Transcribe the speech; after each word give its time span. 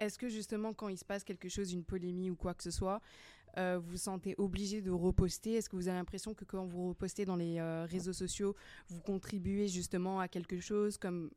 est-ce 0.00 0.18
que 0.18 0.28
justement, 0.28 0.72
quand 0.72 0.88
il 0.88 0.98
se 0.98 1.04
passe 1.04 1.24
quelque 1.24 1.48
chose, 1.48 1.72
une 1.72 1.84
polémie 1.84 2.30
ou 2.30 2.36
quoi 2.36 2.54
que 2.54 2.62
ce 2.62 2.70
soit, 2.70 3.00
euh, 3.56 3.78
vous 3.78 3.92
vous 3.92 3.96
sentez 3.96 4.34
obligé 4.38 4.80
de 4.80 4.90
reposter? 4.90 5.54
Est-ce 5.54 5.68
que 5.68 5.76
vous 5.76 5.88
avez 5.88 5.98
l'impression 5.98 6.34
que 6.34 6.44
quand 6.44 6.66
vous 6.66 6.90
repostez 6.90 7.24
dans 7.24 7.36
les 7.36 7.58
euh, 7.58 7.86
réseaux 7.86 8.12
sociaux, 8.12 8.54
vous 8.88 9.00
contribuez 9.00 9.68
justement 9.68 10.20
à 10.20 10.28
quelque 10.28 10.60
chose 10.60 10.98
comme 10.98 11.30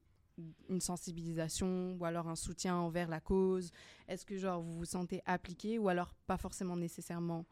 une 0.70 0.82
sensibilisation 0.82 1.98
ou 2.00 2.06
alors 2.06 2.28
un 2.28 2.36
soutien 2.36 2.76
envers 2.76 3.10
la 3.10 3.20
cause? 3.20 3.72
Est-ce 4.08 4.26
que 4.26 4.38
genre 4.38 4.62
vous 4.62 4.78
vous 4.78 4.86
sentez 4.86 5.22
appliqué 5.26 5.80
ou 5.80 5.90
alors 5.90 6.14
pas 6.28 6.38
forcément 6.38 6.78
nécessairement? 6.78 7.46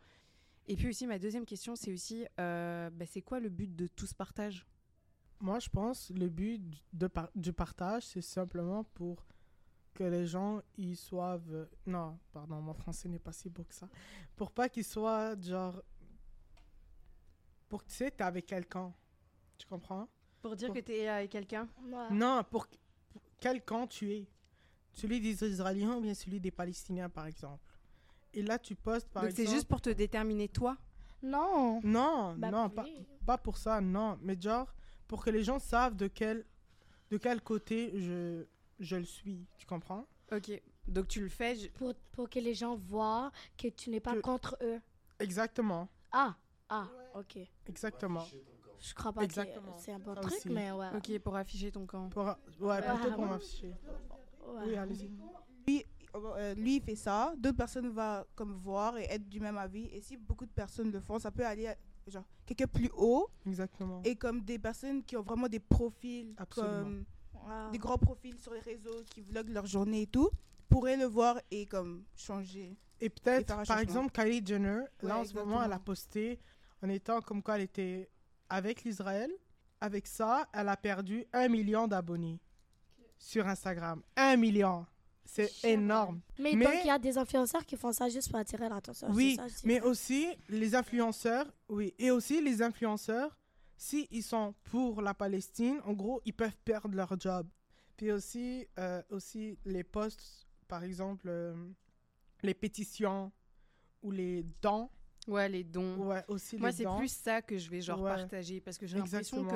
Et 0.68 0.76
puis 0.76 0.90
aussi 0.90 1.08
ma 1.08 1.18
deuxième 1.18 1.46
question, 1.46 1.76
c'est 1.76 1.92
aussi, 1.92 2.26
euh, 2.40 2.90
bah, 2.92 3.06
c'est 3.08 3.22
quoi 3.22 3.40
le 3.40 3.50
but 3.50 3.76
de 3.76 3.88
tout 3.88 4.06
ce 4.06 4.14
partage? 4.14 4.68
Moi, 5.42 5.60
je 5.60 5.70
pense 5.70 6.12
le 6.12 6.28
but 6.30 6.62
du 7.34 7.54
partage, 7.54 8.06
c'est 8.06 8.22
simplement 8.22 8.84
pour 8.84 9.26
que 10.00 10.04
les 10.06 10.26
gens 10.26 10.62
ils 10.78 10.96
soient 10.96 11.42
non 11.86 12.18
pardon 12.32 12.62
mon 12.62 12.74
français 12.74 13.10
n'est 13.10 13.20
pas 13.20 13.34
si 13.34 13.50
beau 13.50 13.64
que 13.66 13.76
ça. 13.76 13.90
Pour 14.38 14.50
pas 14.52 14.70
qu'ils 14.70 14.86
soient 14.86 15.36
genre 15.42 15.82
pour 17.68 17.84
que 17.84 17.90
tu 17.90 17.96
sais 17.96 18.12
t'es 18.12 18.24
avec 18.24 18.46
quelqu'un. 18.46 18.94
Tu 19.58 19.68
comprends? 19.68 20.08
Pour 20.42 20.56
dire 20.56 20.68
Pour- 20.70 20.76
que 20.78 20.82
tu 20.82 20.94
es 20.94 21.08
avec 21.10 21.30
quelqu'un? 21.32 21.68
Ouais. 21.84 22.10
non 22.12 22.44
pour, 22.50 22.66
pour 23.10 23.22
quel 23.42 23.62
camp 23.64 23.88
tu 23.88 24.12
es? 24.14 24.26
Celui 24.94 25.20
des 25.20 25.44
Israéliens 25.44 25.96
ou 25.98 26.02
bien 26.02 26.14
celui 26.14 26.40
des 26.40 26.52
Palestiniens 26.52 27.10
par 27.10 27.26
exemple? 27.28 27.78
Et 28.34 28.42
là 28.42 28.58
tu 28.58 28.76
postes 28.76 29.10
par 29.10 29.24
Donc 29.24 29.34
c'est 29.34 29.42
exemple 29.42 29.56
juste 29.58 29.68
pour 29.68 29.82
te 29.82 29.90
déterminer 29.90 30.48
toi? 30.48 30.78
Non. 31.22 31.82
non 31.84 32.36
Bah, 32.38 32.50
non 32.52 32.70
pas, 32.70 32.86
pas 33.26 33.38
pour 33.38 33.58
ça 33.58 33.82
non. 33.82 34.18
Mais 34.22 34.40
genre 34.40 34.74
pour 35.10 35.24
que 35.26 35.30
les 35.30 35.44
gens 35.44 35.60
savent 35.60 35.96
de 35.98 36.08
quel 36.08 36.46
de 37.12 37.18
quel 37.18 37.42
côté 37.42 37.92
je 38.00 38.46
je 38.80 38.96
le 38.96 39.06
suis 39.06 39.46
tu 39.58 39.66
comprends? 39.66 40.06
Ok. 40.32 40.52
Donc 40.88 41.08
tu 41.08 41.22
le 41.22 41.30
fais. 41.30 41.56
je- 41.56 41.70
Pour, 41.70 41.94
pour 42.12 42.30
que 42.30 42.40
les 42.40 42.54
gens 42.54 42.76
voient 42.76 43.32
que 43.58 43.68
tu 43.68 43.90
n'es 43.90 44.00
pas 44.00 44.14
Que- 44.16 44.20
contre 44.22 44.58
eux. 44.62 44.80
exactement 45.20 45.88
Ah, 46.12 46.36
ah, 46.70 46.88
ok. 47.16 47.38
exactement 47.68 48.26
Je 48.80 48.94
crois 48.94 49.12
pas 49.12 49.24
Exactement. 49.24 49.74
que 49.74 49.82
c'est 49.82 49.92
un 49.92 50.00
bon 50.00 50.16
truc, 50.16 50.32
aussi. 50.34 50.50
mais 50.50 50.72
ouais. 50.72 50.88
Ok, 50.96 51.20
pour 51.20 51.36
afficher 51.36 51.70
ton 51.72 51.86
camp. 51.86 52.10
Pour, 52.10 52.24
ouais, 52.26 52.82
plutôt 52.82 53.10
Ah, 53.12 53.12
pour 53.14 53.26
m'afficher. 53.26 53.76
Ouais. 54.48 54.64
Oui, 54.68 54.76
allez-y. 54.78 55.12
lui, 55.68 55.86
euh, 56.16 56.56
lui, 56.56 56.78
il 56.78 56.82
fait 56.82 56.96
ça, 56.96 57.34
d'autres 57.38 57.58
personnes 57.58 57.90
vont 57.90 58.24
comme 58.36 58.54
voir 58.54 58.98
et 58.98 59.04
être 59.04 59.28
du 59.28 59.40
même 59.42 59.58
avis. 59.58 59.88
Et 59.92 60.00
si 60.02 60.16
beaucoup 60.18 60.46
de 60.46 60.52
personnes 60.52 60.92
le 60.92 61.02
font, 61.02 61.20
ça 61.20 61.30
peut 61.30 61.46
aller 61.46 61.68
à, 61.68 61.76
genre 62.08 62.24
quelque 62.46 62.66
plus 62.66 62.90
haut. 62.96 63.28
Exactement. 63.46 64.02
Et 64.06 64.16
comme 64.16 64.42
des 64.42 64.58
personnes 64.58 65.04
qui 65.04 65.18
ont 65.18 65.22
vraiment 65.24 65.48
des 65.50 65.60
profils, 65.60 66.34
Absolument. 66.38 66.84
comme 66.84 67.06
Des 67.72 67.78
gros 67.78 67.98
profils 67.98 68.38
sur 68.40 68.54
les 68.54 68.60
réseaux, 68.60 69.04
qui 69.10 69.22
vloguent 69.22 69.50
leur 69.50 69.66
journée 69.66 70.04
et 70.04 70.08
tout, 70.08 70.30
pourraient 70.70 70.98
le 70.98 71.06
voir 71.06 71.40
et 71.52 71.66
comme 71.66 72.04
changer. 72.16 72.78
Et 73.02 73.10
peut-être, 73.10 73.64
par 73.66 73.80
exemple, 73.80 74.12
Kylie 74.12 74.46
Jenner, 74.46 74.82
là 75.02 75.20
en 75.20 75.26
ce 75.26 75.34
moment, 75.34 75.58
elle 75.58 75.72
a 75.72 75.76
exactement. 75.76 75.86
posté 75.86 76.40
en 76.84 76.90
étant 76.90 77.22
comme 77.22 77.42
quoi 77.42 77.56
elle 77.56 77.64
était 77.64 78.10
avec 78.50 78.84
l'Israël. 78.84 79.32
Avec 79.82 80.08
ça, 80.08 80.46
elle 80.54 80.68
a 80.68 80.76
perdu 80.76 81.26
un 81.32 81.48
million 81.48 81.88
d'abonnés 81.88 82.42
sur 83.18 83.48
Instagram. 83.48 84.02
Un 84.18 84.36
million. 84.36 84.86
C'est 85.24 85.64
énorme. 85.64 86.22
Mais, 86.40 86.54
Mais- 86.56 86.66
donc, 86.66 86.74
il 86.84 86.88
y 86.88 86.92
a 86.92 86.98
des 87.00 87.18
influenceurs 87.18 87.66
qui 87.66 87.78
font 87.78 87.94
ça 87.94 88.10
juste 88.10 88.30
pour 88.30 88.40
attirer 88.40 88.68
l'attention. 88.68 89.10
Oui, 89.12 89.36
ça, 89.36 89.46
mais 89.64 89.80
aussi 89.82 90.28
les 90.50 90.74
influenceurs, 90.76 91.46
oui, 91.70 91.94
et 92.00 92.10
aussi 92.12 92.42
les 92.42 92.62
influenceurs, 92.62 93.38
si 93.82 94.08
ils 94.12 94.24
sont 94.24 94.54
pour 94.66 95.02
la 95.02 95.14
Palestine, 95.14 95.80
en 95.86 95.94
gros, 95.94 96.22
ils 96.26 96.34
peuvent 96.34 96.58
perdre 96.66 96.94
leur 96.96 97.18
job. 97.18 97.48
Puis 97.96 98.12
aussi, 98.12 98.68
euh, 98.78 99.02
aussi 99.10 99.58
les 99.66 99.84
posts, 99.86 100.46
par 100.68 100.84
exemple, 100.84 101.28
euh, 101.30 101.56
les 102.44 102.54
pétitions 102.54 103.32
ou 104.04 104.12
les 104.12 104.44
dons, 104.62 104.90
Ouais, 105.28 105.48
les 105.48 105.64
dons. 105.64 105.96
ouais, 106.08 106.24
aussi 106.28 106.58
Moi, 106.58 106.72
c'est 106.74 106.86
plus 106.98 107.12
ça 107.12 107.42
que 107.42 107.58
je 107.58 107.70
vais 107.70 107.82
genre 107.82 108.02
Ouais. 108.02 108.10
partager 108.16 108.60
parce 108.60 108.78
que 108.78 108.86
j'ai 108.88 108.98
l'impression 108.98 109.46
que, 109.46 109.56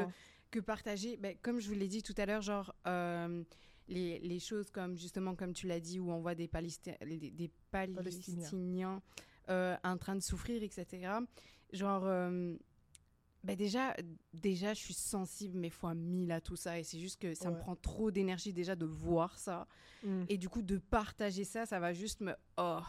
que 0.51 0.59
partager, 0.59 1.17
ben, 1.17 1.35
comme 1.41 1.59
je 1.59 1.67
vous 1.67 1.73
l'ai 1.73 1.87
dit 1.87 2.01
tout 2.03 2.13
à 2.17 2.25
l'heure, 2.25 2.41
genre 2.41 2.73
euh, 2.87 3.43
les, 3.89 4.19
les 4.19 4.39
choses 4.39 4.69
comme 4.69 4.97
justement 4.97 5.35
comme 5.35 5.51
tu 5.53 5.67
l'as 5.67 5.79
dit 5.81 5.99
où 5.99 6.11
on 6.11 6.19
voit 6.21 6.35
des, 6.35 6.47
Palesti- 6.47 6.97
des, 7.05 7.29
des 7.31 7.51
Palestiniens 7.71 9.01
euh, 9.49 9.75
en 9.83 9.97
train 9.97 10.15
de 10.15 10.21
souffrir, 10.21 10.61
etc. 10.63 10.85
Genre, 11.71 12.03
euh, 12.05 12.55
ben 13.43 13.55
déjà, 13.55 13.95
déjà, 14.33 14.73
je 14.73 14.79
suis 14.79 14.93
sensible 14.93 15.57
mais 15.57 15.69
fois 15.69 15.93
mille 15.93 16.31
à 16.31 16.39
tout 16.39 16.55
ça 16.55 16.79
et 16.79 16.83
c'est 16.83 16.99
juste 16.99 17.21
que 17.21 17.33
ça 17.33 17.51
me 17.51 17.57
prend 17.57 17.75
trop 17.75 18.09
d'énergie 18.09 18.53
déjà 18.53 18.75
de 18.75 18.85
voir 18.85 19.37
ça. 19.37 19.67
Mm, 20.03 20.23
et 20.29 20.37
du 20.37 20.49
coup 20.49 20.61
de 20.61 20.77
partager 20.77 21.43
ça, 21.43 21.65
ça 21.65 21.79
va 21.79 21.93
juste 21.93 22.21
me 22.21 22.33
oh. 22.57 22.79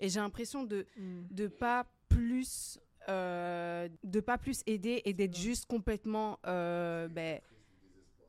Et 0.00 0.08
j'ai 0.08 0.20
l'impression 0.20 0.64
de 0.64 0.86
mm. 0.96 1.22
de 1.30 1.46
pas 1.46 1.86
plus 2.08 2.78
euh, 3.08 3.88
de 4.04 4.20
pas 4.20 4.38
plus 4.38 4.62
aider 4.66 5.02
et 5.04 5.12
d'être 5.12 5.36
juste 5.36 5.66
complètement 5.66 6.38
euh, 6.46 7.08
ben 7.08 7.40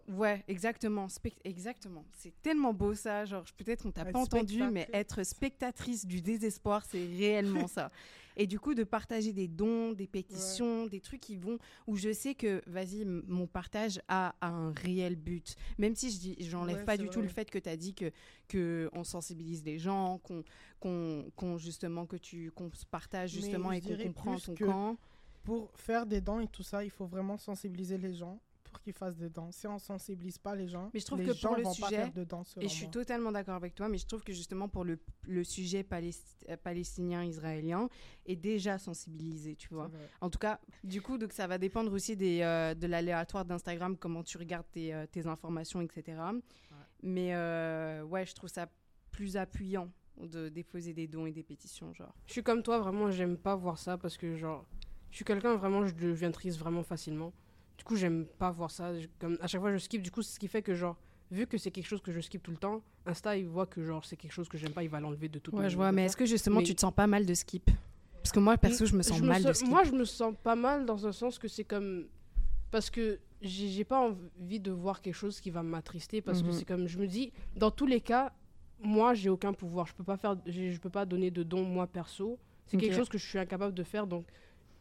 ouais 0.10 0.44
exactement 0.48 1.08
exactement. 1.44 2.04
C'est 2.18 2.34
tellement 2.42 2.74
beau 2.74 2.94
ça 2.96 3.26
genre 3.26 3.44
peut-être 3.58 3.86
on 3.86 3.92
t'a 3.92 4.06
pas 4.06 4.20
entendu 4.20 4.62
mais 4.72 4.90
être 4.94 5.24
spectatrice 5.24 6.06
du 6.06 6.22
désespoir 6.22 6.84
c'est 6.86 7.06
réellement 7.06 7.68
ça. 7.68 7.92
Et 8.38 8.48
du 8.48 8.58
coup 8.58 8.74
de 8.74 8.84
partager 8.86 9.34
des 9.34 9.48
dons 9.48 9.92
des 9.92 10.08
pétitions 10.08 10.86
des 10.88 11.02
trucs 11.02 11.20
qui 11.20 11.36
vont 11.36 11.58
où 11.88 11.96
je 11.98 12.12
sais 12.14 12.36
que 12.36 12.62
vas-y 12.68 13.04
mon 13.06 13.48
partage 13.48 14.00
a, 14.08 14.34
a 14.40 14.48
un 14.48 14.72
réel 14.72 15.16
but. 15.16 15.56
Même 15.78 15.94
si 15.96 16.10
je 16.12 16.20
dis 16.20 16.36
j'enlève 16.40 16.78
Ouais, 16.78 16.86
pas 16.86 16.98
du 16.98 17.10
tout 17.10 17.22
le 17.22 17.28
fait 17.28 17.50
que 17.52 17.60
tu 17.60 17.70
as 17.70 17.78
dit 17.78 17.94
que 17.94 18.12
que 18.48 18.90
on 18.94 19.04
sensibilise 19.04 19.64
les 19.64 19.78
gens 19.78 20.20
qu'on 20.20 20.44
qu'on 20.80 21.30
qu'on, 21.36 21.58
justement 21.58 22.06
que 22.06 22.16
tu 22.16 22.52
qu'on 22.52 22.72
partage 22.90 23.32
justement 23.32 23.72
et 23.72 23.82
qu'on 23.82 23.98
comprend 23.98 24.40
ton 24.40 24.56
que- 24.56 24.66
camp. 24.66 24.98
Pour 25.44 25.72
faire 25.78 26.06
des 26.06 26.22
dons 26.22 26.42
et 26.42 26.48
tout 26.48 26.64
ça, 26.64 26.84
il 26.84 26.90
faut 26.92 27.06
vraiment 27.08 27.38
sensibiliser 27.38 27.98
les 27.98 28.14
gens 28.14 28.40
pour 28.70 28.82
qu'ils 28.82 28.94
fassent 28.94 29.18
des 29.18 29.30
dons. 29.30 29.52
Si 29.52 29.68
on 29.68 29.80
sensibilise 29.80 30.38
pas 30.38 30.56
les 30.56 30.68
gens, 30.68 30.90
Mais 30.94 31.00
je 31.00 31.06
trouve 31.06 31.20
les 31.20 31.26
que 31.26 31.34
gens 31.34 31.50
pour 31.50 31.58
le 31.58 31.64
vont 31.64 31.70
pas 31.70 31.88
sujet- 31.88 31.96
faire 31.98 32.14
de 32.14 32.22
Et 32.62 32.68
je 32.68 32.74
suis 32.74 32.86
moi. 32.86 32.92
totalement 32.94 33.32
d'accord 33.32 33.56
avec 33.56 33.76
toi, 33.76 33.90
mais 33.90 33.98
je 33.98 34.06
trouve 34.06 34.24
que 34.24 34.34
justement 34.34 34.68
pour 34.70 34.84
le, 34.86 35.00
le 35.28 35.44
sujet 35.44 35.86
euh, 35.92 36.58
palestinien-israélien 36.64 37.90
est 38.26 38.36
déjà 38.36 38.78
sensibilisé, 38.78 39.56
tu 39.56 39.70
vois. 39.74 39.90
En 40.22 40.30
tout 40.30 40.40
cas, 40.40 40.60
du 40.84 41.02
coup, 41.02 41.18
donc 41.18 41.34
ça 41.34 41.48
va 41.48 41.58
dépendre 41.58 41.92
aussi 41.92 42.16
des, 42.16 42.42
euh, 42.42 42.74
de 42.74 42.88
l'aléatoire 42.88 43.46
d'Instagram, 43.46 43.98
comment 43.98 44.24
tu 44.24 44.38
regardes 44.38 44.70
tes, 44.72 44.94
euh, 44.94 45.06
tes 45.08 45.28
informations, 45.28 45.82
etc. 45.82 46.18
Mais 47.02 47.34
euh, 47.34 48.04
ouais, 48.04 48.26
je 48.26 48.34
trouve 48.36 48.50
ça 48.50 48.68
plus 49.12 49.38
appuyant 49.38 49.90
de 50.22 50.50
déposer 50.50 50.94
des 50.94 51.08
dons 51.08 51.26
et 51.26 51.32
des 51.32 51.44
pétitions, 51.44 51.94
genre. 51.94 52.14
Je 52.28 52.34
suis 52.34 52.44
comme 52.44 52.62
toi, 52.62 52.80
vraiment, 52.80 53.10
j'aime 53.10 53.38
pas 53.38 53.56
voir 53.56 53.78
ça 53.78 53.98
parce 53.98 54.18
que, 54.18 54.36
genre, 54.36 54.66
je 55.12 55.16
suis 55.16 55.26
quelqu'un, 55.26 55.56
vraiment, 55.56 55.86
je 55.86 55.94
deviens 55.96 56.32
triste 56.32 56.60
vraiment 56.60 56.84
facilement. 56.84 57.32
Du 57.80 57.86
coup, 57.86 57.96
j'aime 57.96 58.26
pas 58.38 58.52
voir 58.52 58.70
ça. 58.72 58.94
Je- 59.00 59.08
Comme, 59.20 59.38
à 59.42 59.48
chaque 59.48 59.62
fois, 59.62 59.72
je 59.72 59.78
skip. 59.78 60.02
Du 60.02 60.12
coup, 60.12 60.22
c'est 60.22 60.34
ce 60.34 60.40
qui 60.40 60.50
fait 60.50 60.62
que, 60.62 60.76
genre, 60.76 60.98
vu 61.32 61.48
que 61.48 61.58
c'est 61.58 61.72
quelque 61.72 61.88
chose 61.88 62.02
que 62.02 62.12
je 62.12 62.20
skip 62.20 62.44
tout 62.44 62.52
le 62.52 62.58
temps, 62.58 62.82
Insta, 63.06 63.38
il 63.38 63.48
voit 63.48 63.66
que, 63.68 63.82
genre, 63.84 64.04
c'est 64.04 64.18
quelque 64.18 64.34
chose 64.34 64.50
que 64.50 64.58
j'aime 64.58 64.74
pas, 64.74 64.84
il 64.84 64.90
va 64.90 65.00
l'enlever 65.00 65.30
de 65.30 65.40
tout 65.40 65.56
Ouais, 65.56 65.70
je 65.70 65.78
vois, 65.78 65.94
mais 65.94 66.04
est-ce 66.06 66.18
que 66.18 66.26
justement 66.26 66.60
Mais- 66.60 66.66
tu 66.66 66.76
te 66.76 66.82
sens 66.82 66.94
pas 66.94 67.08
mal 67.08 67.26
de 67.26 67.34
skip? 67.34 67.72
Parce 68.22 68.34
que 68.34 68.40
moi, 68.40 68.58
perso, 68.58 68.86
je 68.86 68.96
me 68.98 69.02
sens 69.02 69.22
mal 69.22 69.42
de 69.42 69.54
skip. 69.54 69.70
Moi, 69.70 69.86
je 69.86 69.92
me 69.94 70.04
sens 70.04 70.36
pas 70.44 70.56
mal 70.58 70.86
dans 70.86 71.08
un 71.08 71.14
sens 71.14 71.40
que 71.40 71.48
c'est 71.48 71.64
comme. 71.64 72.08
Parce 72.70 72.90
que 72.90 73.18
j'ai 73.42 73.86
pas 73.86 74.00
envie 74.12 74.60
de 74.60 74.72
voir 74.72 75.02
quelque 75.02 75.16
chose 75.16 75.40
qui 75.40 75.50
va 75.50 75.64
m'attrister. 75.64 76.22
Parce 76.22 76.42
que 76.42 76.48
Mhm. 76.48 76.54
c'est 76.54 76.66
comme. 76.66 76.86
Je 76.88 77.00
me 77.00 77.08
dis, 77.08 77.32
dans 77.56 77.72
tous 77.72 77.86
les 77.88 78.02
cas, 78.02 78.34
moi, 78.84 79.14
j'ai 79.14 79.30
aucun 79.30 79.54
pouvoir. 79.54 79.88
Je 79.88 79.94
peux 79.96 80.04
pas 80.04 80.18
faire. 80.18 80.36
Je 80.46 80.78
peux 80.80 80.90
pas 80.90 81.06
donner 81.06 81.32
de 81.32 81.44
dons, 81.44 81.64
moi, 81.64 81.88
perso. 81.88 82.38
C'est 82.68 82.76
quelque 82.78 82.96
chose 82.96 83.08
que 83.10 83.18
je 83.18 83.26
suis 83.26 83.40
incapable 83.40 83.74
de 83.74 83.84
faire. 83.84 84.06
Donc, 84.06 84.26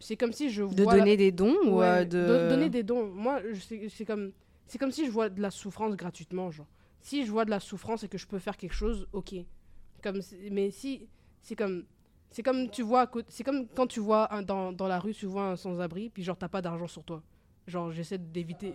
c'est 0.01 0.17
comme 0.17 0.33
si 0.33 0.51
je 0.51 0.63
de 0.63 0.83
vois. 0.83 0.95
la- 0.95 1.01
donner 1.01 1.17
des 1.17 1.33
dons 1.33 1.57
ou 1.67 1.79
Ouais, 1.79 1.87
euh, 1.87 2.05
de... 2.45 2.49
donner 2.49 2.71
des 2.71 2.83
dons. 2.83 3.07
Moi, 3.09 3.41
c'est 3.61 3.89
c'est 3.89 4.05
comme. 4.05 4.33
C'est 4.67 4.79
comme 4.79 4.91
si 4.91 5.07
je 5.07 5.11
vois 5.11 5.29
de 5.31 5.41
la 5.41 5.51
souffrance 5.51 5.97
gratuitement, 5.97 6.51
genre. 6.51 6.67
Si 7.01 7.25
je 7.25 7.31
vois 7.31 7.45
de 7.45 7.51
la 7.51 7.61
souffrance 7.61 8.03
et 8.05 8.09
que 8.09 8.19
je 8.19 8.27
peux 8.27 8.39
faire 8.39 8.57
quelque 8.57 8.75
chose, 8.75 9.07
ok. 9.13 9.35
Comme, 10.03 10.21
mais 10.51 10.71
si 10.71 11.09
c'est 11.41 11.57
comme, 11.57 11.85
c'est 12.31 12.43
comme 12.43 12.69
tu 12.69 12.83
vois, 12.83 13.11
c'est 13.29 13.45
comme 13.45 13.67
quand 13.75 13.87
tu 13.87 14.01
vois 14.01 14.33
un- 14.35 14.43
dans, 14.43 14.73
dans 14.73 14.87
la 14.89 14.99
rue, 14.99 15.15
tu 15.15 15.27
vois 15.27 15.47
un 15.53 15.57
sans-abri, 15.57 16.11
puis 16.11 16.23
genre 16.23 16.37
t'as 16.37 16.49
pas 16.49 16.61
d'argent 16.61 16.87
sur 16.87 17.03
toi. 17.03 17.23
Genre 17.67 17.91
j'essaie 17.93 18.19
d'éviter. 18.19 18.75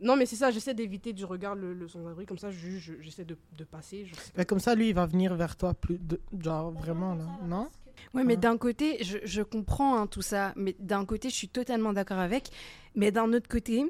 Non 0.00 0.16
mais 0.16 0.26
c'est 0.26 0.34
ça, 0.36 0.50
j'essaie 0.50 0.74
d'éviter 0.74 1.12
du 1.12 1.24
regard 1.24 1.54
le, 1.54 1.74
le 1.74 1.86
sans-abri, 1.86 2.26
comme 2.26 2.38
ça 2.38 2.50
je- 2.50 2.78
je- 2.78 3.00
j'essaie 3.00 3.24
de, 3.24 3.36
de 3.56 3.64
passer. 3.64 4.04
genre. 4.06 4.18
Mais 4.36 4.44
comme 4.44 4.58
ça, 4.58 4.74
lui, 4.74 4.88
il 4.88 4.94
va 4.94 5.06
venir 5.06 5.34
vers 5.36 5.54
toi 5.56 5.74
plus 5.74 5.98
de... 5.98 6.20
genre 6.40 6.72
vraiment 6.72 7.14
là, 7.14 7.26
non? 7.44 7.68
Ouais, 8.14 8.24
mais 8.24 8.36
d'un 8.36 8.56
côté, 8.56 9.02
je, 9.02 9.18
je 9.24 9.42
comprends 9.42 9.96
hein, 9.98 10.06
tout 10.06 10.22
ça, 10.22 10.52
mais 10.56 10.76
d'un 10.78 11.04
côté, 11.04 11.30
je 11.30 11.34
suis 11.34 11.48
totalement 11.48 11.92
d'accord 11.92 12.18
avec, 12.18 12.50
mais 12.94 13.10
d'un 13.10 13.32
autre 13.32 13.48
côté, 13.48 13.84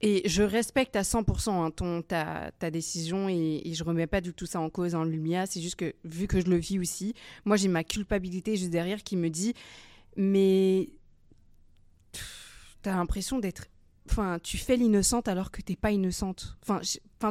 et 0.00 0.22
je 0.28 0.42
respecte 0.42 0.96
à 0.96 1.02
100% 1.02 1.50
hein, 1.50 1.70
ton, 1.70 2.02
ta, 2.02 2.52
ta 2.58 2.70
décision 2.70 3.28
et, 3.28 3.62
et 3.64 3.74
je 3.74 3.84
remets 3.84 4.06
pas 4.06 4.20
du 4.20 4.32
tout 4.32 4.46
ça 4.46 4.60
en 4.60 4.70
cause 4.70 4.94
en 4.94 5.04
lumière, 5.04 5.46
c'est 5.48 5.60
juste 5.60 5.76
que 5.76 5.94
vu 6.04 6.26
que 6.26 6.40
je 6.40 6.46
le 6.46 6.56
vis 6.56 6.78
aussi, 6.78 7.14
moi 7.44 7.56
j'ai 7.56 7.68
ma 7.68 7.84
culpabilité 7.84 8.56
juste 8.56 8.70
derrière 8.70 9.02
qui 9.02 9.16
me 9.16 9.28
dit, 9.28 9.54
mais 10.16 10.88
t'as 12.82 12.96
l'impression 12.96 13.38
d'être 13.38 13.66
enfin, 14.10 14.38
tu 14.42 14.56
fais 14.58 14.76
l'innocente 14.76 15.28
alors 15.28 15.50
que 15.50 15.60
t'es 15.62 15.76
pas 15.76 15.90
innocente. 15.90 16.56
Enfin, 16.62 16.80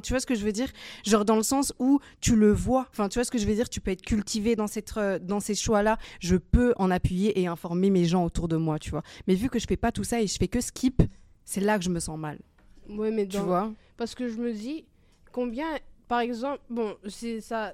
tu 0.01 0.13
vois 0.13 0.19
ce 0.19 0.25
que 0.25 0.35
je 0.35 0.43
veux 0.45 0.51
dire? 0.51 0.69
Genre 1.05 1.25
dans 1.25 1.35
le 1.35 1.43
sens 1.43 1.73
où 1.79 1.99
tu 2.21 2.35
le 2.35 2.51
vois. 2.51 2.87
Enfin, 2.91 3.09
tu 3.09 3.17
vois 3.19 3.23
ce 3.25 3.31
que 3.31 3.37
je 3.37 3.45
veux 3.45 3.55
dire? 3.55 3.69
Tu 3.69 3.81
peux 3.81 3.91
être 3.91 4.01
cultivé 4.01 4.55
dans 4.55 4.67
cette, 4.67 4.95
euh, 4.97 5.19
dans 5.19 5.39
ces 5.39 5.55
choix-là. 5.55 5.97
Je 6.19 6.35
peux 6.35 6.73
en 6.77 6.91
appuyer 6.91 7.39
et 7.39 7.47
informer 7.47 7.89
mes 7.89 8.05
gens 8.05 8.23
autour 8.25 8.47
de 8.47 8.55
moi, 8.57 8.79
tu 8.79 8.89
vois. 8.91 9.03
Mais 9.27 9.35
vu 9.35 9.49
que 9.49 9.59
je 9.59 9.65
fais 9.67 9.77
pas 9.77 9.91
tout 9.91 10.03
ça 10.03 10.21
et 10.21 10.27
je 10.27 10.37
fais 10.37 10.47
que 10.47 10.61
skip, 10.61 11.01
c'est 11.45 11.61
là 11.61 11.77
que 11.77 11.83
je 11.83 11.89
me 11.89 11.99
sens 11.99 12.17
mal. 12.17 12.39
Ouais, 12.89 13.11
mais 13.11 13.27
Tu 13.27 13.37
dans- 13.37 13.43
vois? 13.45 13.71
Parce 13.97 14.15
que 14.15 14.27
je 14.29 14.37
me 14.37 14.53
dis, 14.53 14.85
combien, 15.31 15.67
par 16.07 16.19
exemple, 16.21 16.61
bon, 16.69 16.95
c'est 17.07 17.41
ça, 17.41 17.73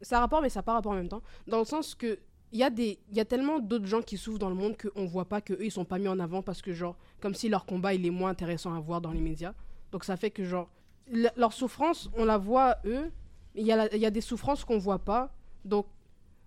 ça 0.00 0.18
a 0.18 0.20
rapport, 0.20 0.42
mais 0.42 0.48
ça 0.50 0.62
pas 0.62 0.72
rapport 0.74 0.92
en 0.92 0.96
même 0.96 1.08
temps, 1.08 1.22
dans 1.46 1.58
le 1.60 1.64
sens 1.64 1.94
que 1.94 2.18
il 2.52 2.58
y 2.58 2.62
a 2.62 2.70
des, 2.70 2.98
il 3.10 3.16
y 3.16 3.20
a 3.20 3.24
tellement 3.24 3.58
d'autres 3.58 3.86
gens 3.86 4.02
qui 4.02 4.16
souffrent 4.18 4.38
dans 4.38 4.48
le 4.50 4.54
monde 4.54 4.76
qu'on 4.76 5.06
voit 5.06 5.24
pas 5.24 5.40
que 5.40 5.54
eux 5.54 5.64
ils 5.64 5.70
sont 5.72 5.84
pas 5.84 5.98
mis 5.98 6.08
en 6.08 6.18
avant 6.20 6.42
parce 6.42 6.60
que 6.62 6.72
genre, 6.72 6.96
comme 7.20 7.34
si 7.34 7.48
leur 7.48 7.64
combat 7.66 7.94
il 7.94 8.04
est 8.06 8.10
moins 8.10 8.30
intéressant 8.30 8.74
à 8.74 8.80
voir 8.80 9.00
dans 9.00 9.10
les 9.12 9.20
médias. 9.20 9.54
Donc 9.90 10.04
ça 10.04 10.16
fait 10.16 10.30
que 10.30 10.44
genre, 10.44 10.68
le- 11.10 11.28
leur 11.36 11.52
souffrance, 11.52 12.10
on 12.16 12.24
la 12.24 12.38
voit 12.38 12.76
eux, 12.84 13.10
il 13.54 13.66
y 13.66 13.72
a, 13.72 13.76
la- 13.76 13.94
il 13.94 14.00
y 14.00 14.06
a 14.06 14.10
des 14.10 14.20
souffrances 14.20 14.64
qu'on 14.64 14.78
voit 14.78 14.98
pas. 14.98 15.30
Donc, 15.64 15.86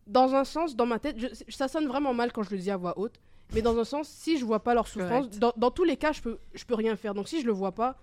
dans 0.07 0.33
un 0.35 0.43
sens, 0.43 0.75
dans 0.75 0.85
ma 0.85 0.99
tête, 0.99 1.17
je- 1.19 1.51
ça 1.51 1.67
sonne 1.67 1.87
vraiment 1.87 2.13
mal 2.13 2.31
quand 2.31 2.43
je 2.43 2.51
le 2.51 2.57
dis 2.57 2.69
à 2.71 2.77
voix 2.77 2.97
haute. 2.97 3.19
Mais 3.53 3.61
dans 3.61 3.77
un 3.77 3.83
sens, 3.83 4.07
si 4.07 4.37
je 4.39 4.45
vois 4.45 4.59
pas 4.63 4.73
leur 4.73 4.87
souffrance, 5.23 5.29
dans, 5.39 5.53
dans 5.57 5.71
tous 5.71 5.83
les 5.83 5.97
cas, 5.97 6.11
je 6.11 6.21
peux, 6.21 6.37
je 6.53 6.65
peux 6.65 6.75
rien 6.75 6.95
faire. 6.95 7.13
Donc 7.13 7.27
si 7.27 7.41
je 7.41 7.45
le 7.45 7.51
vois 7.51 7.71
pas, 7.73 7.95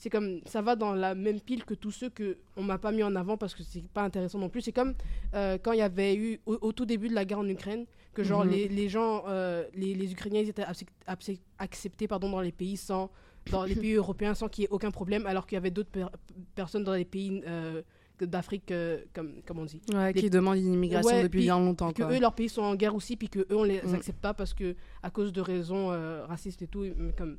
c'est 0.00 0.10
comme 0.10 0.40
ça 0.46 0.62
va 0.62 0.74
dans 0.76 0.94
la 0.94 1.14
même 1.14 1.40
pile 1.40 1.62
que 1.64 1.74
tous 1.74 1.90
ceux 1.92 2.08
que 2.10 2.38
on 2.56 2.62
m'a 2.62 2.78
pas 2.78 2.90
mis 2.90 3.02
en 3.04 3.14
avant 3.14 3.36
parce 3.36 3.54
que 3.54 3.62
c'est 3.62 3.86
pas 3.86 4.02
intéressant 4.02 4.38
non 4.38 4.48
plus. 4.48 4.62
C'est 4.62 4.72
comme 4.72 4.94
euh, 5.34 5.58
quand 5.62 5.72
il 5.72 5.78
y 5.78 5.82
avait 5.82 6.14
eu 6.16 6.40
au, 6.46 6.58
au 6.62 6.72
tout 6.72 6.86
début 6.86 7.08
de 7.08 7.14
la 7.14 7.24
guerre 7.26 7.40
en 7.40 7.48
Ukraine 7.48 7.84
que 8.14 8.24
genre 8.24 8.44
Mhm. 8.44 8.50
les, 8.50 8.68
les 8.68 8.88
gens, 8.88 9.22
euh, 9.28 9.64
les, 9.74 9.94
les 9.94 10.10
Ukrainiens 10.10 10.40
ils 10.40 10.48
étaient 10.48 10.64
accept- 10.64 10.92
accept- 11.06 11.42
acceptés 11.58 12.08
pardon 12.08 12.30
dans 12.30 12.40
les 12.40 12.50
pays 12.50 12.76
sans 12.76 13.10
dans 13.52 13.64
les 13.64 13.74
pays 13.84 13.92
européens 13.94 14.34
sans 14.34 14.48
qu'il 14.48 14.62
y 14.62 14.64
ait 14.64 14.70
aucun 14.70 14.90
problème 14.90 15.26
alors 15.26 15.46
qu'il 15.46 15.56
y 15.56 15.58
avait 15.58 15.70
d'autres 15.70 15.90
per- 15.90 16.06
personnes 16.54 16.82
dans 16.84 16.94
les 16.94 17.04
pays 17.04 17.42
euh, 17.46 17.82
que- 18.16 18.24
d'Afrique 18.24 18.70
euh, 18.70 19.04
comme 19.14 19.42
comme 19.46 19.58
on 19.58 19.66
dit? 19.66 19.82
Ouais, 19.92 20.12
Les- 20.14 20.20
qui 20.22 20.30
demandent 20.30 20.58
une 20.58 20.72
immigration 20.74 21.10
Ouais, 21.14 21.22
depuis 21.24 21.38
puis- 21.40 21.44
bien 21.46 21.58
longtemps. 21.58 21.92
Que 21.92 22.02
quoi. 22.04 22.12
eux 22.14 22.20
leurs 22.20 22.34
pays 22.34 22.48
sont 22.48 22.62
en 22.62 22.74
guerre 22.74 22.94
aussi 22.94 23.16
puis 23.16 23.28
que 23.28 23.40
eux 23.40 23.56
on 23.56 23.64
les 23.64 23.82
Mm. 23.82 23.94
accepte 23.96 24.20
pas 24.20 24.32
parce 24.34 24.54
que 24.54 24.76
à 25.02 25.10
cause 25.10 25.30
de 25.32 25.42
raisons 25.42 25.92
euh, 25.92 26.24
racistes 26.26 26.62
et 26.62 26.66
tout 26.68 26.84
mais 26.96 27.12
comme 27.12 27.36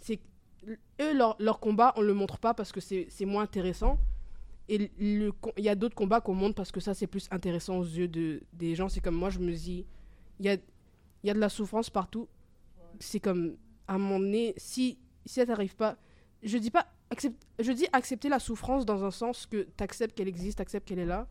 c'est 0.00 0.18
eux 1.00 1.14
leur, 1.14 1.36
leur 1.38 1.60
combat 1.60 1.92
on 1.96 2.02
le 2.02 2.14
montre 2.14 2.38
pas 2.38 2.54
parce 2.54 2.72
que 2.72 2.80
c'est 2.80 3.08
moins 3.26 3.42
intéressant. 3.44 3.98
Et 4.70 4.90
il 4.98 5.32
y 5.56 5.68
a 5.68 5.74
d'autres 5.74 5.94
combats 5.94 6.20
qu'on 6.20 6.34
montre 6.34 6.54
parce 6.54 6.70
que 6.72 6.80
ça 6.80 6.92
c'est 6.92 7.06
plus 7.06 7.26
intéressant 7.30 7.78
aux 7.78 7.84
yeux 7.84 8.08
de 8.08 8.42
des 8.52 8.74
gens. 8.74 8.88
C'est 8.88 9.00
comme 9.00 9.14
moi 9.14 9.30
je 9.30 9.38
me 9.38 9.52
dis 9.52 9.86
il 10.40 10.46
y 10.46 10.48
a 10.50 10.56
y 11.24 11.30
a 11.30 11.34
de 11.34 11.38
la 11.38 11.48
souffrance 11.48 11.88
partout. 11.90 12.28
C'est 13.00 13.20
comme 13.20 13.56
à 13.86 13.94
un 13.94 13.98
moment 13.98 14.20
donné 14.20 14.54
si 14.56 14.98
si 15.24 15.34
ça 15.34 15.46
t'arrive 15.46 15.74
pas 15.76 15.96
je 16.42 16.58
dis 16.58 16.70
pas 16.70 16.86
accept- 17.10 17.46
je 17.58 17.72
dis 17.72 17.86
accepter 17.92 18.28
la 18.28 18.38
souffrance 18.38 18.84
dans 18.84 19.04
un 19.04 19.10
sens 19.10 19.46
que 19.46 19.62
t'acceptes 19.76 20.14
qu'elle 20.16 20.28
existe 20.28 20.58
t'acceptes 20.58 20.86
qu'elle 20.86 20.98
est 20.98 21.06
là. 21.06 21.26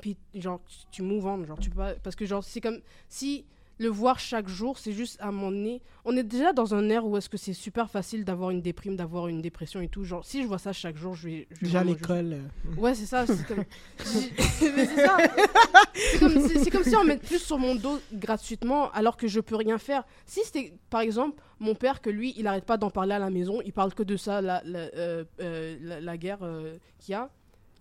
Puis 0.00 0.16
genre 0.34 0.60
tu, 0.66 0.78
tu 0.90 1.02
move 1.02 1.26
on, 1.26 1.44
genre 1.44 1.58
tu 1.58 1.68
pas 1.68 1.94
parce 1.96 2.16
que 2.16 2.24
genre 2.24 2.42
c'est 2.42 2.62
comme 2.62 2.80
si 3.08 3.44
le 3.82 3.88
voir 3.88 4.18
chaque 4.18 4.48
jour 4.48 4.78
c'est 4.78 4.92
juste 4.92 5.18
à 5.20 5.30
moment 5.30 5.50
donné 5.50 5.82
on 6.04 6.16
est 6.16 6.22
déjà 6.22 6.52
dans 6.52 6.74
un 6.74 6.88
air 6.88 7.06
où 7.06 7.16
est-ce 7.16 7.28
que 7.28 7.36
c'est 7.36 7.52
super 7.52 7.90
facile 7.90 8.24
d'avoir 8.24 8.50
une 8.50 8.62
déprime 8.62 8.96
d'avoir 8.96 9.28
une 9.28 9.40
dépression 9.42 9.80
et 9.80 9.88
tout. 9.88 10.04
Genre 10.04 10.24
si 10.24 10.42
je 10.42 10.48
vois 10.48 10.58
ça 10.58 10.72
chaque 10.72 10.96
jour 10.96 11.14
je 11.14 11.28
vais, 11.28 11.46
je 11.50 11.56
vais 11.60 11.66
Déjà 11.66 11.80
à 11.80 11.84
l'école. 11.84 12.32
euh, 12.32 12.80
ouais 12.80 12.94
c'est 12.94 13.06
ça 13.06 13.26
c'est 13.26 13.46
comme 13.46 13.64
comme, 16.20 16.32
comme 16.72 16.84
si 16.84 16.96
on 16.96 17.04
met 17.04 17.16
plus 17.18 17.38
sur 17.38 17.58
mon 17.58 17.74
dos 17.74 17.98
gratuitement 18.12 18.90
alors 18.92 19.16
que 19.16 19.26
je 19.28 19.40
peux 19.40 19.56
rien 19.56 19.78
faire. 19.78 20.04
Si 20.26 20.40
c'était 20.44 20.72
par 20.90 21.00
exemple 21.00 21.40
mon 21.60 21.74
père 21.74 22.00
que 22.00 22.10
lui 22.10 22.34
il 22.36 22.46
arrête 22.46 22.64
pas 22.64 22.76
d'en 22.76 22.90
parler 22.90 23.14
à 23.14 23.18
la 23.18 23.30
maison 23.30 23.60
il 23.64 23.72
parle 23.72 23.94
que 23.94 24.02
de 24.02 24.16
ça 24.16 24.40
la, 24.40 24.62
la, 24.64 24.78
euh, 24.94 25.24
euh, 25.40 25.76
la, 25.80 26.00
la 26.00 26.16
guerre 26.16 26.38
euh, 26.42 26.76
qu'il 26.98 27.12
y 27.12 27.14
a 27.14 27.30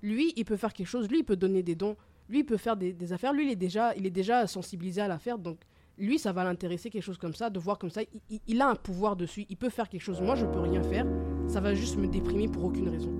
lui 0.03 0.33
il 0.35 0.45
peut 0.45 0.57
faire 0.57 0.73
quelque 0.73 0.87
chose 0.87 1.09
lui 1.09 1.19
il 1.19 1.23
peut 1.23 1.35
donner 1.35 1.63
des 1.63 1.75
dons 1.75 1.95
lui 2.29 2.39
il 2.39 2.45
peut 2.45 2.57
faire 2.57 2.75
des, 2.77 2.93
des 2.93 3.13
affaires 3.13 3.33
lui 3.33 3.45
il 3.47 3.51
est 3.51 3.55
déjà 3.55 3.95
il 3.95 4.05
est 4.05 4.09
déjà 4.11 4.47
sensibilisé 4.47 5.01
à 5.01 5.07
l'affaire 5.07 5.37
donc 5.37 5.57
lui 5.97 6.19
ça 6.19 6.31
va 6.31 6.43
l'intéresser 6.43 6.89
quelque 6.89 7.03
chose 7.03 7.17
comme 7.17 7.33
ça 7.33 7.49
de 7.49 7.59
voir 7.59 7.77
comme 7.77 7.89
ça 7.89 8.01
il, 8.47 8.61
a 8.61 8.69
un 8.69 8.75
pouvoir 8.75 9.15
dessus 9.15 9.45
il 9.49 9.57
peut 9.57 9.69
faire 9.69 9.89
quelque 9.89 10.01
chose. 10.01 10.21
Moi 10.21 10.35
je 10.35 10.45
peux 10.45 10.59
rien 10.59 10.83
faire. 10.83 11.05
Ça 11.47 11.59
va 11.59 11.73
juste 11.73 11.97
me 11.97 12.07
déprimer 12.07 12.47
pour 12.47 12.65
aucune 12.65 12.89
raison. 12.89 13.11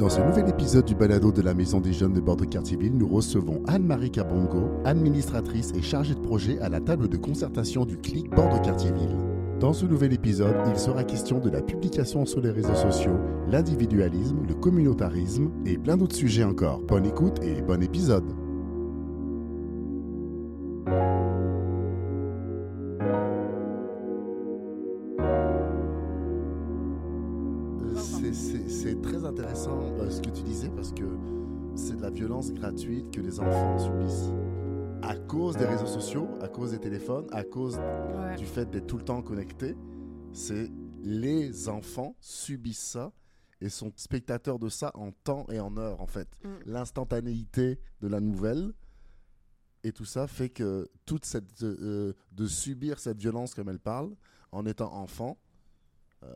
Dans 0.00 0.08
ce 0.08 0.20
nouvel 0.22 0.48
épisode 0.48 0.86
du 0.86 0.94
balado 0.94 1.30
de 1.30 1.42
la 1.42 1.52
Maison 1.52 1.78
des 1.78 1.92
Jeunes 1.92 2.14
de 2.14 2.20
Bordeaux-Cartierville, 2.20 2.96
nous 2.96 3.06
recevons 3.06 3.62
Anne-Marie 3.66 4.10
Cabongo, 4.10 4.70
administratrice 4.86 5.72
et 5.74 5.82
chargée 5.82 6.14
de 6.14 6.20
projet 6.20 6.58
à 6.60 6.70
la 6.70 6.80
table 6.80 7.06
de 7.06 7.18
concertation 7.18 7.84
du 7.84 7.98
CLIC 7.98 8.30
Bordeaux-Cartierville. 8.30 9.29
Dans 9.60 9.74
ce 9.74 9.84
nouvel 9.84 10.14
épisode, 10.14 10.56
il 10.72 10.78
sera 10.78 11.04
question 11.04 11.38
de 11.38 11.50
la 11.50 11.60
publication 11.60 12.24
sur 12.24 12.40
les 12.40 12.50
réseaux 12.50 12.74
sociaux, 12.74 13.18
l'individualisme, 13.46 14.38
le 14.48 14.54
communautarisme 14.54 15.50
et 15.66 15.76
plein 15.76 15.98
d'autres 15.98 16.16
sujets 16.16 16.44
encore. 16.44 16.80
Bonne 16.80 17.04
écoute 17.04 17.42
et 17.42 17.60
bon 17.60 17.82
épisode. 17.82 18.24
Fait 38.50 38.68
d'être 38.68 38.86
tout 38.88 38.98
le 38.98 39.04
temps 39.04 39.22
connecté. 39.22 39.76
C'est 40.32 40.68
les 41.02 41.68
enfants 41.68 42.16
subissent 42.20 42.78
ça 42.82 43.12
et 43.60 43.68
sont 43.68 43.92
spectateurs 43.96 44.58
de 44.58 44.68
ça 44.68 44.90
en 44.94 45.12
temps 45.12 45.46
et 45.50 45.60
en 45.60 45.76
heure 45.76 46.00
en 46.00 46.06
fait. 46.06 46.28
Mm. 46.44 46.48
L'instantanéité 46.66 47.78
de 48.00 48.08
la 48.08 48.20
nouvelle 48.20 48.72
et 49.84 49.92
tout 49.92 50.04
ça 50.04 50.26
fait 50.26 50.48
que 50.48 50.90
toute 51.06 51.24
cette 51.24 51.62
euh, 51.62 52.12
de 52.32 52.46
subir 52.46 52.98
cette 52.98 53.18
violence 53.18 53.54
comme 53.54 53.68
elle 53.68 53.78
parle 53.80 54.10
en 54.52 54.66
étant 54.66 54.92
enfant 54.94 55.38
euh, 56.22 56.34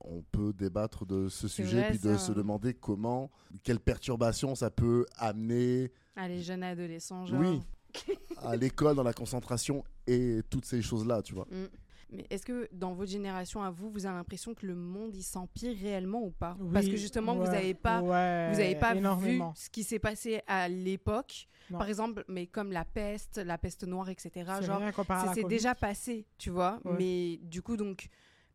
on 0.00 0.22
peut 0.22 0.52
débattre 0.52 1.06
de 1.06 1.28
ce 1.28 1.46
sujet 1.46 1.80
vrai, 1.80 1.90
puis 1.90 1.98
de 2.00 2.14
ça. 2.14 2.18
se 2.18 2.32
demander 2.32 2.74
comment 2.74 3.30
quelles 3.62 3.78
perturbations 3.78 4.56
ça 4.56 4.68
peut 4.70 5.06
amener 5.16 5.92
Ah, 6.16 6.26
les 6.26 6.42
jeunes 6.42 6.64
adolescents, 6.64 7.24
genre. 7.26 7.38
oui 7.38 7.62
à 8.38 8.56
l'école 8.56 8.96
dans 8.96 9.02
la 9.02 9.12
concentration 9.12 9.84
et 10.06 10.40
toutes 10.50 10.64
ces 10.64 10.82
choses 10.82 11.06
là 11.06 11.22
tu 11.22 11.34
vois 11.34 11.46
Mm. 11.50 11.66
Mais 12.14 12.26
est-ce 12.28 12.44
que 12.44 12.68
dans 12.72 12.92
votre 12.92 13.10
génération 13.10 13.62
à 13.62 13.70
vous, 13.70 13.90
vous 13.90 14.04
avez 14.04 14.16
l'impression 14.16 14.54
que 14.54 14.66
le 14.66 14.74
monde 14.74 15.16
il 15.16 15.22
s'empire 15.22 15.74
réellement 15.80 16.22
ou 16.22 16.30
pas? 16.30 16.56
Parce 16.72 16.86
que 16.86 16.96
justement, 16.96 17.34
vous 17.34 17.44
n'avez 17.46 17.72
pas, 17.72 18.02
ouais, 18.02 18.52
vous 18.52 18.60
avez 18.60 18.74
pas 18.74 18.94
vu 18.94 19.40
ce 19.54 19.70
qui 19.70 19.82
s'est 19.82 19.98
passé 19.98 20.42
à 20.46 20.68
l'époque. 20.68 21.48
Par 21.70 21.88
exemple, 21.88 22.22
mais 22.28 22.46
comme 22.46 22.70
la 22.70 22.84
peste, 22.84 23.38
la 23.38 23.56
peste 23.56 23.84
noire, 23.84 24.10
etc. 24.10 24.30
C'est 24.60 24.66
Genre, 24.66 24.80
c'est 25.24 25.34
c'est 25.34 25.44
déjà 25.44 25.74
passé, 25.74 26.26
tu 26.36 26.50
vois. 26.50 26.80
Ouais. 26.84 26.92
Mais 26.98 27.40
du 27.44 27.62
coup, 27.62 27.78
donc, 27.78 28.08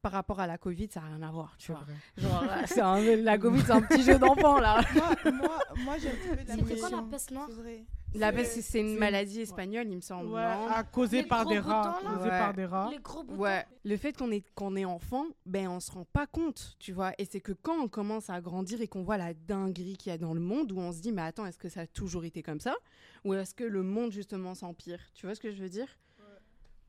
par 0.03 0.11
rapport 0.11 0.39
à 0.39 0.45
la 0.45 0.59
Covid, 0.59 0.89
ça 0.91 1.01
n'a 1.01 1.07
rien 1.07 1.23
à 1.23 1.31
voir, 1.31 1.55
tu 1.57 1.67
C'est 1.67 1.73
vois. 1.73 1.81
vrai. 1.81 1.95
Genre, 2.17 2.45
là, 2.45 2.67
c'est 2.67 2.81
un- 2.81 3.15
la 3.15 3.39
Covid, 3.39 3.61
c'est 3.65 3.71
un 3.71 3.81
petit 3.81 4.03
jeu 4.03 4.19
d'enfant, 4.19 4.59
là. 4.59 4.81
moi, 4.93 5.31
moi, 5.31 5.59
moi 5.83 5.97
j'ai 5.97 6.09
un 6.09 6.11
petit 6.11 6.29
peu 6.29 6.35
de 6.43 6.47
la 6.47 6.55
C'était 6.55 6.77
quoi 6.79 6.89
la 6.91 7.01
peste 7.09 7.31
noire? 7.31 7.49
La 8.15 8.29
C'est- 8.29 8.35
peste, 8.35 8.61
c'est- 8.61 8.79
une 8.79 8.97
maladie 8.97 9.41
espagnole, 9.41 9.87
il 9.89 9.97
me 9.97 10.01
semble. 10.01 10.29
Ouais, 10.29 10.41
Les 11.11 11.23
par 11.23 11.45
des 11.45 11.59
rats. 11.59 11.99
boutons, 12.01 12.21
Ouais. 12.23 12.29
par 12.29 12.53
des 12.53 12.65
rats. 12.65 12.89
Les 12.91 12.99
gros 12.99 13.23
boutons. 13.23 13.41
Ouais, 13.41 13.65
le 13.83 13.97
fait 13.97 14.13
qu'on 14.17 14.31
est, 14.31 14.43
qu'on 14.55 14.75
est 14.75 14.85
enfant, 14.85 15.25
ben 15.45 15.67
on 15.67 15.79
se 15.79 15.91
rend 15.91 16.05
pas 16.13 16.25
compte, 16.25 16.75
tu 16.79 16.93
vois. 16.93 17.11
Et 17.17 17.25
c'est 17.25 17.41
que 17.41 17.51
quand 17.51 17.77
on 17.79 17.87
commence 17.87 18.29
à 18.29 18.39
grandir 18.41 18.81
et 18.81 18.87
qu'on 18.87 19.03
voit 19.03 19.17
la 19.17 19.33
dinguerie 19.33 19.97
qu'il 19.97 20.09
y 20.11 20.13
a 20.13 20.17
dans 20.17 20.33
le 20.33 20.39
monde, 20.39 20.71
où 20.71 20.79
on 20.79 20.91
se 20.93 21.01
dit, 21.01 21.11
mais 21.11 21.21
attends, 21.21 21.45
est-ce 21.45 21.59
que 21.59 21.69
ça 21.69 21.81
a 21.81 21.87
toujours 21.87 22.23
été 22.23 22.41
comme 22.41 22.59
ça? 22.61 22.75
Ou 23.25 23.33
est-ce 23.33 23.53
que 23.53 23.65
le 23.65 23.83
monde, 23.83 24.11
justement, 24.11 24.55
s'empire? 24.55 24.99
Tu 25.13 25.25
vois 25.25 25.35
ce 25.35 25.41
que 25.41 25.51
je 25.51 25.61
veux 25.61 25.69
dire? 25.69 25.87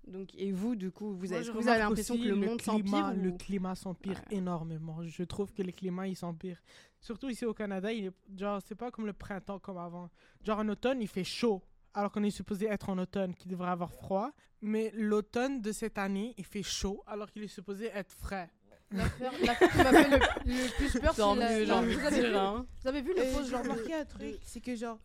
Donc, 0.07 0.31
et 0.39 0.53
vous, 0.53 0.75
du 0.75 0.91
coup, 0.91 1.13
vous 1.15 1.27
Moi, 1.27 1.37
avez, 1.37 1.51
vous 1.51 1.69
avez 1.69 1.81
l'impression 1.81 2.17
que 2.17 2.23
le 2.23 2.35
monde 2.35 2.57
climat, 2.63 2.79
s'empire 3.03 3.13
Le 3.23 3.29
ou- 3.31 3.37
climat 3.37 3.75
s'empire 3.75 4.23
Ouais. 4.31 4.39
énormément. 4.39 5.03
Je 5.03 5.23
trouve 5.25 5.53
que 5.53 5.61
le 5.63 5.71
climat, 5.71 6.07
il 6.09 6.17
s'empire. 6.17 6.57
Surtout 7.01 7.29
ici 7.29 7.45
au 7.45 7.55
Canada, 7.55 7.93
il 7.93 8.07
est, 8.07 8.13
genre, 8.39 8.61
c'est 8.67 8.75
pas 8.75 8.91
comme 8.91 9.07
le 9.07 9.13
printemps 9.13 9.59
comme 9.59 9.79
avant. 9.79 10.11
Genre, 10.45 10.59
en 10.59 10.69
automne, 10.69 11.01
il 11.01 11.09
fait 11.09 11.25
chaud. 11.25 11.63
Alors 11.95 12.13
qu'on 12.13 12.23
est 12.23 12.31
supposé 12.31 12.67
être 12.67 12.91
en 12.91 12.99
automne, 12.99 13.35
qui 13.35 13.49
devrait 13.49 13.71
avoir 13.71 13.93
froid. 13.93 14.31
Mais 14.61 14.91
l'automne 14.95 15.61
de 15.61 15.73
cette 15.73 15.99
année, 15.99 16.35
il 16.37 16.45
fait 16.45 16.63
chaud, 16.63 17.03
alors 17.07 17.31
qu'il 17.31 17.43
est 17.45 17.49
supposé 17.49 17.87
être 17.87 18.13
frais. 18.13 18.51
L'affaire 18.91 19.33
l'affaire 19.45 19.71
qui 19.71 19.77
m'a 19.79 19.91
fait 19.93 20.09
le, 20.09 20.17
le 20.47 20.77
plus 20.77 20.99
peur, 20.99 21.13
c'est 21.15 21.21
la- 21.37 21.61
la- 21.67 21.77
envie 21.77 21.95
vous, 21.95 22.07
avez 22.07 22.21
vu, 22.31 22.35
hein. 22.37 22.67
vous 22.81 22.89
avez 22.89 23.03
vu 23.03 23.09
le 23.15 23.23
post 23.35 23.45
j'ai 23.45 23.51
genre 23.51 23.63
remarqué 23.63 23.93
un 23.95 24.05
truc, 24.07 24.39
c'est 24.43 24.61
que 24.63 24.75
genre, 24.77 24.99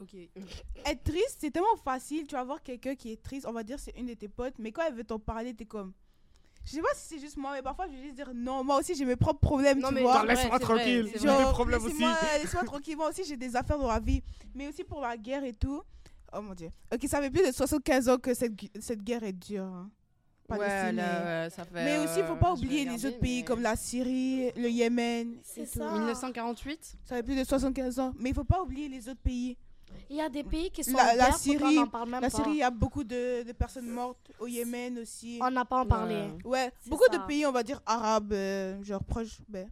être 0.85 1.03
triste, 1.03 1.37
c'est 1.39 1.51
tellement 1.51 1.75
facile. 1.83 2.25
Tu 2.25 2.33
vas 2.35 2.45
voir 2.45 2.61
quelqu'un 2.63 2.95
qui 2.95 3.11
est 3.11 3.21
triste, 3.21 3.45
on 3.45 3.51
va 3.51 3.61
dire 3.63 3.77
c'est 3.79 3.91
une 3.97 4.05
de 4.05 4.13
tes 4.13 4.29
potes, 4.29 4.53
mais 4.57 4.71
quand 4.71 4.83
elle 4.87 4.93
veut 4.95 5.03
t'en 5.03 5.19
parler, 5.19 5.53
t'es 5.53 5.65
comme. 5.65 5.91
Je 6.65 6.71
sais 6.71 6.81
pas 6.81 6.87
si 6.95 7.07
c'est 7.15 7.19
juste 7.19 7.35
moi, 7.37 7.51
mais 7.53 7.61
parfois 7.61 7.87
je 7.87 7.91
vais 7.95 8.01
juste 8.03 8.15
dire 8.15 8.31
non, 8.33 8.63
moi 8.63 8.77
aussi 8.79 8.95
j'ai 8.95 9.05
mes 9.05 9.15
propres 9.17 9.39
problèmes, 9.41 9.79
Non, 9.79 9.89
tu 9.89 9.95
mais 9.95 10.01
vois. 10.01 10.25
laisse-moi 10.25 10.59
tranquille. 10.59 11.09
J'ai 11.13 11.19
des 11.19 11.43
problèmes 11.51 11.83
aussi. 11.83 11.93
laissez-moi- 11.93 12.17
Laisse-moi 12.41 12.63
tranquille, 12.65 12.97
moi 12.97 13.09
aussi 13.09 13.23
j'ai 13.25 13.37
des 13.37 13.55
affaires 13.55 13.77
dans 13.77 13.87
la 13.89 13.99
vie. 13.99 14.21
Mais 14.55 14.67
aussi 14.69 14.83
pour 14.83 15.01
la 15.01 15.17
guerre 15.17 15.43
et 15.43 15.53
tout. 15.53 15.81
Oh 16.35 16.41
mon 16.41 16.53
dieu. 16.53 16.69
Ok, 16.93 17.01
ça 17.07 17.21
fait 17.21 17.29
plus 17.29 17.45
de 17.45 17.51
75 17.51 18.09
ans 18.09 18.17
que 18.17 18.33
cette, 18.33 18.53
cette 18.79 19.03
guerre 19.03 19.23
est 19.23 19.33
dure. 19.33 19.63
hein. 19.65 19.89
Ouais, 20.49 20.91
là, 20.91 21.43
ouais, 21.45 21.49
ça 21.49 21.63
fait, 21.65 21.83
Mais 21.83 21.97
aussi, 21.97 22.19
il 22.19 22.25
faut 22.25 22.35
pas 22.35 22.49
euh, 22.51 22.53
oublier 22.55 22.85
les 22.85 23.05
autres 23.07 23.17
pays 23.19 23.39
mais- 23.39 23.45
comme 23.45 23.61
la 23.61 23.75
Syrie, 23.75 24.51
le 24.55 24.69
Yémen. 24.69 25.37
C'est 25.43 25.65
ça. 25.65 25.91
1948 25.93 26.97
Ça 27.05 27.15
fait 27.15 27.23
plus 27.23 27.35
de 27.35 27.43
75 27.43 27.97
ans. 27.99 28.13
Mais 28.19 28.29
il 28.29 28.35
faut 28.35 28.43
pas 28.43 28.61
oublier 28.61 28.87
les 28.87 29.09
autres 29.09 29.21
pays. 29.21 29.57
Il 30.09 30.17
y 30.17 30.21
a 30.21 30.29
des 30.29 30.43
pays 30.43 30.69
qui 30.69 30.83
sont 30.83 30.93
La- 30.97 31.03
en 31.03 31.07
la 31.07 31.15
guerre, 31.15 31.37
Syrie- 31.37 31.77
on 31.77 31.81
n'en 31.81 31.87
parle 31.87 32.09
même 32.09 32.21
La 32.21 32.29
pas. 32.29 32.37
Syrie, 32.37 32.51
il 32.51 32.57
y 32.57 32.63
a 32.63 32.69
beaucoup 32.69 33.03
de, 33.03 33.43
de 33.43 33.51
personnes 33.53 33.87
mortes. 33.89 34.31
Au 34.39 34.47
Yémen 34.47 34.99
aussi. 34.99 35.39
On 35.41 35.49
n'a 35.49 35.65
pas 35.65 35.79
en 35.81 35.85
parlé. 35.85 36.29
Ouais. 36.45 36.71
Beaucoup 36.87 37.05
ça. 37.11 37.17
de 37.17 37.23
pays, 37.25 37.45
on 37.45 37.51
va 37.51 37.63
dire 37.63 37.81
arabes, 37.85 38.33
euh, 38.33 38.83
genre 38.83 39.03
proches. 39.03 39.39
ben, 39.47 39.67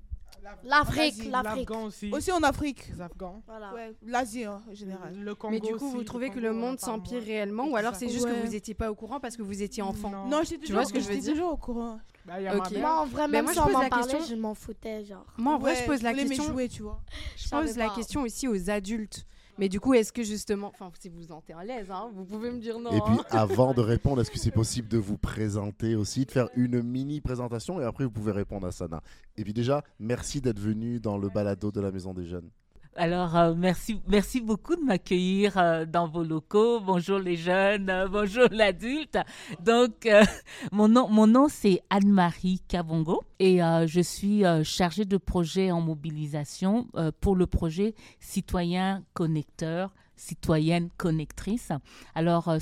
L'Afrique, 0.63 1.29
l'Afrique. 1.29 1.69
L'Afghan 1.69 1.85
aussi. 1.85 2.09
Aussi 2.11 2.31
en 2.31 2.41
Afrique. 2.41 2.87
Les 2.95 3.01
Afghans. 3.01 3.43
Voilà. 3.45 3.73
Ouais, 3.73 3.93
l'Asie 4.03 4.47
en 4.47 4.59
général. 4.73 5.15
Le 5.15 5.35
Congo 5.35 5.53
Mais 5.53 5.59
du 5.59 5.75
coup, 5.75 5.85
aussi, 5.85 5.95
vous 5.97 6.03
trouvez 6.03 6.29
que 6.31 6.39
le 6.39 6.51
monde 6.51 6.79
s'empire 6.79 7.21
réellement 7.21 7.67
ou 7.67 7.75
alors 7.75 7.95
c'est 7.95 8.09
juste 8.09 8.25
Ouais. 8.25 8.31
que 8.41 8.45
vous 8.47 8.55
étiez 8.55 8.73
pas 8.73 8.89
au 8.89 8.95
courant 8.95 9.19
parce 9.19 9.37
que 9.37 9.43
vous 9.43 9.61
étiez 9.61 9.83
enfant? 9.83 10.09
Non. 10.09 10.27
Non, 10.27 10.41
j'étais 10.43 10.65
toujours, 10.65 10.83
ce 10.85 10.91
que 10.93 10.99
je 10.99 11.05
veux 11.05 11.11
j'étais 11.13 11.25
dire? 11.25 11.33
toujours 11.33 11.53
au 11.53 11.57
courant. 11.57 11.99
Bah. 12.25 12.35
Moi, 12.39 13.01
en 13.01 13.05
vrai, 13.05 13.27
même 13.27 13.45
moi, 13.45 13.53
je 13.53 13.57
si 13.57 13.61
on 13.61 13.65
pose 13.65 13.73
m'en 13.73 13.81
la 13.81 13.89
parlait, 13.89 14.13
question- 14.13 14.35
je 14.35 14.41
m'en 14.41 14.53
foutais, 14.55 15.05
genre. 15.05 15.25
Moi, 15.37 15.53
en 15.55 15.59
vrai, 15.59 15.75
je 15.75 15.83
pose 15.85 16.01
la 16.01 16.13
question. 16.13 16.43
jouets, 16.43 16.67
tu 16.67 16.81
vois. 16.83 16.99
Je 17.37 17.49
pose 17.49 17.77
la 17.77 17.87
pas. 17.89 17.95
question 17.95 18.21
aussi 18.23 18.47
aux 18.47 18.69
adultes. 18.69 19.25
Mais 19.61 19.69
du 19.69 19.79
coup, 19.79 19.93
est-ce 19.93 20.11
que 20.11 20.23
justement, 20.23 20.69
enfin, 20.69 20.91
si 20.99 21.07
vous 21.07 21.17
vous 21.17 21.27
sentez 21.27 21.53
à 21.53 21.63
l'aise, 21.63 21.91
hein, 21.91 22.09
vous 22.15 22.25
pouvez 22.25 22.49
me 22.49 22.59
dire 22.59 22.79
non. 22.79 22.89
Et 22.89 22.99
puis, 22.99 23.13
hein. 23.13 23.25
avant 23.29 23.75
de 23.75 23.81
répondre, 23.81 24.19
est-ce 24.19 24.31
que 24.31 24.39
c'est 24.39 24.49
possible 24.49 24.87
de 24.87 24.97
vous 24.97 25.19
présenter 25.19 25.93
aussi, 25.93 26.25
de 26.25 26.31
faire 26.31 26.49
une 26.55 26.81
mini 26.81 27.21
présentation 27.21 27.79
et 27.79 27.83
après 27.83 28.03
vous 28.03 28.09
pouvez 28.09 28.31
répondre 28.31 28.65
à 28.65 28.71
Sana. 28.71 29.03
Et 29.37 29.43
puis 29.43 29.53
déjà, 29.53 29.83
merci 29.99 30.41
d'être 30.41 30.57
venu 30.57 30.99
dans 30.99 31.19
le 31.19 31.29
balado 31.29 31.71
de 31.71 31.79
la 31.79 31.91
Maison 31.91 32.15
des 32.15 32.25
Jeunes. 32.25 32.49
Alors, 32.97 33.37
euh, 33.37 33.53
merci, 33.55 34.01
merci 34.09 34.41
beaucoup 34.41 34.75
de 34.75 34.81
m'accueillir 34.81 35.57
euh, 35.57 35.85
dans 35.85 36.09
vos 36.09 36.25
locaux. 36.25 36.81
Bonjour 36.81 37.19
les 37.19 37.37
jeunes, 37.37 37.89
euh, 37.89 38.09
bonjour 38.09 38.47
l'adulte. 38.51 39.17
Donc, 39.63 40.09
mon 40.73 40.89
nom, 40.89 41.07
mon 41.07 41.25
nom 41.25 41.47
c'est 41.47 41.81
Anne-Marie 41.89 42.61
Kabongo 42.67 43.23
et 43.39 43.59
je 43.59 44.01
suis 44.01 44.43
chargée 44.63 45.05
de 45.05 45.17
projet 45.17 45.71
en 45.71 45.79
mobilisation 45.81 46.87
pour 47.21 47.35
le 47.35 47.47
projet 47.47 47.95
Citoyen 48.19 49.03
Connecteur, 49.13 49.93
Citoyenne 50.15 50.89
Connectrice. 50.97 51.71
Alors, 52.13 52.53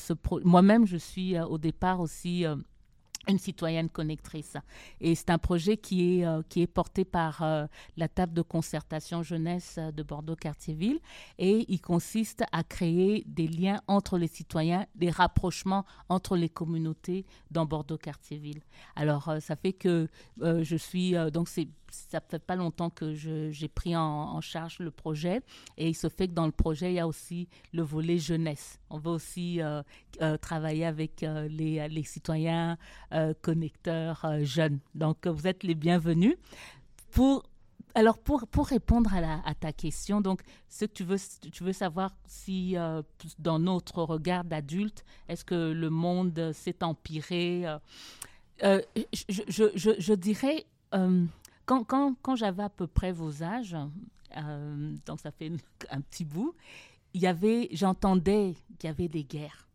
moi-même, 0.46 0.86
je 0.86 0.98
suis 0.98 1.38
au 1.40 1.58
départ 1.58 2.00
aussi 2.00 2.46
une 3.28 3.38
citoyenne 3.38 3.90
connectrice. 3.90 4.58
Et 5.02 5.16
c'est 5.16 5.30
un 5.30 5.38
projet 5.38 5.78
qui 5.78 6.20
est, 6.20 6.26
euh, 6.26 6.42
qui 6.48 6.62
est 6.62 6.68
porté 6.68 7.06
par 7.06 7.42
euh, 7.42 7.66
la 7.98 8.08
table 8.08 8.34
de 8.34 8.42
concertation 8.42 9.24
jeunesse 9.24 9.80
de 9.94 10.04
Bordeaux-Cartierville 10.04 11.00
et 11.38 11.66
il 11.68 11.82
consiste 11.82 12.44
à 12.52 12.64
créer 12.64 13.24
des 13.28 13.48
liens 13.48 13.82
entre 13.88 14.18
les 14.18 14.28
citoyens, 14.28 14.86
des 14.96 15.10
rapprochements 15.10 15.86
entre 16.08 16.38
les 16.38 16.50
communautés 16.50 17.26
dans 17.52 17.66
Bordeaux-Cartierville. 17.66 18.62
Alors, 18.96 19.30
euh, 19.30 19.40
ça 19.40 19.56
fait 19.56 19.74
que 19.74 20.08
je 20.40 20.76
suis, 20.76 21.14
donc 21.32 21.50
c'est 21.50 21.68
ça 21.92 22.22
fait 22.22 22.40
pas 22.40 22.56
longtemps 22.56 22.90
que 22.90 23.14
j'ai 23.14 23.68
pris 23.68 23.96
en, 23.96 24.40
charge 24.42 24.80
le 24.80 24.92
projet 24.92 25.42
et 25.78 25.90
il 25.90 25.96
se 25.96 26.10
fait 26.10 26.28
que 26.28 26.34
dans 26.34 26.46
le 26.46 26.52
projet, 26.52 26.92
il 26.92 26.96
y 26.96 27.00
a 27.00 27.08
aussi 27.08 27.48
le 27.74 27.84
volet 27.84 28.18
jeunesse. 28.18 28.80
On 28.90 28.98
va 28.98 29.12
aussi 29.12 29.62
euh, 29.62 29.82
euh, 30.22 30.38
travailler 30.38 30.86
avec 30.86 31.24
euh, 31.24 31.48
les, 31.48 32.04
citoyens 32.04 32.78
connecteurs 33.42 34.26
jeunes. 34.44 34.80
Donc, 34.96 35.28
vous 35.28 35.48
êtes 35.48 35.64
les 35.64 35.76
bienvenus. 35.76 36.36
Pour, 37.12 37.44
alors, 37.96 38.18
pour, 38.18 38.48
pour 38.48 38.68
répondre 38.68 39.12
à, 39.14 39.54
ta 39.56 39.72
question, 39.74 40.22
donc, 40.22 40.42
ce 40.68 40.86
que 40.86 40.92
tu 40.92 41.04
veux, 41.04 41.18
tu 41.52 41.64
veux 41.64 41.74
savoir 41.74 42.12
si, 42.26 42.76
dans 43.38 43.60
notre 43.60 44.04
regard 44.04 44.44
d'adulte, 44.44 45.04
est-ce 45.28 45.44
que 45.44 45.72
le 45.72 45.90
monde 45.90 46.52
s'est 46.54 46.84
empiré 46.84 47.66
je, 48.62 50.14
dirais, 50.14 50.66
quand, 51.70 51.84
quand, 51.84 52.16
quand 52.24 52.36
j'avais 52.36 52.64
à 52.64 52.70
peu 52.70 52.88
près 52.88 53.12
vos 53.12 53.44
âges, 53.44 53.78
euh, 54.36 54.96
donc 55.06 55.20
ça 55.20 55.30
fait 55.30 55.52
un 55.92 56.02
petit 56.02 56.26
bout, 56.26 56.56
il 57.14 57.22
y 57.22 57.28
avait, 57.28 57.70
j'entendais 57.72 58.56
qu'il 58.80 58.88
y 58.88 58.92
avait 58.92 59.08
des 59.08 59.24
guerres. 59.24 59.68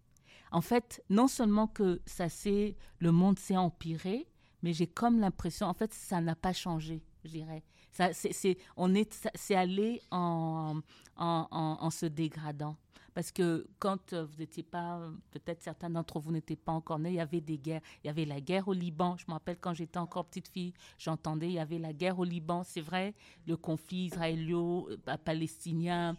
En 0.51 0.61
fait, 0.61 1.05
non 1.09 1.29
seulement 1.29 1.69
que 1.69 2.01
ça 2.05 2.29
s'est, 2.29 2.77
le 2.99 3.13
monde 3.13 3.39
s'est 3.39 3.57
empiré, 3.57 4.27
mais 4.65 4.73
j'ai 4.73 4.89
comme 4.89 5.21
l'impression, 5.21 5.69
en 5.69 5.75
fait, 5.75 5.95
ça 5.95 6.21
n'a 6.21 6.35
pas 6.35 6.53
changé, 6.53 7.01
je 7.25 7.31
dirais. 7.31 7.63
Ça, 7.93 8.13
c'est, 8.13 8.59
on 8.77 8.93
est, 8.93 9.29
c'est 9.37 9.55
allé 9.55 10.03
en, 10.11 10.81
en, 11.17 11.47
en 11.53 11.91
se 11.91 12.07
dégradant. 12.07 12.77
Parce 13.15 13.31
que 13.31 13.69
quand 13.79 14.13
euh, 14.13 14.25
vous 14.25 14.39
n'étiez 14.39 14.65
pas, 14.65 14.99
euh, 14.99 15.13
peut-être 15.31 15.63
certains 15.63 15.89
d'entre 15.89 16.19
vous 16.19 16.33
n'étaient 16.33 16.57
pas 16.57 16.73
encore 16.73 16.99
nés, 16.99 17.11
il 17.11 17.15
y 17.15 17.21
avait 17.21 17.41
des 17.41 17.59
guerres. 17.59 17.81
Il 18.03 18.09
y 18.09 18.11
avait 18.11 18.25
la 18.25 18.41
guerre 18.41 18.67
au 18.67 18.73
Liban. 18.73 19.17
Je 19.17 19.25
me 19.29 19.35
rappelle 19.35 19.57
quand 19.61 19.73
j'étais 19.73 19.99
encore 19.99 20.25
petite 20.25 20.49
fille, 20.49 20.75
j'entendais, 20.99 21.47
il 21.47 21.53
y 21.55 21.59
avait 21.61 21.79
la 21.79 21.93
guerre 21.93 22.19
au 22.19 22.25
Liban. 22.25 22.65
C'est 22.65 22.81
vrai, 22.81 23.15
le 23.47 23.57
conflit 23.57 24.07
israélo-palestinien, 24.07 26.17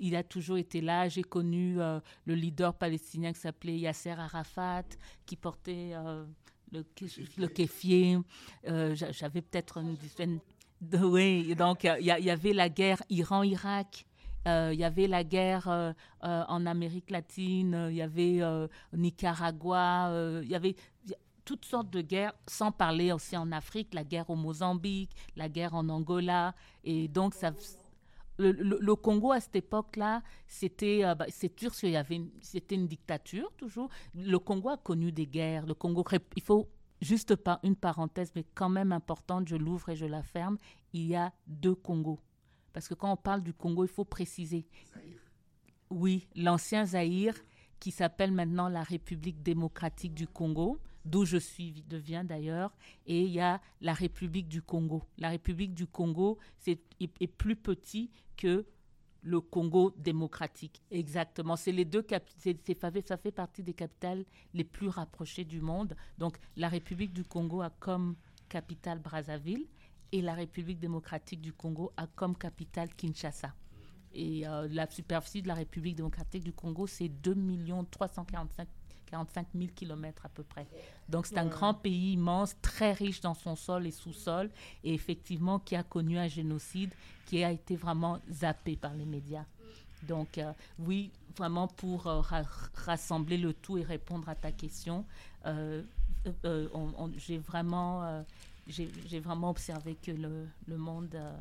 il 0.00 0.16
a 0.16 0.22
toujours 0.22 0.56
été 0.58 0.80
là. 0.80 1.08
J'ai 1.08 1.22
connu 1.22 1.80
euh, 1.80 2.00
le 2.26 2.34
leader 2.34 2.74
palestinien 2.74 3.32
qui 3.32 3.40
s'appelait 3.40 3.78
Yasser 3.78 4.10
Arafat, 4.10 4.84
qui 5.26 5.36
portait 5.36 5.90
euh, 5.94 6.24
le, 6.72 6.84
le 7.38 7.46
kéfier. 7.48 8.18
Euh, 8.66 8.94
j'a- 8.94 9.12
J'avais 9.12 9.42
peut-être 9.42 9.78
une 9.78 9.94
dizaine 9.94 10.40
de... 10.80 10.98
Oui, 10.98 11.54
donc 11.54 11.84
euh, 11.84 11.96
il 12.00 12.06
y, 12.06 12.10
a- 12.10 12.18
il 12.18 12.24
y 12.24 12.30
avait 12.30 12.52
la 12.52 12.68
guerre 12.68 13.02
Iran-Irak. 13.10 14.06
Euh, 14.48 14.70
Il 14.72 14.78
y 14.80 14.84
avait 14.84 15.06
la 15.06 15.24
guerre 15.24 15.68
euh, 15.68 15.92
euh, 16.24 16.44
en 16.48 16.66
Amérique 16.66 17.10
latine, 17.10 17.74
euh, 17.74 17.90
il 17.90 17.96
y 17.96 18.02
avait 18.02 18.42
euh, 18.42 18.66
Nicaragua, 18.92 20.08
euh, 20.10 20.40
il 20.44 20.50
y 20.50 20.54
avait 20.54 20.74
toutes 21.44 21.64
sortes 21.64 21.90
de 21.90 22.00
guerres, 22.02 22.34
sans 22.46 22.70
parler 22.72 23.12
aussi 23.12 23.36
en 23.36 23.50
Afrique, 23.52 23.94
la 23.94 24.04
guerre 24.04 24.30
au 24.30 24.36
Mozambique, 24.36 25.10
la 25.36 25.48
guerre 25.48 25.74
en 25.74 25.88
Angola. 25.88 26.54
Et 26.84 27.08
donc, 27.08 27.34
le, 28.38 28.94
Congo, 28.94 29.32
à 29.32 29.40
cette 29.40 29.56
époque-là, 29.56 30.22
c'était, 30.46 31.04
euh, 31.04 31.14
bah, 31.14 31.26
c'est 31.28 31.58
sûr 31.58 31.72
qu'il 31.72 31.90
y 31.90 31.96
avait, 31.96 32.16
une- 32.16 32.86
dictature 32.86 33.52
toujours. 33.56 33.88
Le 34.14 34.38
Congo 34.38 34.70
a 34.70 34.76
connu 34.76 35.12
des 35.12 35.26
guerres. 35.26 35.66
Le 35.66 35.74
Congo, 35.74 36.04
il 36.36 36.42
faut 36.42 36.68
juste 37.00 37.34
une 37.62 37.76
parenthèse, 37.76 38.32
mais 38.34 38.44
quand 38.54 38.68
même 38.68 38.92
importante, 38.92 39.48
je 39.48 39.56
l'ouvre 39.56 39.88
et 39.90 39.96
je 39.96 40.06
la 40.06 40.22
ferme. 40.22 40.58
Il 40.92 41.06
y 41.06 41.16
a 41.16 41.32
deux 41.46 41.74
Congos. 41.74 42.20
Parce 42.72 42.88
que 42.88 42.94
quand 42.94 43.12
on 43.12 43.16
parle 43.16 43.42
du 43.42 43.52
Congo, 43.52 43.84
il 43.84 43.90
faut 43.90 44.04
préciser. 44.04 44.66
Oui, 45.90 46.26
l'ancien 46.34 46.86
Zaïre, 46.86 47.34
qui 47.78 47.90
s'appelle 47.90 48.32
maintenant 48.32 48.68
la 48.68 48.82
République 48.82 49.42
démocratique 49.42 50.14
du 50.14 50.26
Congo, 50.26 50.78
d'où 51.04 51.24
je 51.24 51.36
suis, 51.36 51.84
deviens 51.88 52.24
d'ailleurs, 52.24 52.72
et 53.06 53.22
il 53.22 53.30
y 53.30 53.40
a 53.40 53.60
la 53.80 53.92
République 53.92 54.48
du 54.48 54.62
Congo. 54.62 55.02
La 55.18 55.30
République 55.30 55.74
du 55.74 55.86
Congo 55.86 56.38
est, 56.66 57.26
plus 57.26 57.56
petit 57.56 58.10
que 58.36 58.64
le 59.22 59.40
Congo 59.40 59.92
démocratique. 59.98 60.82
Exactement. 60.90 61.56
C'est 61.56 61.72
les 61.72 61.84
deux 61.84 62.04
ça 63.06 63.16
fait 63.16 63.32
partie 63.32 63.62
des 63.62 63.74
capitales 63.74 64.24
les 64.54 64.64
plus 64.64 64.88
rapprochées 64.88 65.44
du 65.44 65.60
monde. 65.60 65.96
Donc, 66.18 66.38
la 66.56 66.68
République 66.68 67.12
du 67.12 67.24
Congo 67.24 67.62
a 67.62 67.70
comme 67.70 68.16
capitale 68.48 68.98
Brazzaville 68.98 69.66
et 70.12 70.20
la 70.22 70.34
République 70.34 70.78
démocratique 70.78 71.40
du 71.40 71.52
Congo 71.52 71.92
a 71.96 72.06
comme 72.06 72.36
capitale 72.36 72.88
Kinshasa. 72.94 73.52
Et 74.14 74.46
euh, 74.46 74.68
la 74.70 74.88
superficie 74.90 75.40
de 75.42 75.48
la 75.48 75.54
République 75.54 75.96
démocratique 75.96 76.44
du 76.44 76.52
Congo, 76.52 76.86
c'est 76.86 77.08
2 77.08 77.34
345 77.90 78.68
45 79.06 79.46
000 79.54 79.70
kilomètres 79.74 80.24
à 80.24 80.30
peu 80.30 80.42
près. 80.42 80.66
Donc 81.08 81.26
c'est 81.26 81.36
un 81.36 81.44
grand 81.50 81.74
pays 81.74 82.12
immense, 82.14 82.56
très 82.62 82.92
riche 82.92 83.20
dans 83.20 83.34
son 83.34 83.56
sol 83.56 83.86
et 83.86 83.90
sous-sol, 83.90 84.50
et 84.84 84.94
effectivement 84.94 85.58
qui 85.58 85.76
a 85.76 85.82
connu 85.82 86.18
un 86.18 86.28
génocide 86.28 86.94
qui 87.26 87.44
a 87.44 87.50
été 87.52 87.76
vraiment 87.76 88.20
zappé 88.30 88.74
par 88.76 88.94
les 88.94 89.04
médias. 89.04 89.44
Donc 90.02 90.38
euh, 90.38 90.52
oui, 90.78 91.10
vraiment 91.36 91.68
pour 91.68 92.06
euh, 92.06 92.20
ra- 92.22 92.42
rassembler 92.74 93.36
le 93.36 93.52
tout 93.52 93.76
et 93.76 93.82
répondre 93.82 94.28
à 94.30 94.34
ta 94.34 94.50
question, 94.50 95.04
euh, 95.44 95.82
on- 96.44 96.92
on- 96.96 97.12
j'ai 97.18 97.36
vraiment, 97.38 98.24
j'ai 98.66 99.20
vraiment 99.20 99.50
observé 99.50 99.96
que 99.96 100.12
le, 100.12 100.46
le 100.66 100.76
monde 100.76 101.14
euh, 101.14 101.32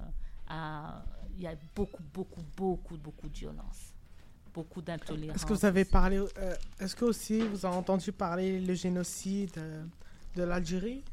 a, 0.47 1.03
il 1.37 1.43
y 1.43 1.47
a 1.47 1.55
beaucoup, 1.75 2.03
beaucoup, 2.13 2.41
beaucoup, 2.57 2.97
beaucoup 2.97 3.29
de 3.29 3.37
violence, 3.37 3.93
beaucoup 4.53 4.81
d'intolérance. 4.81 5.35
Est-ce 5.37 5.45
que 5.45 5.53
vous 5.53 5.65
avez 5.65 5.85
parlé, 5.85 6.17
euh, 6.17 6.55
est-ce 6.79 6.95
que 6.95 7.05
aussi 7.05 7.39
vous 7.41 7.65
avez 7.65 7.75
entendu 7.75 8.11
parler 8.11 8.59
le 8.59 8.73
génocide 8.73 9.51
euh, 9.57 9.83
de 10.35 10.43
l'Algérie? 10.43 11.03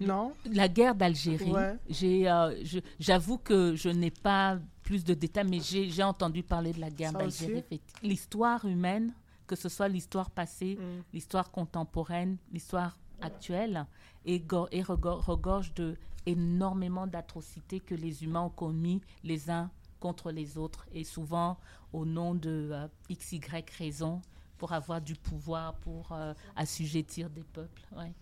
Non? 0.00 0.32
La 0.50 0.68
guerre 0.68 0.94
d'Algérie, 0.94 1.50
Ouais. 1.52 1.76
euh, 2.02 2.80
j'avoue 2.98 3.36
que 3.36 3.74
je 3.76 3.90
n'ai 3.90 4.10
pas 4.10 4.58
plus 4.82 5.04
de 5.04 5.12
détails, 5.12 5.46
mais 5.48 5.60
j'ai, 5.60 6.02
entendu 6.02 6.42
parler 6.42 6.72
de 6.72 6.80
la 6.80 6.88
guerre 6.90 7.12
d'Algérie. 7.12 7.62
L'histoire 8.02 8.64
humaine, 8.64 9.12
que 9.46 9.54
ce 9.56 9.68
soit 9.68 9.88
l'histoire 9.88 10.30
passée, 10.30 10.76
Mm. 10.80 11.02
l'histoire 11.12 11.50
contemporaine, 11.50 12.38
l'histoire 12.52 12.96
actuelle, 13.20 13.86
rego- 14.26 15.20
regorge 15.20 15.72
de 15.74 15.96
énormément 16.26 17.06
d'atrocités 17.06 17.80
que 17.80 17.94
les 17.94 18.24
humains 18.24 18.42
ont 18.42 18.50
commis 18.50 19.00
les 19.24 19.50
uns 19.50 19.70
contre 20.00 20.30
les 20.30 20.58
autres 20.58 20.86
et 20.92 21.04
souvent 21.04 21.58
au 21.92 22.04
nom 22.04 22.34
de 22.34 22.70
euh, 22.72 22.88
x, 23.08 23.32
y 23.32 23.40
raison 23.78 24.20
pour 24.58 24.72
avoir 24.72 25.00
du 25.00 25.14
pouvoir, 25.14 25.74
pour 25.76 26.12
euh, 26.12 26.34
assujettir 26.56 27.30
des 27.30 27.42
peuples. 27.42 27.82
ouais. 27.96 28.12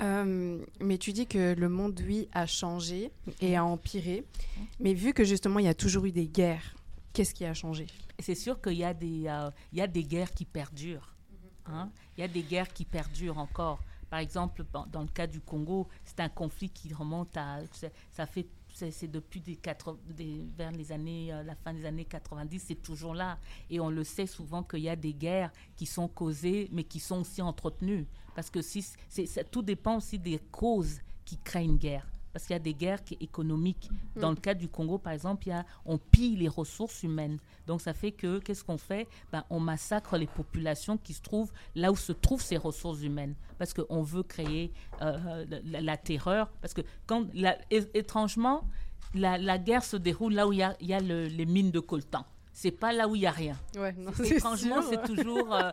Euh, 0.00 0.64
mais 0.80 0.98
tu 0.98 1.12
dis 1.12 1.26
que 1.26 1.54
le 1.54 1.68
monde, 1.68 2.00
oui, 2.06 2.28
a 2.32 2.46
changé 2.46 3.12
et 3.40 3.56
a 3.56 3.64
empiré. 3.64 4.24
Mais 4.80 4.94
vu 4.94 5.12
que 5.12 5.22
justement, 5.22 5.58
il 5.58 5.66
y 5.66 5.68
a 5.68 5.74
toujours 5.74 6.06
eu 6.06 6.12
des 6.12 6.26
guerres, 6.26 6.74
qu'est-ce 7.12 7.34
qui 7.34 7.44
a 7.44 7.54
changé? 7.54 7.86
Et 8.18 8.22
c'est 8.22 8.34
sûr 8.34 8.60
qu'il 8.60 8.74
y, 8.74 8.84
a 8.84 8.94
des, 8.94 9.24
euh, 9.26 9.50
il 9.72 9.78
y 9.78 9.82
a 9.82 9.86
des 9.86 10.02
guerres 10.02 10.32
qui 10.32 10.44
perdurent. 10.44 11.14
hein. 11.66 11.90
Il 12.16 12.20
y 12.22 12.24
a 12.24 12.28
des 12.28 12.42
guerres 12.42 12.72
qui 12.72 12.84
perdurent 12.84 13.38
encore. 13.38 13.80
Par 14.12 14.20
exemple, 14.20 14.62
dans, 14.74 14.84
dans 14.84 15.00
le 15.00 15.08
cas 15.08 15.26
du 15.26 15.40
Congo, 15.40 15.88
c'est 16.04 16.20
un 16.20 16.28
conflit 16.28 16.68
qui 16.68 16.92
remonte 16.92 17.34
à. 17.34 17.60
Ça 18.10 18.26
fait. 18.26 18.46
C'est 18.74 19.10
depuis 19.10 19.40
des 19.40 19.58
vers 20.54 20.70
années, 20.90 21.32
euh, 21.32 21.42
la 21.42 21.54
fin 21.54 21.72
des 21.72 21.86
années 21.86 22.04
90, 22.04 22.58
c'est 22.58 22.82
toujours 22.82 23.14
là. 23.14 23.38
Et 23.70 23.80
on 23.80 23.88
le 23.88 24.04
sait 24.04 24.26
souvent 24.26 24.62
qu'il 24.62 24.80
y 24.80 24.90
a 24.90 24.96
des 24.96 25.14
guerres 25.14 25.50
qui 25.76 25.86
sont 25.86 26.08
causées, 26.08 26.68
mais 26.72 26.84
qui 26.84 27.00
sont 27.00 27.22
aussi 27.22 27.40
entretenues. 27.40 28.06
Parce 28.34 28.50
que 28.50 28.60
tout 29.50 29.62
dépend 29.62 29.96
aussi 29.96 30.18
des 30.18 30.38
causes 30.50 31.00
qui 31.24 31.38
créent 31.38 31.64
une 31.64 31.78
guerre. 31.78 32.06
Parce 32.32 32.46
qu'il 32.46 32.54
y 32.54 32.56
a 32.56 32.60
des 32.60 32.72
guerres 32.74 33.00
économiques. 33.20 33.90
Dans 34.16 34.30
le 34.30 34.36
cas 34.36 34.54
du 34.54 34.68
Congo, 34.68 34.98
par 34.98 35.12
exemple, 35.12 35.46
il 35.46 35.50
y 35.50 35.52
a, 35.52 35.64
on 35.84 35.98
pille 35.98 36.36
les 36.36 36.48
ressources 36.48 37.02
humaines. 37.02 37.38
Donc 37.66 37.80
ça 37.82 37.92
fait 37.92 38.12
que, 38.12 38.38
qu'est-ce 38.38 38.64
qu'on 38.64 38.78
fait? 38.78 39.06
Ben, 39.32 39.44
On 39.50 39.60
massacre 39.60 40.16
les 40.16 40.26
populations 40.26 40.96
qui 40.96 41.12
se 41.12 41.20
trouvent 41.22 41.52
là 41.74 41.92
où 41.92 41.96
se 41.96 42.12
trouvent 42.12 42.42
ces 42.42 42.56
ressources 42.56 43.02
humaines. 43.02 43.34
Parce 43.58 43.74
qu'on 43.74 44.02
veut 44.02 44.22
créer 44.22 44.72
euh, 45.02 45.44
la, 45.64 45.80
la 45.82 45.96
terreur. 45.96 46.50
Parce 46.60 46.72
que, 46.74 46.80
quand, 47.06 47.26
la- 47.34 47.58
étrangement, 47.70 48.64
la, 49.14 49.36
la 49.38 49.58
guerre 49.58 49.84
se 49.84 49.96
déroule 49.96 50.34
là 50.34 50.48
où 50.48 50.52
il 50.52 50.58
y 50.60 50.62
a, 50.62 50.74
il 50.80 50.86
y 50.88 50.94
a 50.94 51.00
le- 51.00 51.26
les 51.26 51.46
mines 51.46 51.70
de 51.70 51.80
coltan. 51.80 52.24
C'est 52.54 52.70
pas 52.70 52.92
là 52.92 53.08
où 53.08 53.14
il 53.16 53.20
n'y 53.20 53.26
a 53.26 53.30
rien. 53.30 53.56
Ouais, 53.76 53.92
non, 53.98 54.10
Étrangement, 54.24 54.82
c'est 54.82 55.02
toujours 55.04 55.54
euh, 55.54 55.70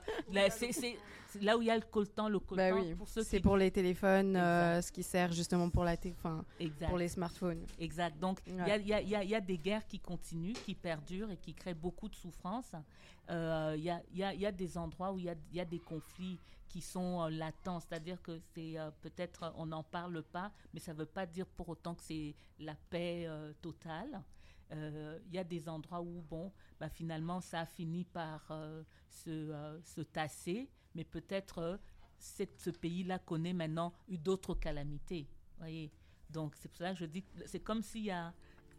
c'est 0.49 0.97
là 1.41 1.57
où 1.57 1.61
il 1.61 1.67
y 1.67 1.71
a 1.71 1.75
le 1.75 1.83
coltan. 1.83 2.29
Le 2.29 2.39
coltan, 2.39 2.55
Bah 2.55 2.75
oui, 2.75 2.95
pour 2.95 3.07
ceux 3.07 3.23
c'est 3.23 3.37
qui- 3.37 3.43
pour 3.43 3.57
les 3.57 3.71
téléphones, 3.71 4.35
euh, 4.35 4.81
ce 4.81 4.91
qui 4.91 5.03
sert 5.03 5.31
justement 5.31 5.69
pour 5.69 5.83
la 5.83 5.95
pour 6.87 6.97
les 6.97 7.07
smartphones. 7.07 7.65
Exact. 7.79 8.17
Donc, 8.19 8.39
il 8.47 8.55
y, 8.55 8.59
a, 8.61 8.63
Ouais. 8.77 9.03
y 9.03 9.15
y 9.15 9.35
y 9.35 9.41
des 9.41 9.57
guerres 9.57 9.85
qui 9.87 9.99
continuent, 9.99 10.53
qui 10.53 10.75
perdurent 10.75 11.31
et 11.31 11.37
qui 11.37 11.53
créent 11.53 11.73
beaucoup 11.73 12.09
de 12.09 12.15
souffrance. 12.15 12.71
Euh, 13.29 13.75
Il 13.77 13.83
y, 13.83 14.23
a, 14.23 14.33
y 14.33 14.53
des 14.53 14.77
endroits 14.77 15.11
où 15.11 15.19
il 15.19 15.25
y 15.53 15.59
a, 15.59 15.65
des 15.65 15.79
conflits 15.79 16.39
qui 16.67 16.81
sont 16.81 17.21
euh, 17.23 17.29
latents, 17.29 17.79
c'est-à-dire 17.79 18.21
que 18.21 18.39
c'est 18.53 18.77
euh, 18.79 18.91
peut-être 19.01 19.43
euh, 19.43 19.49
on 19.55 19.65
n'en 19.67 19.83
parle 19.83 20.21
pas, 20.23 20.51
mais 20.73 20.79
ça 20.79 20.93
ne 20.93 20.99
veut 20.99 21.05
pas 21.05 21.25
dire 21.25 21.45
pour 21.47 21.67
autant 21.69 21.95
que 21.95 22.03
c'est 22.03 22.35
la 22.59 22.75
paix 22.89 23.25
euh, 23.27 23.53
totale. 23.61 24.21
Euh, 24.71 25.17
Il 25.27 25.33
y 25.33 25.39
a 25.39 25.43
des 25.43 25.67
endroits 25.67 26.01
où, 26.01 26.21
bon, 26.29 26.51
bah, 26.79 26.89
finalement, 26.89 27.41
ça 27.41 27.61
a 27.61 27.65
fini 27.65 28.03
par 28.03 28.45
euh, 28.51 28.83
se, 29.09 29.29
euh, 29.29 29.81
se 29.81 30.01
tasser, 30.01 30.69
mais 30.95 31.03
peut-être 31.03 31.59
euh, 31.59 31.77
ce 32.19 32.69
pays-là 32.69 33.19
connaît 33.19 33.53
maintenant 33.53 33.93
d'autres 34.09 34.55
calamités. 34.55 35.27
Voyez. 35.57 35.91
Donc, 36.29 36.53
c'est 36.55 36.69
pour 36.69 36.79
ça 36.79 36.93
que 36.93 36.99
je 36.99 37.05
dis 37.05 37.23
c'est 37.45 37.59
comme 37.59 37.81
s'il 37.81 38.05
y 38.05 38.11
a, 38.11 38.33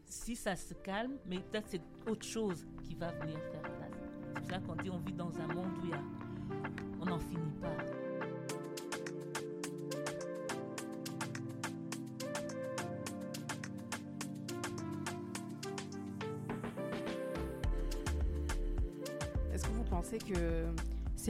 si 0.06 0.36
ça 0.36 0.56
se 0.56 0.74
calme, 0.74 1.16
mais 1.26 1.38
peut-être 1.38 1.68
c'est 1.68 1.82
autre 2.06 2.26
chose 2.26 2.66
qui 2.84 2.94
va 2.94 3.10
venir 3.12 3.38
faire 3.50 3.62
place. 3.62 3.98
C'est 4.34 4.40
pour 4.40 4.50
ça 4.50 4.58
qu'on 4.60 4.76
dit 4.76 4.90
on 4.90 4.98
vit 4.98 5.12
dans 5.12 5.36
un 5.38 5.46
monde 5.48 5.76
où 5.78 7.00
on 7.00 7.06
n'en 7.06 7.18
finit 7.18 7.52
pas. 7.60 7.76
Est-ce 19.52 19.64
que 19.64 19.72
vous 19.72 19.84
pensez 19.84 20.18
que 20.18 20.66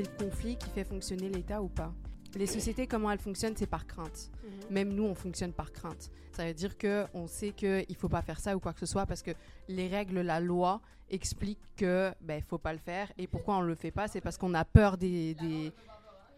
c'est 0.00 0.18
le 0.18 0.24
conflit 0.24 0.56
qui 0.56 0.70
fait 0.70 0.84
fonctionner 0.84 1.28
l'État 1.28 1.60
ou 1.60 1.68
pas 1.68 1.92
Les 2.34 2.46
sociétés, 2.46 2.86
comment 2.86 3.10
elles 3.10 3.18
fonctionnent, 3.18 3.56
c'est 3.56 3.66
par 3.66 3.86
crainte. 3.86 4.30
Même 4.70 4.94
nous, 4.94 5.04
on 5.04 5.14
fonctionne 5.14 5.52
par 5.52 5.72
crainte. 5.72 6.10
Ça 6.32 6.46
veut 6.46 6.54
dire 6.54 6.78
que 6.78 7.06
on 7.12 7.26
sait 7.26 7.50
qu'il 7.52 7.84
ne 7.88 7.94
faut 7.94 8.08
pas 8.08 8.22
faire 8.22 8.40
ça 8.40 8.56
ou 8.56 8.60
quoi 8.60 8.72
que 8.72 8.80
ce 8.80 8.86
soit 8.86 9.04
parce 9.04 9.22
que 9.22 9.32
les 9.68 9.88
règles, 9.88 10.20
la 10.20 10.40
loi 10.40 10.80
expliquent 11.10 11.76
que 11.76 12.12
ben 12.20 12.42
faut 12.42 12.58
pas 12.58 12.72
le 12.72 12.78
faire. 12.78 13.12
Et 13.18 13.26
pourquoi 13.26 13.56
on 13.56 13.60
le 13.60 13.74
fait 13.74 13.90
pas? 13.90 14.08
C'est 14.08 14.20
parce 14.20 14.38
qu'on 14.38 14.54
a 14.54 14.64
peur 14.64 14.96
des. 14.96 15.34
des... 15.34 15.72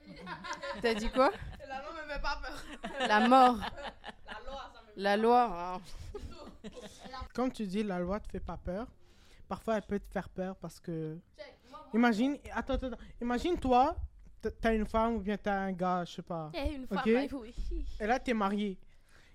T'as 0.83 0.95
dit 0.95 1.11
quoi? 1.11 1.31
La 1.69 1.83
loi 1.83 1.93
me 1.93 2.13
fait 2.13 2.21
pas 2.21 2.41
peur. 2.43 3.07
La 3.07 3.29
mort. 3.29 3.59
La 4.97 5.17
loi. 5.17 5.75
hein. 5.75 6.71
Comme 7.35 7.53
tu 7.53 7.67
dis, 7.67 7.83
la 7.83 8.01
loi 8.01 8.19
te 8.19 8.29
fait 8.29 8.41
pas 8.41 8.57
peur. 8.57 8.89
Parfois, 9.47 9.77
elle 9.77 9.83
peut 9.83 10.01
te 10.01 10.11
faire 10.11 10.29
peur 10.29 10.57
parce 10.57 10.81
que. 10.81 11.19
Imagine, 11.95 12.39
attends, 12.53 12.75
attends, 12.75 12.97
imagine 13.21 13.59
toi, 13.59 13.97
t'as 14.61 14.75
une 14.75 14.87
femme 14.87 15.17
ou 15.17 15.21
bien 15.21 15.37
t'as 15.37 15.61
un 15.61 15.73
gars, 15.73 16.05
je 16.05 16.13
sais 16.15 16.23
pas. 16.23 16.51
Eh, 16.55 16.75
une 16.75 16.87
femme, 16.87 16.99
Ok. 16.99 17.07
là, 17.07 17.27
oui. 17.33 17.55
Et 18.01 18.07
là, 18.07 18.19
t'es 18.19 18.35
marié. 18.35 18.79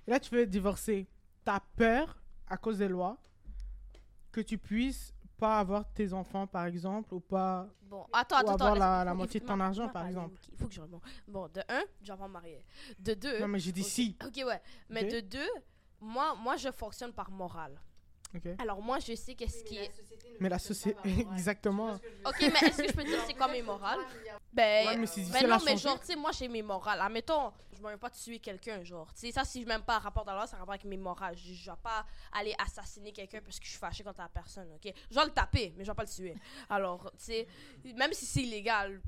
Et 0.06 0.12
là, 0.12 0.20
tu 0.20 0.34
veux 0.34 0.46
divorcer. 0.46 1.08
T'as 1.46 1.60
peur, 1.76 2.18
à 2.48 2.58
cause 2.58 2.80
des 2.80 2.88
lois, 2.88 3.18
que 4.32 4.42
tu 4.42 4.58
puisses 4.58 5.14
pas 5.38 5.60
avoir 5.60 5.86
tes 5.94 6.12
enfants, 6.14 6.48
par 6.48 6.66
exemple, 6.66 7.14
ou 7.14 7.20
pas. 7.20 7.68
Bon, 7.84 8.06
attends, 8.12 8.38
Ou 8.38 8.40
attends, 8.40 8.54
avoir 8.54 8.72
attends. 8.72 8.80
la- 8.80 9.04
la 9.06 9.14
moitié 9.14 9.40
de 9.40 9.46
ton 9.46 9.60
argent, 9.60 9.88
par 9.90 10.08
exemple. 10.08 10.40
Il 10.52 10.58
faut 10.58 10.68
que 10.68 10.74
je 10.74 10.82
réponde. 10.82 11.02
Bon, 11.28 11.48
de 11.48 11.62
un, 11.70 11.84
je 12.02 12.12
vais 12.12 12.18
pas 12.18 12.28
me 12.28 12.34
marier. 12.34 12.66
De 13.00 13.14
deux. 13.14 13.40
Non, 13.40 13.48
mais 13.48 13.60
j'ai 13.60 13.72
dit 13.72 13.84
si. 13.84 14.18
Ok, 14.26 14.44
ouais. 14.46 14.62
Mais 14.90 15.04
de 15.06 15.20
deux, 15.22 15.48
moi, 16.02 16.36
moi, 16.36 16.56
je 16.58 16.72
fonctionne 16.72 17.14
par 17.14 17.30
morale. 17.30 17.80
Alors, 18.60 18.82
moi, 18.82 19.00
je 19.00 19.16
sais 19.16 19.34
qu'est-ce 19.36 19.64
qui 19.64 19.78
est. 19.78 19.92
Mais 20.40 20.50
la 20.50 20.60
société. 20.60 21.00
Exactement. 21.34 21.94
Ok, 22.26 22.36
mais 22.42 22.68
est-ce 22.68 22.82
que 22.84 22.88
je 22.88 22.94
peux 22.94 23.04
dire 23.04 23.20
c'est 23.26 23.34
quoi 23.34 23.48
mes 23.48 23.62
morales? 23.62 24.00
Ben, 24.54 24.88
Ouais, 24.88 24.98
mais 24.98 25.06
ben 25.06 25.48
non, 25.48 25.56
à 25.56 25.60
mais 25.60 25.72
changer. 25.72 25.78
genre, 25.78 26.00
tu 26.00 26.06
sais, 26.08 26.16
moi, 26.16 26.32
j'ai 26.32 26.48
mes 26.48 26.64
morales. 26.64 27.00
Admettons, 27.02 27.52
je 27.76 27.84
ne 27.84 27.90
vais 27.90 27.98
pas 27.98 28.10
tuer 28.10 28.40
quelqu'un, 28.40 28.84
genre. 28.84 29.14
Tu 29.14 29.20
sais, 29.28 29.32
ça, 29.32 29.44
si 29.44 29.62
je 29.62 29.68
m'aime 29.68 29.84
pas 29.84 29.98
un 29.98 30.00
rapport 30.00 30.26
dans 30.26 30.32
la 30.32 30.40
loi, 30.40 30.48
ça 30.48 30.56
a 30.56 30.60
rapport 30.60 30.74
avec 30.74 30.86
mes 30.86 30.98
morales. 30.98 31.38
Je 31.38 31.54
je 31.54 31.70
vais 31.70 31.78
pas 31.84 32.06
aller 32.32 32.56
assassiner 32.58 33.12
quelqu'un 33.12 33.40
parce 33.44 33.60
que 33.60 33.66
je 33.66 33.72
suis 33.72 33.78
fâchée 33.80 34.04
contre 34.04 34.20
la 34.22 34.30
personne, 34.30 34.68
ok? 34.74 34.92
Je 35.12 35.16
vais 35.16 35.26
le 35.26 35.32
taper, 35.32 35.74
mais 35.78 35.84
je 35.84 35.92
vais 35.92 35.96
pas 35.96 36.04
le 36.04 36.10
tuer. 36.10 36.34
Alors, 36.70 37.12
tu 37.20 37.26
sais, 37.26 37.48
même 37.96 38.14
si 38.14 38.26
c'est 38.26 38.42
illégal, 38.42 39.00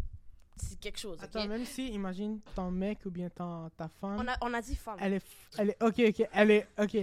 c'est 0.57 0.79
quelque 0.79 0.99
chose? 0.99 1.17
Attends, 1.21 1.47
même 1.47 1.65
si, 1.65 1.87
imagine 1.89 2.41
ton 2.53 2.69
mec 2.69 2.99
ou 3.05 3.09
bien 3.09 3.29
ton, 3.29 3.69
ta 3.75 3.87
femme. 3.87 4.17
On 4.19 4.27
a, 4.27 4.35
on 4.41 4.53
a 4.53 4.61
dit 4.61 4.75
femme. 4.75 4.97
Elle 4.99 5.13
est, 5.13 5.25
elle 5.57 5.69
est, 5.71 5.83
ok, 5.83 5.99
ok, 6.09 6.27
elle 6.31 6.51
est, 6.51 6.67
ok, 6.77 6.97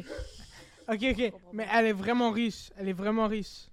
ok, 0.89 1.03
ok, 1.13 1.33
mais 1.53 1.67
elle 1.73 1.87
est 1.87 1.93
vraiment 1.93 2.31
riche, 2.31 2.71
elle 2.77 2.89
est 2.89 2.93
vraiment 2.95 3.27
riche. 3.27 3.69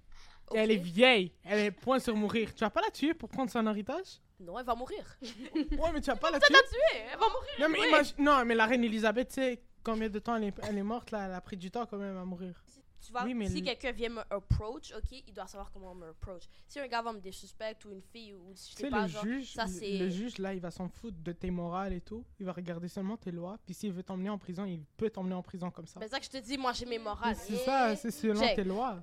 Et 0.54 0.58
elle 0.58 0.70
est 0.70 0.76
vieille, 0.76 1.32
elle 1.44 1.58
est 1.58 1.70
point 1.70 1.98
sur 1.98 2.14
mourir. 2.14 2.54
Tu 2.54 2.60
vas 2.60 2.70
pas 2.70 2.82
la 2.82 2.90
tuer 2.90 3.14
pour 3.14 3.28
prendre 3.28 3.50
son 3.50 3.66
héritage? 3.66 4.20
Non, 4.40 4.58
elle 4.58 4.66
va 4.66 4.74
mourir. 4.74 5.04
Ouais, 5.54 5.92
mais 5.92 6.00
tu 6.00 6.10
vas 6.10 6.16
pas 6.16 6.30
la 6.30 6.38
tuer. 6.38 6.52
La 6.54 6.62
tuer, 6.62 7.04
elle 7.12 7.18
va 7.18 7.26
mourir. 7.28 7.50
Non, 7.60 7.68
mais 7.70 7.80
oui. 7.80 7.88
imagine, 7.88 8.14
non, 8.18 8.44
mais 8.44 8.54
la 8.54 8.66
reine 8.66 8.84
Elisabeth, 8.84 9.28
tu 9.28 9.34
sais 9.34 9.62
combien 9.82 10.08
de 10.08 10.18
temps 10.18 10.36
elle 10.36 10.44
est, 10.44 10.54
elle 10.68 10.78
est 10.78 10.82
morte 10.82 11.10
là, 11.10 11.26
elle 11.26 11.34
a 11.34 11.40
pris 11.40 11.56
du 11.56 11.70
temps 11.70 11.86
quand 11.86 11.98
même 11.98 12.16
à 12.16 12.24
mourir. 12.24 12.63
Tu 13.04 13.12
vois, 13.12 13.24
Oui, 13.24 13.34
mais 13.34 13.50
si 13.50 13.60
quelqu'un 13.62 13.92
vient 13.92 14.08
me 14.08 14.22
approach, 14.30 14.92
ok, 14.96 15.22
il 15.26 15.34
doit 15.34 15.46
savoir 15.46 15.70
comment 15.70 15.94
me 15.94 16.08
approach. 16.08 16.44
Si 16.66 16.80
un 16.80 16.86
gars 16.88 17.02
va 17.02 17.12
me 17.12 17.20
désuspecte 17.20 17.84
ou 17.84 17.90
une 17.92 18.00
fille 18.00 18.32
ou 18.32 18.54
je 18.54 18.74
Tu 18.74 18.82
sais 18.82 18.88
pas, 18.88 19.02
le 19.02 19.08
genre, 19.08 19.24
juge, 19.24 19.52
ça, 19.52 19.66
le- 19.66 19.70
c'est- 19.72 19.98
le 19.98 20.08
juge 20.08 20.38
là, 20.38 20.54
il 20.54 20.60
va 20.60 20.70
s'en 20.70 20.88
foutre 20.88 21.18
de 21.22 21.32
tes 21.32 21.50
morales 21.50 21.92
et 21.92 22.00
tout. 22.00 22.24
Il 22.40 22.46
va 22.46 22.52
regarder 22.52 22.88
seulement 22.88 23.18
tes 23.18 23.30
lois. 23.30 23.58
Puis 23.66 23.74
s'il 23.74 23.92
veut 23.92 24.02
t'emmener 24.02 24.30
en 24.30 24.38
prison, 24.38 24.64
il 24.64 24.82
peut 24.96 25.10
t'emmener 25.10 25.34
en 25.34 25.42
prison 25.42 25.70
comme 25.70 25.86
ça. 25.86 26.00
c'est 26.00 26.08
ça 26.08 26.18
que 26.18 26.24
je 26.24 26.30
te 26.30 26.38
dis, 26.38 26.56
moi 26.56 26.72
j'ai 26.72 26.86
mes 26.86 26.98
morales. 26.98 27.36
C'est 27.36 27.56
ça, 27.58 27.94
c'est 27.94 28.10
selon 28.10 28.40
Check. 28.40 28.56
tes 28.56 28.64
lois. 28.64 29.02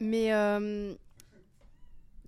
Mais 0.00 0.32
euh, 0.32 0.94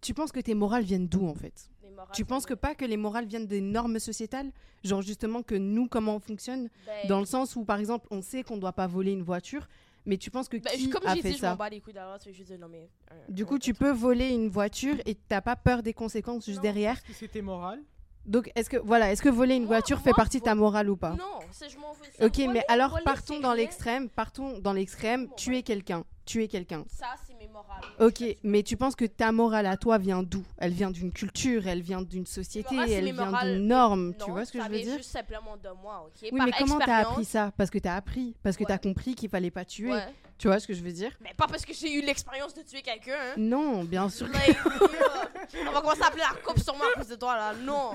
tu 0.01 0.13
penses 0.15 0.33
que 0.33 0.41
tes 0.41 0.55
morales 0.55 0.85
viennent 0.85 1.09
d'où 1.09 1.27
en 1.27 1.35
fait? 1.35 1.71
Morales, 1.93 2.15
Tu 2.15 2.25
penses 2.25 2.47
que 2.47 2.55
pas 2.55 2.75
que 2.75 2.85
les 2.85 2.97
morales 2.97 3.27
viennent 3.27 3.47
des 3.47 3.61
normes 3.61 3.99
sociétales? 3.99 4.51
Genre 4.85 5.03
justement 5.03 5.43
que 5.43 5.55
nous, 5.55 5.89
comment 5.89 6.17
on 6.17 6.21
fonctionne? 6.21 6.69
Ben, 6.87 7.09
Dans 7.09 7.21
le 7.21 7.27
sens 7.27 7.57
où, 7.57 7.65
par 7.65 7.79
exemple, 7.79 8.07
on 8.11 8.21
sait 8.23 8.43
qu'on 8.43 8.57
doit 8.57 8.73
pas 8.73 8.87
voler 8.87 9.13
une 9.13 9.23
voiture, 9.23 9.69
mais 10.07 10.17
tu 10.17 10.31
penses 10.31 10.49
que 10.49 10.57
ben, 10.57 10.71
qui 10.73 10.91
comme 10.91 11.07
a 11.07 11.15
j'ai 11.15 11.23
fait 11.23 11.31
dit, 11.33 11.37
je 11.39 11.43
m'en 11.45 11.51
ça 11.51 11.57
bats 11.57 11.69
les 11.69 11.81
couilles 11.81 11.93
d'alors, 11.93 12.19
tu 12.19 12.29
veux 12.29 12.35
juste 12.35 12.49
dire 12.49 12.59
non 12.59 12.69
mais. 12.69 12.89
un- 13.11 13.33
Du 13.33 13.43
un 13.45 13.47
coup, 13.47 13.59
tu 13.59 13.75
peux 13.75 13.91
voler 13.93 14.29
une 14.31 14.49
voiture 14.49 14.97
et 15.07 15.15
t'as 15.15 15.41
pas 15.41 15.55
peur 15.57 15.83
des 15.83 15.93
conséquences 15.93 16.45
juste 16.45 16.57
Non, 16.57 16.63
derrière? 16.63 16.95
Parce 16.95 17.05
que 17.07 17.13
c'est 17.13 17.29
tes 17.29 17.43
morales. 17.43 17.83
Donc, 18.25 18.53
est-ce 18.55 18.71
que 18.71 18.77
voilà, 18.77 19.11
est-ce 19.11 19.21
que 19.23 19.29
voler 19.29 19.57
une 19.57 19.65
Moi- 19.65 19.75
voiture 19.79 19.99
fait 20.01 20.13
partie 20.15 20.39
de 20.39 20.45
ta 20.45 20.55
morale 20.55 20.89
ou 20.89 20.97
pas? 20.97 21.11
Non, 21.17 21.41
c'est 21.51 21.69
je 21.69 21.77
m'en 21.77 21.93
fous. 21.93 22.05
Ok, 22.21 22.37
Voler- 22.37 22.49
mais 22.53 22.65
alors 22.69 22.91
voler, 22.91 23.03
partons 23.05 23.41
dans 23.41 23.53
l'extrême, 23.53 24.09
partons 24.09 24.59
dans 24.61 24.73
l'extrême, 24.73 25.29
tuer 25.37 25.65
quelqu'un, 25.65 26.05
tuer 26.25 26.47
quelqu'un. 26.47 26.85
Ça, 26.87 27.15
c'est 27.27 27.32
mes 27.47 27.53
morales. 27.53 27.83
Ok, 28.01 28.23
mais 28.43 28.63
tu 28.63 28.77
penses 28.77 28.95
que 28.95 29.05
ta 29.05 29.33
morale 29.33 29.67
à 29.67 29.77
toi 29.77 29.99
vient 29.99 30.23
d'où? 30.23 30.45
Elle 30.59 30.73
vient 30.73 30.91
d'une 30.91 31.13
culture, 31.13 31.67
elle 31.67 31.83
vient 31.83 32.03
d'une 32.03 32.27
société, 32.27 32.75
morales, 32.75 32.91
elle 32.91 33.13
vient 33.13 33.43
d'une 33.45 33.67
norme, 33.67 34.15
Non, 34.19 34.25
tu 34.25 34.31
vois 34.31 34.45
ce 34.45 34.53
que 34.53 34.63
je 34.63 34.69
veux 34.69 34.79
dire? 34.81 34.97
juste 34.99 35.11
simplement 35.11 35.57
de 35.57 35.71
moi, 35.83 36.05
ok? 36.07 36.29
Oui, 36.31 36.39
Par 36.39 36.47
mais 36.47 36.53
comment 36.59 36.79
t'as 36.79 36.97
appris 36.99 37.25
ça? 37.25 37.53
Parce 37.57 37.71
que 37.71 37.79
t'as 37.79 37.97
appris, 37.97 38.35
parce 38.43 38.57
que 38.57 38.63
Ouais. 38.65 38.69
t'as 38.69 38.79
compris 38.79 39.15
qu'il 39.15 39.29
fallait 39.29 39.51
pas 39.51 39.65
tuer. 39.65 39.91
Ouais. 39.93 40.15
Tu 40.39 40.49
vois 40.49 40.59
ce 40.59 40.67
que 40.67 40.75
je 40.75 40.83
veux 40.83 40.91
dire? 40.93 41.13
Mais 41.21 41.33
pas 41.37 41.47
parce 41.47 41.65
que 41.65 41.73
j'ai 41.73 41.93
eu 41.95 42.01
l'expérience 42.03 42.53
de 42.55 42.63
tuer 42.63 42.83
quelqu'un, 42.83 43.15
hein. 43.17 43.35
Non, 43.37 43.85
bien 43.85 44.09
sûr. 44.09 44.27
yo, 45.55 45.61
on 45.69 45.73
va 45.73 45.81
commencer 45.81 46.03
à 46.03 46.07
appeler 46.09 46.23
la 46.29 46.37
coupe 46.43 46.59
sur 46.59 46.77
moi 46.77 46.87
à 46.93 46.99
cause 46.99 47.09
de 47.09 47.15
toi 47.15 47.37
là. 47.37 47.55
Non. 47.55 47.93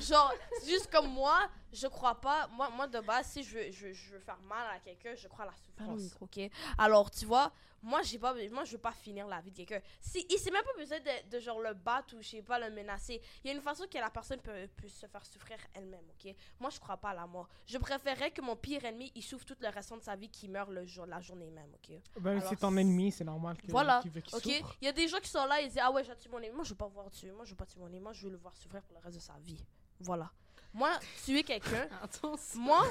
Genre, 0.00 0.34
c'est 0.60 0.70
juste 0.70 0.90
comme 0.92 1.08
moi, 1.08 1.38
je 1.72 1.86
crois 1.86 2.20
pas. 2.20 2.48
Moi, 2.54 2.68
moi 2.76 2.86
de 2.86 3.00
base, 3.00 3.26
si 3.28 3.42
je 3.42 3.54
veux, 3.54 3.62
je, 3.70 3.86
veux- 3.86 3.92
je 3.94 4.12
veux 4.12 4.18
faire 4.20 4.38
mal 4.46 4.66
à 4.74 4.78
quelqu'un, 4.80 5.10
je 5.16 5.26
crois 5.28 5.44
à 5.44 5.48
la 5.48 5.54
souffrance. 5.56 6.00
micro. 6.02 6.24
Ok? 6.26 6.50
Alors, 6.76 7.10
tu 7.10 7.24
vois, 7.24 7.50
moi, 7.84 8.00
j'ai 8.02 8.18
pas, 8.18 8.34
moi, 8.50 8.64
je 8.64 8.72
veux 8.72 8.78
pas 8.78 8.92
finir 8.92 9.26
la 9.26 9.40
vie 9.40 9.50
de 9.50 9.56
quelqu'un. 9.58 9.80
Si, 10.00 10.26
il 10.30 10.38
s'est 10.38 10.50
même 10.50 10.64
pas 10.64 10.72
besoin 10.76 10.98
de, 11.00 11.28
de 11.30 11.38
genre 11.38 11.60
le 11.60 11.74
battre 11.74 12.16
ou 12.16 12.22
je 12.22 12.28
sais 12.28 12.42
pas 12.42 12.58
le 12.58 12.70
menacer. 12.74 13.20
Il 13.44 13.48
y 13.48 13.50
a 13.50 13.54
une 13.54 13.60
façon 13.60 13.84
que 13.86 13.98
la 13.98 14.08
personne 14.10 14.40
peut, 14.40 14.66
peut 14.76 14.88
se 14.88 15.06
faire 15.06 15.24
souffrir 15.26 15.58
elle-même. 15.74 16.04
Ok? 16.18 16.34
Moi, 16.58 16.70
je 16.70 16.80
crois 16.80 16.96
pas 16.96 17.10
à 17.10 17.14
la 17.14 17.26
mort. 17.26 17.46
Je 17.66 17.76
préférerais 17.78 18.30
que 18.30 18.40
mon 18.40 18.56
pire 18.56 18.84
ennemi, 18.84 19.12
il 19.14 19.22
souffre 19.22 19.44
tout 19.44 19.56
le 19.60 19.68
restant 19.68 19.96
de 19.98 20.02
sa 20.02 20.16
vie, 20.16 20.28
qu'il 20.30 20.50
meurt 20.50 20.70
le 20.70 20.86
jour, 20.86 21.04
la 21.06 21.20
journée 21.20 21.50
même. 21.50 21.70
Ok? 21.74 21.96
Même 22.22 22.38
Alors, 22.38 22.48
si 22.48 22.56
ton 22.56 22.70
c'est- 22.72 22.80
ennemi, 22.80 23.12
c'est 23.12 23.24
normal 23.24 23.56
que, 23.58 23.70
Voilà, 23.70 24.00
qu'il 24.00 24.10
veut 24.10 24.20
qu'il 24.22 24.34
Ok, 24.34 24.42
souffre. 24.42 24.76
il 24.80 24.84
y 24.86 24.88
a 24.88 24.92
des 24.92 25.06
gens 25.06 25.18
qui 25.20 25.28
sont 25.28 25.44
là 25.44 25.60
et 25.60 25.68
disent 25.68 25.78
Ah 25.82 25.90
ouais, 25.90 26.02
j'ai 26.02 26.16
tué 26.16 26.30
mon 26.30 26.38
ennemi. 26.38 26.54
Moi, 26.56 26.64
je 26.64 26.70
veux 26.70 26.76
pas 26.76 26.88
voir 26.88 27.10
tuer. 27.10 27.30
Moi, 27.32 27.44
je 27.44 27.50
veux 27.50 27.56
pas 27.56 27.66
tuer 27.66 27.80
mon 27.80 27.86
ennemi. 27.88 28.00
Moi, 28.00 28.12
je 28.14 28.24
veux 28.24 28.30
le 28.32 28.38
voir 28.38 28.56
souffrir 28.56 28.82
pour 28.82 28.94
le 28.96 29.00
reste 29.04 29.16
de 29.16 29.22
sa 29.22 29.34
vie. 29.40 29.62
Voilà. 30.00 30.30
Moi, 30.72 30.90
tuer 31.24 31.42
quelqu'un. 31.44 31.86
moi, 32.56 32.82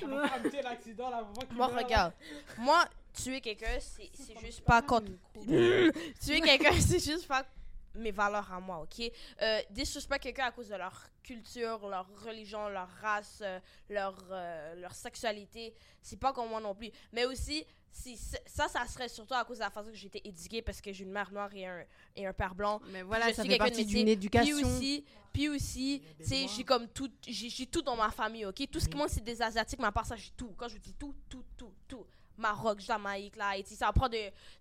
tu- 0.00 0.06
moi, 1.54 1.66
regarde. 1.68 2.12
Moi, 2.58 2.84
tuer 3.12 3.40
quelqu'un, 3.40 3.78
c'est 3.80 4.10
c'est 4.14 4.38
juste 4.40 4.62
pas 4.62 4.82
contre. 4.82 5.12
tuer 5.44 6.40
quelqu'un, 6.40 6.72
c'est 6.80 7.02
juste 7.02 7.26
pas 7.26 7.44
mes 7.94 8.10
valeurs 8.10 8.50
à 8.52 8.60
moi, 8.60 8.80
ok? 8.80 9.10
Euh, 9.40 9.60
disrespect 9.70 10.18
quelqu'un 10.18 10.46
à 10.46 10.50
cause 10.52 10.68
de 10.68 10.76
leur 10.76 11.06
culture, 11.22 11.88
leur 11.88 12.06
religion, 12.24 12.68
leur 12.68 12.88
race, 13.00 13.40
euh, 13.42 13.60
leur, 13.88 14.16
euh, 14.30 14.74
leur 14.76 14.94
sexualité, 14.94 15.74
c'est 16.00 16.18
pas 16.18 16.32
comme 16.32 16.48
moi 16.48 16.60
non 16.60 16.74
plus. 16.74 16.90
Mais 17.12 17.24
aussi, 17.24 17.64
si, 17.90 18.16
ça, 18.16 18.68
ça 18.68 18.86
serait 18.86 19.08
surtout 19.08 19.34
à 19.34 19.44
cause 19.44 19.58
de 19.58 19.64
la 19.64 19.70
façon 19.70 19.90
que 19.90 19.96
j'ai 19.96 20.06
été 20.06 20.26
éduquée 20.26 20.62
parce 20.62 20.80
que 20.80 20.92
j'ai 20.92 21.04
une 21.04 21.12
mère 21.12 21.30
noire 21.30 21.54
et 21.54 21.66
un, 21.66 21.84
et 22.16 22.26
un 22.26 22.32
père 22.32 22.54
blanc. 22.54 22.80
Mais 22.90 23.02
voilà, 23.02 23.28
Je 23.28 23.34
ça 23.34 23.42
suis 23.42 23.52
fait 23.52 23.58
partie 23.58 23.84
d'une 23.84 24.08
éducation. 24.08 24.56
Puis 24.56 24.64
aussi, 24.64 25.04
puis 25.32 25.48
aussi, 25.48 26.02
tu 26.18 26.24
sais, 26.26 26.46
j'ai 26.48 26.64
comme 26.64 26.88
tout, 26.88 27.10
j'ai 27.26 27.50
j'ai 27.50 27.66
tout 27.66 27.82
dans 27.82 27.96
ma 27.96 28.10
famille, 28.10 28.46
ok? 28.46 28.68
Tout 28.70 28.80
ce 28.80 28.88
qui 28.88 28.96
manque, 28.96 29.10
c'est 29.10 29.24
des 29.24 29.40
Asiatiques, 29.40 29.78
mais 29.78 29.86
à 29.86 29.92
part 29.92 30.06
ça, 30.06 30.16
j'ai 30.16 30.30
tout. 30.36 30.52
Quand 30.56 30.68
je 30.68 30.74
vous 30.74 30.80
dis 30.80 30.94
tout, 30.94 31.14
tout, 31.28 31.44
tout, 31.56 31.72
tout. 31.86 32.06
Maroc, 32.38 32.80
Jamaïque, 32.80 33.36
là, 33.36 33.48
Haïti, 33.48 33.74
ça 33.76 33.92
prend 33.92 34.08
de, 34.08 34.16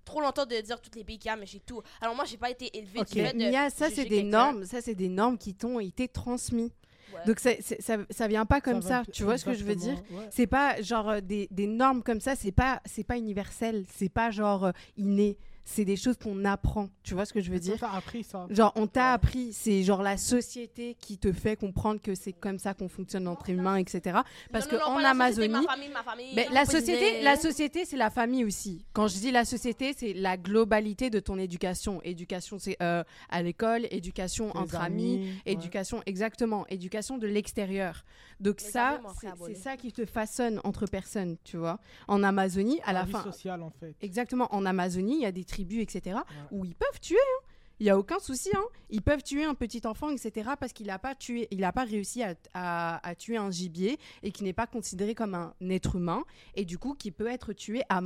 trop 0.05 0.21
longtemps 0.21 0.45
de 0.45 0.59
dire 0.61 0.81
tous 0.81 0.97
les 0.97 1.03
pays 1.03 1.17
qu'il 1.19 1.29
y 1.29 1.33
a, 1.33 1.35
mais 1.35 1.45
j'ai 1.45 1.59
tout. 1.59 1.81
Alors 2.01 2.15
moi, 2.15 2.25
j'ai 2.25 2.37
pas 2.37 2.49
été 2.49 2.75
élevée 2.77 2.99
Ok. 2.99 3.07
du 3.07 3.21
fait 3.23 3.33
de 3.33 3.49
Mia, 3.49 3.69
ça 3.69 3.89
c'est 3.89 4.05
des 4.05 4.23
normes, 4.23 4.65
ça 4.65 4.81
c'est 4.81 4.95
des 4.95 5.09
normes 5.09 5.37
qui 5.37 5.53
t'ont 5.53 5.79
été 5.79 6.07
transmises. 6.07 6.71
Ouais. 7.13 7.19
Donc 7.25 7.39
c'est- 7.39 7.61
ça, 7.81 7.97
ça 8.09 8.27
vient 8.27 8.45
pas 8.45 8.61
comme 8.61 8.81
ça, 8.81 9.03
tu 9.11 9.23
vois 9.23 9.37
ce 9.37 9.43
que 9.45 9.53
je 9.53 9.63
veux 9.65 9.75
dire? 9.75 9.97
ouais. 10.11 10.27
C'est 10.29 10.47
pas 10.47 10.81
genre 10.81 11.09
euh, 11.09 11.19
des, 11.21 11.47
des 11.51 11.67
normes 11.67 12.03
comme 12.03 12.21
ça, 12.21 12.35
c'est 12.35 12.53
pas 12.53 12.81
c'est 12.85 13.03
pas 13.03 13.17
universel, 13.17 13.85
c'est 13.93 14.07
pas 14.07 14.31
genre 14.31 14.65
euh, 14.65 14.71
inné, 14.95 15.37
c'est 15.63 15.85
des 15.85 15.95
choses 15.95 16.17
qu'on 16.17 16.43
apprend, 16.45 16.89
tu 17.03 17.13
vois 17.13 17.25
ce 17.25 17.33
que 17.33 17.41
je 17.41 17.51
veux 17.51 17.59
dire 17.59 17.77
t'as 17.79 17.91
appris 17.91 18.23
ça. 18.23 18.47
Genre 18.49 18.71
on 18.75 18.87
t'a 18.87 19.13
appris, 19.13 19.53
c'est 19.53 19.83
genre 19.83 20.01
la 20.01 20.17
société 20.17 20.95
qui 20.99 21.17
te 21.17 21.31
fait 21.31 21.55
comprendre 21.55 22.01
que 22.01 22.15
c'est 22.15 22.33
comme 22.33 22.59
ça 22.59 22.73
qu'on 22.73 22.89
fonctionne 22.89 23.27
entre 23.27 23.49
humains, 23.49 23.77
etc. 23.77 24.19
Parce 24.51 24.65
Non, 24.65 24.71
non, 24.73 24.77
que 24.79 24.83
non, 24.83 24.91
en 24.91 24.95
pas 24.95 25.01
la 25.01 25.31
société, 25.31 25.45
Amazonie, 25.45 25.65
ma 25.65 25.71
famille, 25.73 25.89
ma 25.89 26.03
famille, 26.03 26.31
mais 26.35 26.45
je 26.49 26.53
la 26.53 26.65
société, 26.65 27.21
la 27.21 27.35
société, 27.37 27.85
c'est 27.85 27.97
la 27.97 28.09
famille 28.09 28.43
aussi. 28.45 28.85
Quand 28.93 29.07
je 29.07 29.15
dis 29.17 29.31
la 29.31 29.45
société, 29.45 29.93
c'est 29.97 30.13
la 30.13 30.37
globalité 30.37 31.09
de 31.09 31.19
ton 31.19 31.37
éducation. 31.37 32.01
Éducation, 32.03 32.57
c'est 32.59 32.77
euh, 32.81 33.03
à 33.29 33.41
l'école, 33.41 33.87
éducation 33.91 34.55
entre 34.55 34.75
amis, 34.75 35.27
éducation, 35.45 36.01
exactement, 36.05 36.65
éducation 36.67 37.17
de 37.17 37.27
l'extérieur. 37.27 38.03
Donc 38.39 38.59
ça, 38.59 38.99
c'est 39.45 39.55
ça 39.55 39.77
qui 39.77 39.91
te 39.91 40.05
façonne 40.05 40.59
entre 40.63 40.87
personnes, 40.87 41.37
tu 41.43 41.57
vois. 41.57 41.79
En 42.07 42.23
Amazonie, 42.23 42.79
à 42.85 42.93
la 42.93 43.03
vie 43.03 43.11
fin, 43.11 43.23
sociale 43.23 43.61
en 43.61 43.69
fait. 43.69 43.95
exactement, 44.01 44.47
en 44.53 44.65
Amazonie, 44.65 45.15
il 45.15 45.21
y 45.21 45.25
a 45.25 45.31
des 45.31 45.43
tribus, 45.51 45.81
etc., 45.81 46.17
où 46.51 46.65
ils 46.65 46.75
peuvent 46.75 46.99
tuer. 47.01 47.17
hein. 47.17 47.45
Il 47.79 47.85
y 47.85 47.89
a 47.89 47.97
aucun 47.97 48.19
souci, 48.19 48.49
hein. 48.55 48.63
Ils 48.91 49.01
peuvent 49.01 49.23
tuer 49.23 49.43
un 49.43 49.55
petit 49.55 49.81
enfant, 49.85 50.09
etc. 50.11 50.51
Parce 50.59 50.71
qu'il 50.71 50.85
n'a 50.85 50.99
pas 50.99 51.15
tué, 51.15 51.47
il 51.49 51.61
n'a 51.61 51.71
pas 51.71 51.83
réussi 51.83 52.21
à, 52.21 52.35
à- 52.53 53.07
à 53.09 53.15
tuer 53.15 53.37
un 53.37 53.49
gibier 53.49 53.97
et 54.21 54.31
qui 54.31 54.43
n'est 54.43 54.53
pas 54.53 54.67
considéré 54.67 55.15
comme 55.15 55.33
un 55.33 55.53
être 55.67 55.95
humain 55.95 56.23
et 56.53 56.63
du 56.63 56.77
coup 56.77 56.93
qui 56.93 57.09
peut 57.09 57.25
être 57.25 57.53
tué 57.53 57.81
à, 57.89 57.99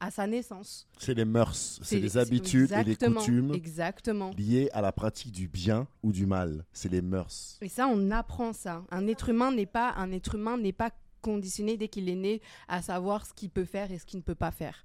à 0.00 0.10
sa 0.10 0.26
naissance. 0.26 0.88
C'est 0.98 1.14
les 1.14 1.24
mœurs, 1.24 1.78
c'est 1.84 2.00
les 2.00 2.16
habitudes 2.16 2.72
et 2.72 2.82
les 2.82 2.96
coutumes 2.96 3.54
Exactement. 3.54 4.30
liées 4.36 4.68
à 4.72 4.80
la 4.80 4.90
pratique 4.90 5.30
du 5.30 5.46
bien 5.46 5.86
ou 6.02 6.10
du 6.10 6.26
mal. 6.26 6.64
C'est 6.72 6.90
les 6.90 7.02
mœurs. 7.02 7.58
Et 7.60 7.68
ça, 7.68 7.86
on 7.86 8.10
apprend 8.10 8.52
ça. 8.52 8.82
Un 8.90 9.06
être 9.06 9.28
humain 9.28 9.52
n'est 9.52 9.66
pas 9.66 9.92
un 9.96 10.10
être 10.10 10.34
humain 10.34 10.58
n'est 10.58 10.72
pas 10.72 10.90
conditionné 11.20 11.76
dès 11.76 11.86
qu'il 11.86 12.08
est 12.08 12.16
né 12.16 12.40
à 12.66 12.82
savoir 12.82 13.26
ce 13.26 13.32
qu'il 13.32 13.50
peut 13.50 13.64
faire 13.64 13.92
et 13.92 13.98
ce 13.98 14.06
qu'il 14.06 14.18
ne 14.18 14.24
peut 14.24 14.34
pas 14.34 14.50
faire. 14.50 14.84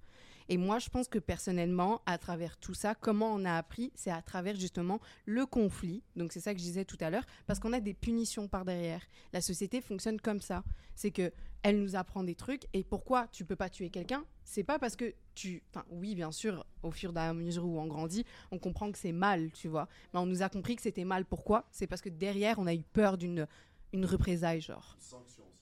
Et 0.50 0.58
moi, 0.58 0.80
je 0.80 0.90
pense 0.90 1.08
que 1.08 1.20
personnellement, 1.20 2.02
à 2.06 2.18
travers 2.18 2.58
tout 2.58 2.74
ça, 2.74 2.96
comment 2.96 3.34
on 3.34 3.46
a 3.46 3.56
appris, 3.56 3.92
c'est 3.96 4.12
à 4.12 4.22
travers 4.22 4.56
justement 4.56 5.00
le 5.26 5.46
conflit. 5.46 6.04
Donc 6.16 6.32
c'est 6.32 6.40
ça 6.40 6.54
que 6.54 6.60
je 6.60 6.66
disais 6.66 6.86
tout 6.86 6.98
à 7.02 7.10
l'heure, 7.10 7.26
parce 7.46 7.60
qu'on 7.60 7.74
a 7.74 7.80
des 7.80 7.94
punitions 7.94 8.48
par 8.48 8.66
derrière. 8.66 9.02
La 9.34 9.42
société 9.42 9.82
fonctionne 9.82 10.20
comme 10.20 10.42
ça. 10.42 10.64
C'est 10.96 11.12
que 11.12 11.32
elle 11.64 11.82
nous 11.82 11.96
apprend 11.96 12.24
des 12.24 12.36
trucs. 12.36 12.68
Et 12.74 12.84
pourquoi 12.84 13.28
tu 13.28 13.44
peux 13.44 13.56
pas 13.56 13.70
tuer 13.70 13.90
quelqu'un? 13.90 14.24
C'est 14.46 14.64
pas 14.64 14.80
parce 14.80 14.96
que 14.96 15.14
tu, 15.36 15.64
enfin 15.74 15.86
oui, 15.90 16.16
bien 16.16 16.32
sûr, 16.32 16.66
au 16.84 16.92
fur 16.92 17.12
et 17.16 17.20
à 17.20 17.34
mesure 17.34 17.66
où 17.66 17.80
on 17.80 17.88
grandit, 17.88 18.26
on 18.52 18.60
comprend 18.60 18.92
que 18.92 18.98
c'est 18.98 19.12
mal, 19.12 19.52
tu 19.52 19.68
vois. 19.68 19.88
Mais 20.14 20.20
on 20.20 20.26
nous 20.26 20.44
a 20.44 20.50
compris 20.50 20.76
que 20.76 20.82
c'était 20.82 21.04
mal. 21.04 21.26
Pourquoi? 21.26 21.68
C'est 21.72 21.88
parce 21.88 22.02
que 22.02 22.10
derrière, 22.10 22.60
on 22.60 22.68
a 22.68 22.74
eu 22.74 22.84
peur 22.84 23.18
d'une 23.18 23.48
une 23.94 24.06
représailles, 24.06 24.62
genre. 24.62 24.98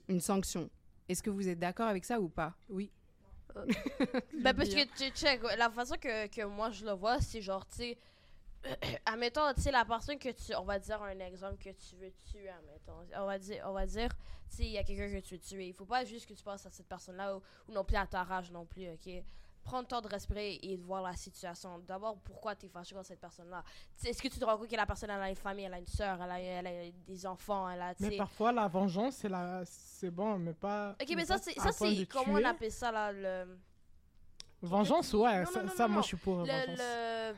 Une 0.08 0.20
sanction. 0.20 0.70
Est-ce 1.10 1.24
que 1.24 1.30
vous 1.30 1.48
êtes 1.48 1.60
d'accord 1.60 1.88
avec 1.88 2.06
ça 2.06 2.20
ou 2.20 2.30
pas? 2.30 2.56
Oui. 2.70 2.92
Ben, 4.42 4.54
parce 4.54 4.70
que, 4.70 4.84
tu 4.96 5.10
check, 5.12 5.42
la 5.58 5.70
façon 5.70 5.96
que, 5.96 6.28
que 6.28 6.46
moi 6.46 6.70
je 6.72 6.86
le 6.86 6.92
vois, 6.92 7.20
c'est 7.22 7.42
genre, 7.42 7.66
tu 7.68 7.78
sais, 7.78 7.98
admettons, 9.06 9.54
tu 9.54 9.62
sais, 9.62 9.72
la 9.72 9.86
personne 9.86 10.18
que 10.18 10.30
tu, 10.30 10.56
on 10.56 10.64
va 10.64 10.80
dire 10.80 11.02
un 11.02 11.20
exemple 11.20 11.58
que 11.58 11.70
tu 11.70 11.96
veux 11.96 12.12
tuer, 12.24 12.50
admettons, 12.50 13.06
on 13.16 13.26
va 13.26 13.38
dire, 13.40 13.64
on 13.68 13.74
va 13.74 13.86
dire, 13.86 14.10
tu 14.50 14.58
sais, 14.58 14.64
il 14.64 14.72
y 14.72 14.78
a 14.78 14.84
quelqu'un 14.84 15.10
que 15.10 15.20
tu 15.20 15.36
veux 15.36 15.42
tuer, 15.42 15.68
il 15.68 15.74
faut 15.74 15.86
pas 15.86 16.04
juste 16.06 16.28
que 16.28 16.34
tu 16.34 16.44
penses 16.44 16.66
à 16.66 16.70
cette 16.70 16.88
personne-là 16.88 17.36
ou, 17.38 17.42
ou 17.68 17.72
non 17.72 17.84
plus 17.84 17.98
à 17.98 18.08
ta 18.08 18.24
rage 18.24 18.52
non 18.52 18.66
plus, 18.66 18.90
ok? 18.90 19.24
Prends 19.66 19.80
le 19.80 19.88
temps 19.88 20.00
de 20.00 20.08
respirer 20.08 20.60
et 20.62 20.78
de 20.78 20.84
voir 20.84 21.02
la 21.02 21.16
situation. 21.16 21.80
D'abord, 21.80 22.18
pourquoi 22.24 22.56
tu 22.56 22.68
es 22.68 22.70
fâché 22.70 22.94
contre 22.94 23.08
cette 23.08 23.20
personne-là? 23.20 23.64
Est-ce 24.06 24.22
que 24.22 24.28
tu 24.28 24.38
te 24.38 24.46
rends 24.46 24.60
compte 24.60 24.70
que 24.70 24.76
la 24.76 24.86
personne, 24.86 25.10
elle 25.10 25.20
a 25.20 25.28
une 25.30 25.36
famille, 25.36 25.66
elle 25.66 25.74
a 25.74 25.80
une 25.80 25.88
soeur, 25.88 26.22
elle 26.22 26.30
a, 26.32 26.40
elle 26.40 26.68
a 26.68 26.92
des 26.92 27.26
enfants, 27.26 27.68
elle 27.68 27.82
a, 27.82 27.96
Mais 28.00 28.16
parfois 28.16 28.52
la 28.52 28.68
vengeance 28.68 29.16
c'est 29.16 29.28
la 29.30 29.64
c'est 29.66 30.12
bon 30.12 30.38
mais 30.38 30.54
pas 30.54 30.96
Ok, 31.02 31.12
mais 31.16 31.26
ça, 31.26 31.40
c'est, 31.40 31.54
ça, 31.60 31.72
c'est, 31.72 32.06
comment 32.06 32.34
on 32.40 32.46
appelle 32.46 32.72
ça, 32.72 32.92
là, 32.92 33.12
le... 33.12 33.58
Vengeance 34.62 35.14
ouais, 35.14 35.40
Non, 35.40 35.46
ça, 35.52 35.64
non, 35.64 35.66
non, 35.68 35.76
ça, 35.76 35.88
moi 35.88 36.02
je 36.04 36.08
suis 36.08 36.18
pour 36.18 36.38
le, 36.38 36.46
vengeance. 36.46 36.78
le- 36.78 37.36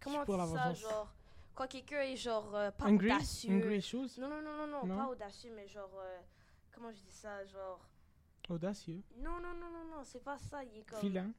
comment 0.00 0.24
on 0.28 0.46
dit 0.46 0.52
ça 0.54 0.74
genre 0.74 1.12
quand 1.56 1.66
quelqu'un 1.68 2.00
est 2.02 2.16
genre 2.16 2.54
euh, 2.54 2.70
pas 2.70 2.86
Angry, 2.86 3.12
audacieux. 3.12 3.52
Angry 3.56 3.90
non 4.18 4.28
non 4.28 4.42
non 4.42 4.66
non 4.66 4.86
non 4.86 4.96
pas 4.96 5.08
audacieux 5.08 5.52
mais 5.54 5.66
genre 5.66 5.90
euh, 5.98 6.18
comment 6.72 6.90
je 6.92 7.00
dis 7.02 7.12
ça 7.12 7.44
genre 7.46 7.80
audacieux, 8.48 9.02
non 9.18 9.40
non 9.40 9.54
non 9.54 9.70
non 9.72 9.84
non 9.96 10.04
c'est 10.04 10.22
pas 10.22 10.38
ça 10.38 10.62
il 10.64 10.78
est 10.78 10.82
comme 10.82 11.00
vilain. 11.00 11.30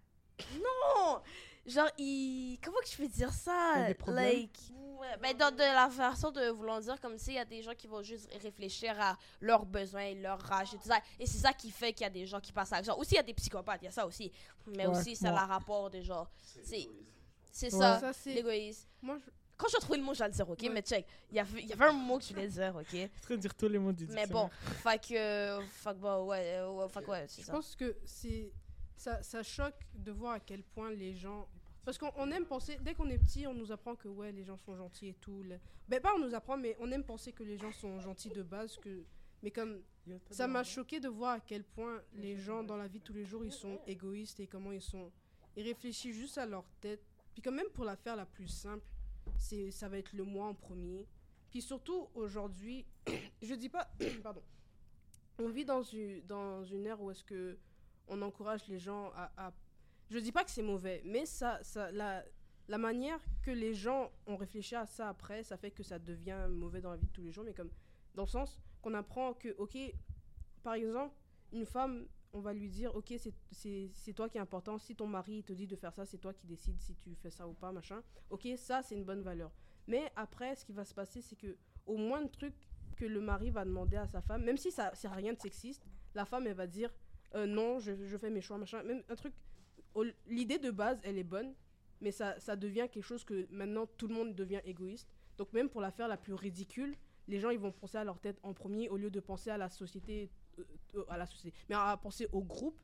Non 0.54 1.22
genre 1.66 1.90
il 1.98 2.60
comment 2.64 2.78
que 2.80 2.90
je 2.90 2.98
peux 2.98 3.08
dire 3.08 3.30
Il 3.30 3.34
y 3.34 3.38
ça 3.38 3.72
a 3.76 3.88
des 3.88 3.94
problèmes? 3.96 4.26
like 4.34 4.60
ouais, 5.00 5.18
ben 5.22 5.36
dans 5.36 5.52
de 5.52 5.58
la 5.60 5.90
façon 5.90 6.32
de 6.32 6.50
vouloir 6.50 6.80
dire 6.82 7.00
comme 7.02 7.18
si 7.18 7.32
il 7.32 7.36
y 7.36 7.40
a 7.40 7.46
des 7.46 7.62
gens 7.64 7.74
qui 7.74 7.88
vont 7.88 8.04
juste 8.04 8.30
réfléchir 8.42 8.96
à 9.02 9.18
leurs 9.42 9.66
besoins 9.66 10.14
leur 10.14 10.40
rage 10.40 10.74
et 10.74 10.78
tout 10.78 10.88
ça 10.88 11.00
et 11.20 11.26
c'est 11.26 11.40
ça 11.40 11.54
qui 11.54 11.72
fait 11.72 11.92
qu'il 11.94 12.04
y 12.04 12.08
a 12.08 12.12
des 12.12 12.26
gens 12.28 12.40
qui 12.40 12.52
passent 12.52 12.72
à 12.74 12.78
l'action 12.78 12.98
aussi 13.00 13.14
il 13.14 13.18
y 13.18 13.20
a 13.20 13.24
des 13.24 13.34
psychopathes 13.34 13.82
il 13.82 13.86
y 13.86 13.88
a 13.88 13.92
ça 13.92 14.06
aussi 14.06 14.32
mais 14.68 14.86
Ouais, 14.86 14.98
aussi 14.98 15.16
ça 15.16 15.32
ouais. 15.32 15.38
a 15.40 15.46
rapport 15.46 15.90
de 15.90 16.02
genre 16.02 16.30
c'est 16.64 16.88
c'est 17.52 17.74
Ouais. 17.74 17.80
ça 17.80 18.00
Ça, 18.00 18.14
c'est. 18.14 18.34
l'égoïsme 18.34 18.86
Moi, 19.02 19.18
je- 19.26 19.32
quand 19.58 19.68
je 19.70 19.78
trouvé 19.78 19.98
le 19.98 20.04
mot, 20.04 20.14
je 20.14 20.20
vais 20.20 20.28
le 20.28 20.34
dire, 20.34 20.50
ok? 20.50 20.60
Ouais. 20.64 20.68
Mais 20.70 20.82
check, 20.82 21.08
il 21.32 21.38
y 21.38 21.40
avait, 21.40 21.62
il 21.62 21.68
y 21.70 21.72
avait 21.72 21.86
un 21.86 21.94
mot 21.94 22.18
que 22.18 22.26
je 22.26 22.34
voulais 22.34 22.50
dire, 22.50 22.76
ok? 22.76 22.86
Je 22.92 22.98
suis 22.98 23.06
en 23.06 23.22
train 23.22 23.36
de 23.36 23.40
dire 23.40 23.56
tous 23.56 23.70
les 23.70 23.80
mots 23.80 23.94
du 23.94 24.06
Mais 24.08 24.28
bon, 24.28 24.50
que. 24.50 24.54
Fait 24.84 25.00
que 25.02 25.94
bon, 25.94 26.26
ouais, 26.26 26.56
euh, 26.58 26.70
ouais, 27.08 27.26
c'est 27.30 27.42
Je 27.44 27.46
ça. 27.48 27.54
pense 27.54 27.74
que 27.78 27.96
c'est 28.04 28.52
ça, 28.98 29.22
ça 29.24 29.44
choque 29.44 29.80
de 29.96 30.12
voir 30.12 30.34
à 30.34 30.40
quel 30.40 30.64
point 30.64 30.92
les 30.92 31.14
gens 31.16 31.48
parce 31.84 31.98
qu'on 32.00 32.12
on 32.16 32.32
aime 32.32 32.46
penser 32.46 32.78
dès 32.82 32.94
qu'on 32.96 33.10
est 33.10 33.18
petit 33.20 33.46
on 33.46 33.54
nous 33.54 33.72
apprend 33.72 33.96
que 33.96 34.08
ouais 34.08 34.32
les 34.32 34.44
gens 34.44 34.58
sont 34.58 34.76
gentils 34.76 35.10
et 35.10 35.14
tout 35.14 35.44
le- 35.44 35.60
ben 35.88 36.02
pas 36.02 36.14
on 36.16 36.20
nous 36.20 36.34
apprend 36.34 36.58
mais 36.58 36.76
on 36.80 36.92
aime 36.92 37.04
penser 37.04 37.32
que 37.32 37.44
les 37.44 37.58
gens 37.58 37.72
sont 37.72 38.00
gentils 38.00 38.30
de 38.30 38.42
base 38.42 38.78
que 38.78 39.04
mais 39.44 39.52
comme 39.52 39.82
ça 40.32 40.48
m'a 40.48 40.64
choqué 40.64 41.00
de 41.00 41.10
voir 41.10 41.34
à 41.34 41.40
quel 41.40 41.64
point 41.64 42.02
les 42.14 42.38
gens 42.38 42.64
dans 42.64 42.78
la 42.78 42.88
vie 42.88 43.02
tous 43.02 43.14
les 43.14 43.26
jours 43.26 43.44
ils 43.46 43.52
sont 43.52 43.80
égoïstes 43.86 44.40
et 44.40 44.48
comment 44.48 44.72
ils 44.72 44.82
sont 44.82 45.12
ils 45.58 45.64
réfléchissent 45.64 46.16
juste 46.16 46.38
à 46.38 46.46
leur 46.46 46.66
tête. 46.82 47.02
Puis 47.34 47.42
quand 47.42 47.52
même 47.52 47.70
pour 47.74 47.86
la 47.86 47.96
faire 47.96 48.16
la 48.16 48.26
plus 48.26 48.48
simple 48.48 48.86
c'est 49.38 49.70
ça 49.72 49.88
va 49.90 49.98
être 49.98 50.14
le 50.14 50.24
moi 50.24 50.48
en 50.48 50.54
premier. 50.56 51.06
Puis 51.52 51.62
surtout 51.62 52.08
aujourd'hui 52.16 52.86
je 53.42 53.54
dis 53.54 53.70
pas 53.70 53.88
pardon 54.24 54.42
on 55.38 55.50
vit 55.50 55.66
dans 55.66 55.84
une, 55.84 56.22
dans 56.26 56.64
une 56.64 56.86
ère 56.88 57.02
où 57.02 57.12
est-ce 57.12 57.24
que 57.24 57.58
on 58.08 58.22
encourage 58.22 58.68
les 58.68 58.80
gens 58.80 59.12
à, 59.16 59.32
à- 59.38 59.54
je 60.10 60.20
dis 60.20 60.32
pas 60.32 60.44
que 60.44 60.52
c'est 60.52 60.62
mauvais 60.64 61.02
mais 61.06 61.26
ça, 61.26 61.60
ça 61.64 61.92
la, 61.92 62.24
la 62.68 62.78
manière 62.78 63.20
que 63.42 63.52
les 63.52 63.74
gens 63.74 64.12
ont 64.28 64.36
réfléchi 64.38 64.76
à 64.76 64.86
ça 64.86 65.10
après 65.10 65.44
ça 65.44 65.58
fait 65.58 65.72
que 65.72 65.84
ça 65.84 66.00
devient 66.00 66.48
mauvais 66.50 66.82
dans 66.82 66.92
la 66.92 66.98
vie 66.98 67.08
de 67.08 67.12
tous 67.12 67.22
les 67.22 67.32
jours 67.32 67.44
mais 67.44 67.54
comme 67.54 67.72
dans 68.14 68.24
le 68.24 68.30
sens 68.30 68.60
qu'on 68.82 68.94
apprend 68.94 69.34
que 69.34 69.56
ok 69.58 69.78
par 70.64 70.74
exemple 70.76 71.14
une 71.52 71.66
femme 71.66 72.08
on 72.34 72.40
va 72.42 72.54
lui 72.54 72.70
dire 72.70 72.94
ok 72.96 73.14
c'est- 73.52 74.14
toi 74.14 74.28
qui 74.30 74.38
est 74.38 74.42
important 74.42 74.78
si 74.78 74.96
ton 74.96 75.08
mari 75.08 75.44
te 75.44 75.54
dit 75.54 75.68
de 75.68 75.76
faire 75.76 75.94
ça 75.94 76.06
c'est 76.06 76.18
toi 76.18 76.34
qui 76.34 76.46
décides 76.46 76.80
si 76.82 76.96
tu 76.96 77.16
fais 77.16 77.30
ça 77.32 77.48
ou 77.48 77.54
pas 77.54 77.72
machin 77.72 78.02
ok 78.30 78.48
ça 78.58 78.82
c'est 78.82 78.96
une 78.96 79.06
bonne 79.06 79.22
valeur. 79.22 79.52
Mais 79.88 80.12
après 80.16 80.56
ce 80.56 80.66
qui 80.66 80.74
va 80.74 80.84
se 80.84 80.94
passer 80.94 81.22
c'est 81.22 81.36
que 81.36 81.56
au 81.86 81.96
moins 81.98 82.22
de 82.24 82.28
trucs 82.28 82.68
que 82.98 83.06
le 83.06 83.22
mari 83.22 83.52
va 83.52 83.64
demander 83.66 83.98
à 83.98 84.08
sa 84.08 84.22
femme, 84.22 84.44
même 84.44 84.58
si 84.58 84.72
ça 84.72 84.92
c'est 84.96 85.08
rien 85.08 85.34
de 85.34 85.40
sexiste, 85.40 85.86
la 86.14 86.26
femme 86.26 86.48
elle 86.48 86.56
va 86.56 86.66
dire 86.68 86.92
euh, 87.34 87.46
non, 87.46 87.80
je, 87.80 87.94
je 88.06 88.18
fais 88.18 88.30
mes 88.30 88.42
choix, 88.42 88.58
machin. 88.58 88.84
Même 88.84 89.04
un 89.10 89.16
truc. 89.16 89.34
L'idée 90.28 90.60
de 90.60 90.72
base, 90.72 91.00
elle 91.04 91.18
est 91.18 91.24
bonne, 91.24 91.54
mais 92.02 92.12
ça, 92.12 92.38
ça 92.40 92.56
devient 92.56 92.88
quelque 92.92 93.04
chose 93.04 93.24
que 93.24 93.48
maintenant 93.50 93.88
tout 93.98 94.08
le 94.08 94.14
monde 94.14 94.36
devient 94.36 94.60
égoïste. 94.66 95.10
Donc 95.38 95.54
même 95.54 95.70
pour 95.70 95.80
la 95.82 95.92
faire 95.92 96.08
la 96.10 96.18
plus 96.18 96.34
ridicule, 96.34 96.96
les 97.28 97.40
gens 97.40 97.50
ils 97.50 97.60
vont 97.60 97.72
penser 97.72 97.98
à 97.98 98.04
leur 98.04 98.20
tête 98.20 98.38
en 98.44 98.54
premier 98.54 98.90
au 98.90 98.98
lieu 98.98 99.10
de 99.10 99.20
penser 99.22 99.50
à 99.50 99.58
la 99.58 99.70
société, 99.70 100.30
euh, 100.60 100.64
euh, 100.96 101.04
à 101.10 101.18
la 101.18 101.26
société, 101.26 101.58
mais 101.70 101.76
à 101.76 101.96
penser 101.98 102.28
au 102.34 102.42
groupe. 102.42 102.78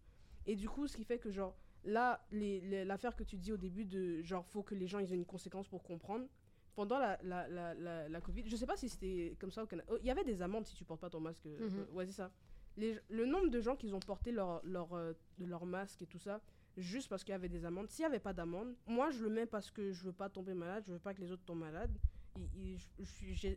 Et 0.45 0.55
du 0.55 0.69
coup, 0.69 0.87
ce 0.87 0.95
qui 0.97 1.03
fait 1.03 1.19
que 1.19 1.31
genre 1.31 1.55
là, 1.83 2.25
l'affaire 2.31 3.15
que 3.15 3.23
tu 3.23 3.35
dis 3.37 3.51
au 3.51 3.57
début 3.57 3.85
de 3.85 4.21
genre 4.21 4.45
faut 4.47 4.63
que 4.63 4.73
les 4.75 4.87
gens 4.87 4.99
ils 4.99 5.11
aient 5.11 5.15
une 5.17 5.25
conséquence 5.25 5.67
pour 5.67 5.83
comprendre. 5.83 6.25
Pendant 6.73 6.97
la, 6.99 7.19
la, 7.23 7.49
la, 7.49 7.73
la, 7.73 8.07
la 8.07 8.21
Covid, 8.21 8.43
je 8.47 8.55
sais 8.55 8.65
pas 8.65 8.77
si 8.77 8.87
c'était 8.87 9.35
comme 9.37 9.51
ça 9.51 9.61
au 9.63 9.65
Canada. 9.67 9.89
Oh, 9.91 9.97
Il 9.99 10.05
y 10.05 10.09
avait 10.09 10.23
des 10.23 10.41
amendes 10.41 10.65
si 10.65 10.73
tu 10.73 10.85
portes 10.85 11.01
pas 11.01 11.09
ton 11.09 11.19
masque. 11.19 11.43
Mhm. 11.43 11.59
euh, 11.61 11.85
ouais, 11.91 12.05
c'est 12.05 12.13
ça. 12.13 12.31
Les- 12.77 12.99
le 13.09 13.25
nombre 13.25 13.49
de 13.49 13.59
gens 13.61 13.75
qui 13.75 13.91
ont 13.93 13.99
porté 13.99 14.31
leur, 14.31 14.61
leur, 14.65 14.93
euh, 14.93 15.13
leur 15.39 15.65
masque 15.65 16.01
et 16.01 16.07
tout 16.07 16.19
ça, 16.19 16.41
juste 16.77 17.09
parce 17.09 17.23
qu'il 17.23 17.31
y 17.33 17.35
avait 17.35 17.49
des 17.49 17.65
amendes. 17.65 17.89
S'il 17.89 18.03
n'y 18.03 18.07
avait 18.07 18.19
pas 18.19 18.33
d'amende, 18.33 18.75
moi 18.87 19.09
je 19.11 19.21
le 19.23 19.29
mets 19.29 19.45
parce 19.45 19.69
que 19.71 19.91
je 19.91 20.03
veux 20.05 20.13
pas 20.13 20.29
tomber 20.29 20.53
malade, 20.53 20.83
je 20.87 20.93
veux 20.93 20.99
pas 20.99 21.13
que 21.13 21.21
les 21.21 21.31
autres 21.31 21.43
tombent 21.43 21.59
malades. 21.59 21.97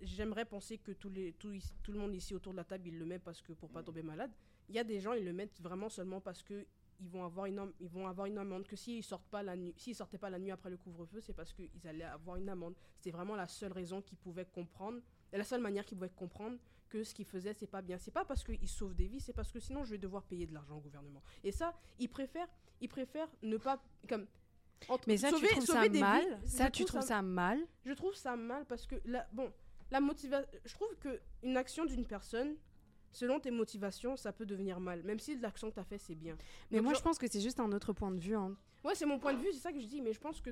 J'aimerais 0.02 0.44
penser 0.44 0.78
que 0.78 0.92
tous 0.92 1.10
les, 1.10 1.32
tout, 1.34 1.52
tout 1.82 1.92
le 1.92 1.98
monde 1.98 2.14
ici 2.14 2.34
autour 2.34 2.52
de 2.52 2.56
la 2.58 2.64
table, 2.64 2.88
il 2.88 2.98
le 2.98 3.04
met 3.06 3.18
parce 3.20 3.40
que 3.40 3.52
pour 3.52 3.70
pas 3.70 3.82
tomber 3.82 4.02
malade. 4.02 4.32
Il 4.68 4.74
y 4.74 4.78
a 4.78 4.84
des 4.84 4.98
gens, 5.00 5.12
ils 5.12 5.24
le 5.24 5.32
mettent 5.32 5.60
vraiment 5.60 5.88
seulement 5.88 6.20
parce 6.20 6.42
que 6.42 6.66
ils 7.00 7.08
vont 7.08 7.24
avoir 7.24 7.46
une, 7.46 7.72
ils 7.80 7.88
vont 7.88 8.06
avoir 8.06 8.26
une 8.26 8.38
amende. 8.38 8.66
Que 8.66 8.76
s'ils 8.76 9.02
sortent 9.04 9.28
pas 9.28 9.42
la 9.42 9.56
nuit, 9.56 9.74
s'ils 9.76 9.94
sortaient 9.94 10.18
pas 10.18 10.30
la 10.30 10.38
nuit 10.38 10.50
après 10.50 10.70
le 10.70 10.76
couvre-feu, 10.76 11.20
c'est 11.20 11.32
parce 11.34 11.52
qu'ils 11.52 11.68
allaient 11.86 12.04
avoir 12.04 12.36
une 12.36 12.48
amende. 12.48 12.74
C'était 12.96 13.10
vraiment 13.10 13.36
la 13.36 13.46
seule 13.46 13.72
raison 13.72 14.00
qu'ils 14.02 14.18
pouvaient 14.18 14.46
comprendre, 14.46 15.00
et 15.32 15.38
la 15.38 15.44
seule 15.44 15.60
manière 15.60 15.84
qu'ils 15.84 15.96
pouvaient 15.98 16.10
comprendre 16.10 16.56
que 16.88 17.02
ce 17.04 17.14
qu'ils 17.14 17.24
faisaient, 17.26 17.54
c'est 17.54 17.66
pas 17.66 17.82
bien. 17.82 17.98
C'est 17.98 18.10
pas 18.10 18.24
parce 18.24 18.44
qu'ils 18.44 18.68
sauvent 18.68 18.94
des 18.94 19.06
vies, 19.06 19.20
c'est 19.20 19.32
parce 19.32 19.50
que 19.52 19.60
sinon 19.60 19.84
je 19.84 19.90
vais 19.90 19.98
devoir 19.98 20.22
payer 20.24 20.46
de 20.46 20.54
l'argent 20.54 20.76
au 20.76 20.80
gouvernement. 20.80 21.22
Et 21.42 21.52
ça, 21.52 21.74
ils 21.98 22.08
préfèrent, 22.08 22.48
ils 22.80 22.88
préfèrent 22.88 23.30
ne 23.42 23.56
pas 23.56 23.82
comme. 24.08 24.26
entre- 24.88 25.04
Mais 25.06 25.16
ça, 25.16 25.30
sauver- 25.30 25.48
tu 25.48 25.54
trouves 25.54 25.66
ça 25.66 25.88
mal 25.88 26.22
vies, 26.42 26.48
Ça, 26.48 26.66
je 26.66 26.70
tu 26.70 26.84
trouve 26.84 27.00
trouves 27.00 27.08
ça 27.08 27.22
mal 27.22 27.58
je 27.84 27.92
trouve 27.92 28.14
ça 28.14 28.36
mal 28.36 28.64
parce 28.66 28.86
que 28.86 28.96
la, 29.06 29.26
bon, 29.32 29.52
la 29.90 30.00
motivation, 30.00 30.48
je 30.64 30.74
trouve 30.74 30.94
que 30.98 31.20
une 31.42 31.56
action 31.56 31.84
d'une 31.86 32.04
personne, 32.04 32.54
selon 33.12 33.38
tes 33.40 33.50
motivations, 33.50 34.16
ça 34.16 34.32
peut 34.32 34.44
devenir 34.46 34.80
mal, 34.80 35.02
même 35.04 35.18
si 35.20 35.38
l'action 35.38 35.70
que 35.70 35.74
tu 35.74 35.80
as 35.80 35.84
fait 35.84 35.98
c'est 35.98 36.14
bien. 36.16 36.36
Mais 36.70 36.78
Donc, 36.78 36.84
moi, 36.84 36.92
genre- 36.92 36.98
je 37.00 37.04
pense 37.04 37.18
que 37.18 37.26
c'est 37.30 37.40
juste 37.40 37.60
un 37.60 37.70
autre 37.72 37.92
point 37.92 38.10
de 38.10 38.18
vue. 38.18 38.36
hein. 38.36 38.56
ouais, 38.84 38.94
c'est 38.94 39.06
mon 39.06 39.18
point 39.18 39.32
de 39.34 39.38
vue, 39.40 39.52
c'est 39.52 39.60
ça 39.60 39.72
que 39.72 39.80
je 39.80 39.86
dis, 39.86 40.00
mais 40.02 40.12
je 40.12 40.20
pense 40.20 40.40
que 40.40 40.50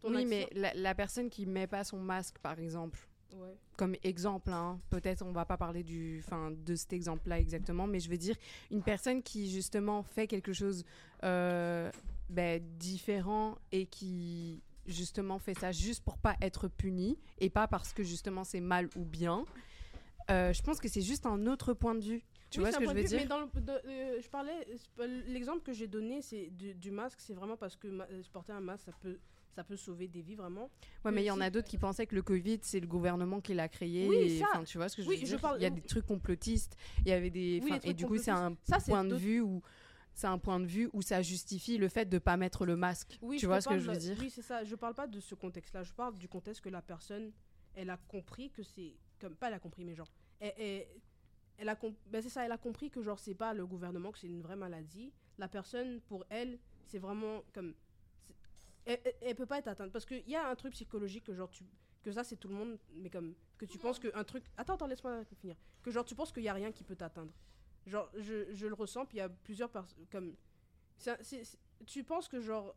ton 0.00 0.10
Oui, 0.10 0.16
action- 0.16 0.28
mais 0.28 0.48
la, 0.52 0.74
la 0.74 0.94
personne 0.94 1.30
qui 1.30 1.46
met 1.46 1.66
pas 1.66 1.84
son 1.84 1.98
masque, 1.98 2.38
par 2.40 2.58
exemple, 2.58 3.08
Ouais. 3.34 3.54
comme 3.76 3.94
exemple, 4.02 4.50
hein, 4.50 4.80
peut-être 4.90 5.22
on 5.22 5.32
va 5.32 5.44
pas 5.44 5.56
parler 5.56 5.82
du, 5.82 6.22
fin, 6.22 6.50
de 6.52 6.74
cet 6.74 6.92
exemple-là 6.92 7.38
exactement, 7.38 7.86
mais 7.86 8.00
je 8.00 8.08
veux 8.08 8.16
dire 8.16 8.36
une 8.70 8.82
personne 8.82 9.22
qui 9.22 9.50
justement 9.50 10.02
fait 10.02 10.26
quelque 10.26 10.52
chose 10.52 10.84
euh, 11.24 11.90
ben, 12.30 12.62
différent 12.78 13.56
et 13.72 13.86
qui 13.86 14.62
justement 14.86 15.38
fait 15.38 15.54
ça 15.58 15.72
juste 15.72 16.02
pour 16.04 16.16
pas 16.16 16.36
être 16.40 16.68
puni 16.68 17.18
et 17.38 17.50
pas 17.50 17.66
parce 17.66 17.92
que 17.92 18.02
justement 18.04 18.44
c'est 18.44 18.60
mal 18.60 18.88
ou 18.96 19.04
bien. 19.04 19.44
euh, 20.30 20.52
je 20.52 20.62
pense 20.62 20.80
que 20.80 20.88
c'est 20.88 21.02
juste 21.02 21.26
un 21.26 21.46
autre 21.46 21.72
point 21.74 21.94
de 21.94 22.00
vue. 22.04 22.22
Tu 22.50 22.60
Oui, 22.60 22.64
vois 22.64 22.72
ce 22.72 22.78
que 22.78 22.84
je 22.84 22.90
veux 22.90 23.00
vue, 23.02 23.08
dire? 23.08 23.18
Mais 23.20 23.26
dans 23.26 23.40
le- 23.40 23.60
de- 23.60 23.72
euh, 23.88 24.20
je 24.22 24.28
parlais, 24.28 24.66
l'exemple 25.26 25.62
que 25.62 25.72
j'ai 25.72 25.88
donné, 25.88 26.22
c'est 26.22 26.46
du, 26.50 26.74
du 26.74 26.90
masque, 26.92 27.18
c'est 27.20 27.34
vraiment 27.34 27.56
parce 27.56 27.74
que 27.76 27.88
ma- 27.88 28.04
euh, 28.10 28.22
porter 28.32 28.52
un 28.52 28.60
masque, 28.60 28.84
ça 28.86 28.92
peut, 29.00 29.18
ça 29.56 29.64
peut 29.64 29.76
sauver 29.76 30.06
des 30.06 30.20
vies 30.20 30.34
vraiment. 30.34 30.70
Ouais, 31.02 31.10
mais 31.10 31.22
il 31.22 31.26
y 31.26 31.30
en 31.30 31.40
a 31.40 31.48
d'autres 31.48 31.66
qui 31.66 31.78
pensaient 31.78 32.06
que 32.06 32.14
le 32.14 32.20
Covid, 32.22 32.58
c'est 32.60 32.78
le 32.78 32.86
gouvernement 32.86 33.40
qui 33.40 33.54
l'a 33.54 33.68
créé. 33.68 34.06
Oui, 34.06 34.16
et, 34.20 34.38
ça- 34.38 34.62
tu 34.66 34.76
vois 34.76 34.90
ce 34.90 34.96
que 34.96 35.02
je 35.02 35.08
oui, 35.08 35.14
veux 35.16 35.20
je 35.22 35.26
dire? 35.30 35.40
parle- 35.40 35.58
Il 35.58 35.62
y 35.62 35.66
a 35.66 35.70
des 35.70 35.80
trucs 35.80 36.04
complotistes. 36.04 36.76
Il 37.00 37.08
y 37.08 37.12
avait 37.12 37.30
des. 37.30 37.60
Oui, 37.64 37.72
et 37.82 37.94
du 37.94 38.04
coup, 38.04 38.18
c'est 38.18 38.30
un 38.30 38.54
Ça, 38.64 38.78
point 38.80 39.02
de 39.02 39.16
vue 39.16 39.40
où 39.40 39.62
c'est 40.12 40.26
un 40.26 40.38
point 40.38 40.60
de 40.60 40.66
vue 40.66 40.90
où 40.92 41.00
ça 41.00 41.22
justifie 41.22 41.78
le 41.78 41.88
fait 41.88 42.04
de 42.06 42.18
pas 42.18 42.36
mettre 42.36 42.66
le 42.66 42.76
masque. 42.76 43.18
Oui, 43.22 43.38
tu 43.38 43.46
vois 43.46 43.62
ce 43.62 43.68
que 43.68 43.78
je 43.78 43.90
veux 43.90 43.96
dire? 43.96 44.16
Oui, 44.20 44.28
c'est 44.30 44.42
ça. 44.42 44.62
Je 44.62 44.74
parle 44.74 44.94
pas 44.94 45.06
de 45.06 45.20
ce 45.20 45.34
contexte-là. 45.34 45.82
Je 45.84 45.92
parle 45.94 46.18
du 46.18 46.28
contexte 46.28 46.62
que 46.62 46.68
la 46.68 46.82
personne, 46.82 47.32
elle 47.74 47.88
a 47.88 47.96
compris 47.96 48.50
que 48.50 48.62
c'est 48.62 48.92
comme 49.18 49.34
pas 49.36 49.48
elle 49.48 49.54
a 49.54 49.58
compris, 49.58 49.84
mais 49.84 49.94
genre, 49.94 50.12
elle, 50.40 50.52
elle, 50.58 50.86
elle 51.56 51.68
a 51.70 51.78
ben 52.10 52.22
c'est 52.22 52.28
ça, 52.28 52.44
elle 52.44 52.52
a 52.52 52.58
compris 52.58 52.90
que 52.90 53.02
genre 53.02 53.18
c'est 53.18 53.34
pas 53.34 53.54
le 53.54 53.66
gouvernement, 53.66 54.12
que 54.12 54.18
c'est 54.18 54.26
une 54.26 54.42
vraie 54.42 54.56
maladie. 54.56 55.12
La 55.38 55.48
personne, 55.48 56.00
pour 56.02 56.24
elle, 56.28 56.58
c'est 56.86 56.98
vraiment 56.98 57.42
comme, 57.54 57.74
elle, 58.86 59.14
elle, 59.20 59.34
peut 59.34 59.46
pas 59.46 59.58
être 59.58 59.68
atteinte 59.68 59.92
parce 59.92 60.06
qu'il 60.06 60.26
y 60.28 60.34
a 60.36 60.48
un 60.48 60.54
truc 60.54 60.72
psychologique 60.72 61.24
que 61.24 61.34
genre 61.34 61.50
tu 61.50 61.64
que 62.02 62.12
ça 62.12 62.22
c'est 62.22 62.36
tout 62.36 62.48
le 62.48 62.54
monde, 62.54 62.78
mais 62.94 63.10
comme 63.10 63.34
que 63.58 63.66
tu 63.66 63.78
penses 63.78 63.98
que 63.98 64.08
un 64.14 64.22
truc. 64.24 64.44
Attends, 64.56 64.74
attends, 64.74 64.86
laisse-moi 64.86 65.24
finir. 65.40 65.56
Que 65.82 65.90
genre 65.90 66.04
tu 66.04 66.14
penses 66.14 66.32
qu'il 66.32 66.44
y 66.44 66.48
a 66.48 66.54
rien 66.54 66.70
qui 66.72 66.84
peut 66.84 66.94
t'atteindre. 66.96 67.32
Genre 67.86 68.08
je, 68.16 68.52
je 68.54 68.66
le 68.66 68.74
ressens, 68.74 69.06
puis 69.06 69.16
il 69.16 69.20
y 69.20 69.22
a 69.22 69.28
plusieurs 69.28 69.70
personnes 69.70 70.06
comme 70.10 70.36
ça- 70.98 71.18
tu 71.86 72.04
penses 72.04 72.28
que 72.28 72.40
genre 72.40 72.74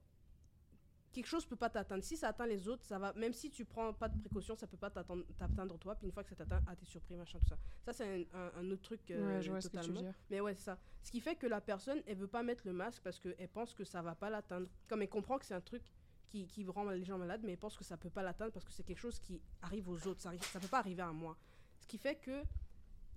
quelque 1.12 1.26
chose 1.28 1.46
peut 1.46 1.56
pas 1.56 1.70
t'atteindre. 1.70 2.04
Si 2.04 2.18
ça 2.18 2.28
atteint 2.30 2.46
les 2.46 2.68
autres, 2.68 2.86
ça 2.86 3.00
va. 3.00 3.14
Même 3.14 3.34
si 3.34 3.50
tu 3.50 3.66
prends 3.66 3.92
pas 3.94 4.10
de 4.10 4.20
précautions, 4.20 4.56
ça 4.56 4.68
peut 4.68 4.78
pas 4.78 4.90
t'atteindre 4.92 5.78
toi. 5.80 5.96
Puis 5.96 6.06
une 6.06 6.12
fois 6.12 6.24
que 6.24 6.30
ça 6.30 6.36
t'atteint, 6.36 6.62
ah 6.68 6.76
t'es 6.76 6.86
surpris, 6.86 7.16
machin, 7.16 7.40
tout 7.40 7.48
ça. 7.48 7.58
Ça 7.84 7.94
c'est 7.94 8.28
un, 8.34 8.38
un- 8.40 8.52
un 8.58 8.72
autre 8.72 8.84
truc 8.84 9.10
euh, 9.12 9.36
Ouais, 9.38 9.42
je 9.42 9.50
vois 9.50 9.62
ce 9.62 9.70
que 9.70 9.78
tu 9.78 9.78
veux 9.78 9.88
totalement. 9.88 10.12
dire. 10.12 10.20
Mais 10.30 10.40
ouais, 10.42 10.54
c'est 10.54 10.64
ça. 10.66 10.80
Ce 11.04 11.12
qui 11.12 11.20
fait 11.20 11.36
que 11.36 11.48
la 11.48 11.62
personne, 11.62 12.02
elle 12.06 12.18
veut 12.18 12.28
pas 12.28 12.44
mettre 12.44 12.66
le 12.68 12.74
masque 12.74 13.02
parce 13.04 13.20
qu'elle 13.20 13.50
pense 13.50 13.74
que 13.74 13.84
ça 13.84 14.02
va 14.02 14.14
pas 14.16 14.30
l'atteindre. 14.30 14.70
Comme 14.88 15.02
elle 15.02 15.10
comprend 15.10 15.38
que 15.40 15.46
c'est 15.46 15.56
un 15.56 15.62
truc 15.62 15.84
qui, 16.30 16.66
rend 16.68 16.90
les 16.90 17.04
gens 17.04 17.18
malades, 17.18 17.42
mais 17.44 17.54
elle 17.54 17.58
pense 17.58 17.76
que 17.76 17.84
ça 17.84 17.98
peut 17.98 18.10
pas 18.10 18.24
l'atteindre 18.24 18.52
parce 18.52 18.66
que 18.66 18.72
c'est 18.72 18.84
quelque 18.84 19.00
chose 19.00 19.20
qui 19.20 19.42
arrive 19.62 19.90
aux 19.90 20.08
autres. 20.08 20.22
Ça, 20.22 20.32
ça 20.40 20.60
peut 20.60 20.68
pas 20.68 20.80
arriver 20.80 21.02
à 21.02 21.12
moi. 21.12 21.38
Ce 21.80 21.88
qui 21.88 21.98
fait 21.98 22.16
que 22.16 22.44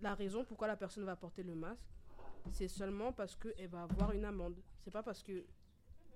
la 0.01 0.15
raison 0.15 0.45
pourquoi 0.45 0.67
la 0.67 0.77
personne 0.77 1.05
va 1.05 1.17
porter 1.17 1.43
le 1.43 1.55
masque, 1.55 1.85
c'est 2.53 2.69
seulement 2.69 3.13
parce 3.13 3.37
qu'elle 3.37 3.69
va 3.69 3.85
avoir 3.85 4.13
une 4.13 4.25
amende. 4.25 4.61
C'est 4.81 4.91
pas 4.91 5.03
parce 5.03 5.23
que 5.23 5.45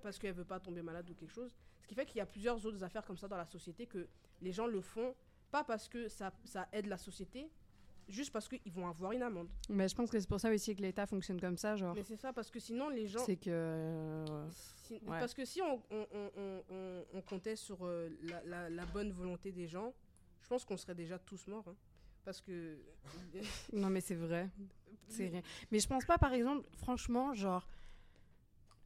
parce 0.01 0.19
veut 0.19 0.45
pas 0.45 0.59
tomber 0.59 0.81
malade 0.81 1.09
ou 1.09 1.13
quelque 1.13 1.33
chose. 1.33 1.55
Ce 1.81 1.87
qui 1.87 1.95
fait 1.95 2.05
qu'il 2.05 2.17
y 2.17 2.21
a 2.21 2.25
plusieurs 2.25 2.65
autres 2.65 2.83
affaires 2.83 3.05
comme 3.05 3.17
ça 3.17 3.27
dans 3.27 3.37
la 3.37 3.45
société 3.45 3.87
que 3.87 4.07
les 4.41 4.51
gens 4.51 4.67
le 4.67 4.81
font 4.81 5.15
pas 5.51 5.63
parce 5.63 5.87
que 5.87 6.07
ça, 6.07 6.31
ça 6.43 6.67
aide 6.73 6.87
la 6.87 6.97
société, 6.97 7.49
juste 8.07 8.31
parce 8.31 8.47
qu'ils 8.47 8.71
vont 8.71 8.87
avoir 8.87 9.11
une 9.11 9.21
amende. 9.23 9.47
Mais 9.69 9.87
je 9.87 9.95
pense 9.95 10.09
que 10.09 10.19
c'est 10.19 10.27
pour 10.29 10.39
ça 10.39 10.49
aussi 10.51 10.75
que 10.75 10.81
l'État 10.81 11.05
fonctionne 11.05 11.39
comme 11.39 11.57
ça, 11.57 11.75
genre. 11.75 11.93
Mais 11.95 12.03
c'est 12.03 12.15
ça, 12.17 12.31
parce 12.33 12.49
que 12.49 12.59
sinon 12.59 12.89
les 12.89 13.07
gens... 13.07 13.23
C'est 13.25 13.35
que. 13.37 13.49
euh, 13.49 14.25
Si- 14.49 14.93
Ouais. 15.05 15.19
Parce 15.19 15.33
que 15.33 15.43
si 15.43 15.61
on, 15.61 15.81
on, 15.91 16.07
on, 16.13 16.31
on- 16.37 16.63
on- 16.69 17.05
on 17.15 17.21
comptait 17.21 17.55
sur 17.57 17.85
euh, 17.85 18.09
la, 18.23 18.41
la- 18.45 18.69
la 18.69 18.85
bonne 18.85 19.11
volonté 19.11 19.51
des 19.51 19.67
gens, 19.67 19.93
je 20.41 20.47
pense 20.47 20.63
qu'on 20.63 20.77
serait 20.77 20.95
déjà 20.95 21.19
tous 21.19 21.45
morts. 21.47 21.65
hein. 21.67 21.75
Parce 22.23 22.39
que. 22.41 22.77
Non, 23.73 23.89
mais 23.89 23.99
c'est 24.01 24.15
vrai. 24.15 24.49
C'est 25.09 25.27
rien. 25.27 25.41
Mais 25.71 25.79
je 25.79 25.87
pense 25.87 26.05
pas, 26.05 26.17
par 26.17 26.33
exemple, 26.33 26.65
franchement, 26.77 27.33
genre, 27.33 27.67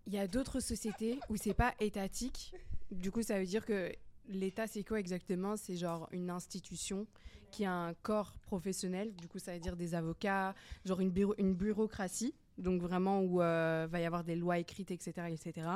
il 0.07 0.13
y 0.13 0.17
a 0.19 0.27
d'autres 0.27 0.59
sociétés 0.59 1.19
où 1.29 1.35
c'est 1.37 1.53
pas 1.53 1.73
étatique. 1.79 2.55
Du 2.91 3.11
coup, 3.11 3.21
ça 3.21 3.39
veut 3.39 3.45
dire 3.45 3.65
que 3.65 3.91
l'État, 4.37 4.67
c'est 4.67 4.83
quoi 4.83 4.99
exactement? 4.99 5.57
C'est 5.57 5.75
genre 5.75 6.07
une 6.11 6.29
institution 6.29 7.07
qui 7.51 7.65
a 7.65 7.73
un 7.73 7.93
corps 7.93 8.33
professionnel. 8.43 9.13
Du 9.15 9.27
coup, 9.27 9.39
ça 9.39 9.53
veut 9.53 9.59
dire 9.59 9.75
des 9.75 9.93
avocats, 9.95 10.55
genre 10.85 11.01
une, 11.01 11.11
bureau- 11.11 11.35
une 11.37 11.53
bureaucratie. 11.53 12.33
Donc 12.57 12.81
vraiment 12.81 13.21
où 13.21 13.41
euh, 13.41 13.87
va 13.89 13.99
y 13.99 14.05
avoir 14.05 14.23
des 14.23 14.35
lois 14.35 14.59
écrites, 14.59 14.91
etc., 14.91 15.27
etc. 15.29 15.67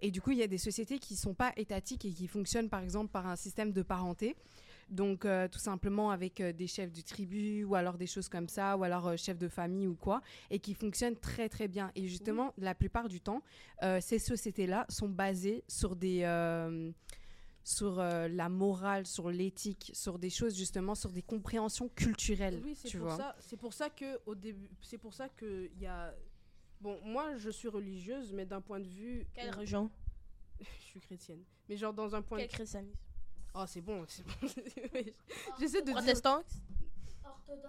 Et 0.00 0.10
du 0.10 0.20
coup, 0.20 0.30
il 0.30 0.38
y 0.38 0.42
a 0.42 0.46
des 0.46 0.58
sociétés 0.58 0.98
qui 0.98 1.16
sont 1.16 1.34
pas 1.34 1.52
étatiques 1.56 2.04
et 2.04 2.12
qui 2.12 2.26
fonctionnent, 2.28 2.68
par 2.68 2.80
exemple, 2.80 3.10
par 3.10 3.26
un 3.26 3.36
système 3.36 3.72
de 3.72 3.82
parenté. 3.82 4.36
Donc, 4.90 5.24
euh, 5.24 5.48
tout 5.48 5.58
simplement 5.58 6.10
avec 6.10 6.40
euh, 6.40 6.52
des 6.52 6.66
chefs 6.66 6.92
de 6.92 7.00
tribu 7.02 7.62
ou 7.64 7.74
alors 7.74 7.98
des 7.98 8.06
choses 8.06 8.28
comme 8.28 8.48
ça, 8.48 8.76
ou 8.76 8.84
alors 8.84 9.08
euh, 9.08 9.16
chefs 9.16 9.36
de 9.38 9.48
famille 9.48 9.86
ou 9.86 9.94
quoi, 9.96 10.22
et 10.50 10.60
qui 10.60 10.72
fonctionnent 10.72 11.16
très 11.16 11.48
très 11.48 11.68
bien. 11.68 11.90
Et 11.94 12.06
justement, 12.08 12.54
la 12.56 12.74
plupart 12.74 13.08
du 13.08 13.20
temps, 13.20 13.42
euh, 13.82 14.00
ces 14.00 14.18
sociétés-là 14.18 14.86
sont 14.88 15.08
basées 15.08 15.62
sur 15.68 15.94
des. 15.94 16.22
Sur 17.68 18.00
euh, 18.00 18.28
la 18.28 18.48
morale, 18.48 19.06
sur 19.06 19.28
l'éthique, 19.30 19.90
sur 19.92 20.18
des 20.18 20.30
choses 20.30 20.56
justement, 20.56 20.94
sur 20.94 21.10
des 21.10 21.20
compréhensions 21.20 21.90
culturelles, 21.90 22.62
Oui, 22.64 22.74
c'est 22.74 22.90
pour 22.96 23.08
vois. 23.08 23.16
ça. 23.18 23.36
C'est 23.40 23.58
pour 23.58 23.74
ça 23.74 23.90
que 23.90 24.18
au 24.24 24.34
début, 24.34 24.70
c'est 24.80 24.96
pour 24.96 25.12
ça 25.12 25.28
que 25.28 25.68
il 25.74 25.82
y 25.82 25.86
a. 25.86 26.14
Bon, 26.80 26.98
moi, 27.04 27.36
je 27.36 27.50
suis 27.50 27.68
religieuse, 27.68 28.32
mais 28.32 28.46
d'un 28.46 28.62
point 28.62 28.80
de 28.80 28.88
vue. 28.88 29.26
Quelle 29.34 29.54
religion? 29.54 29.90
Je 30.60 30.84
suis 30.84 31.00
chrétienne. 31.00 31.44
Mais 31.68 31.76
genre 31.76 31.92
dans 31.92 32.14
un 32.14 32.22
point. 32.22 32.38
Quel 32.38 32.48
de... 32.48 32.52
christianisme? 32.52 32.96
Oh, 33.54 33.64
c'est 33.66 33.82
bon, 33.82 34.04
c'est 34.08 34.24
bon. 34.24 34.32
J'essaie 35.60 35.80
de 35.82 35.86
dire. 35.86 35.94
Protestant 35.94 36.42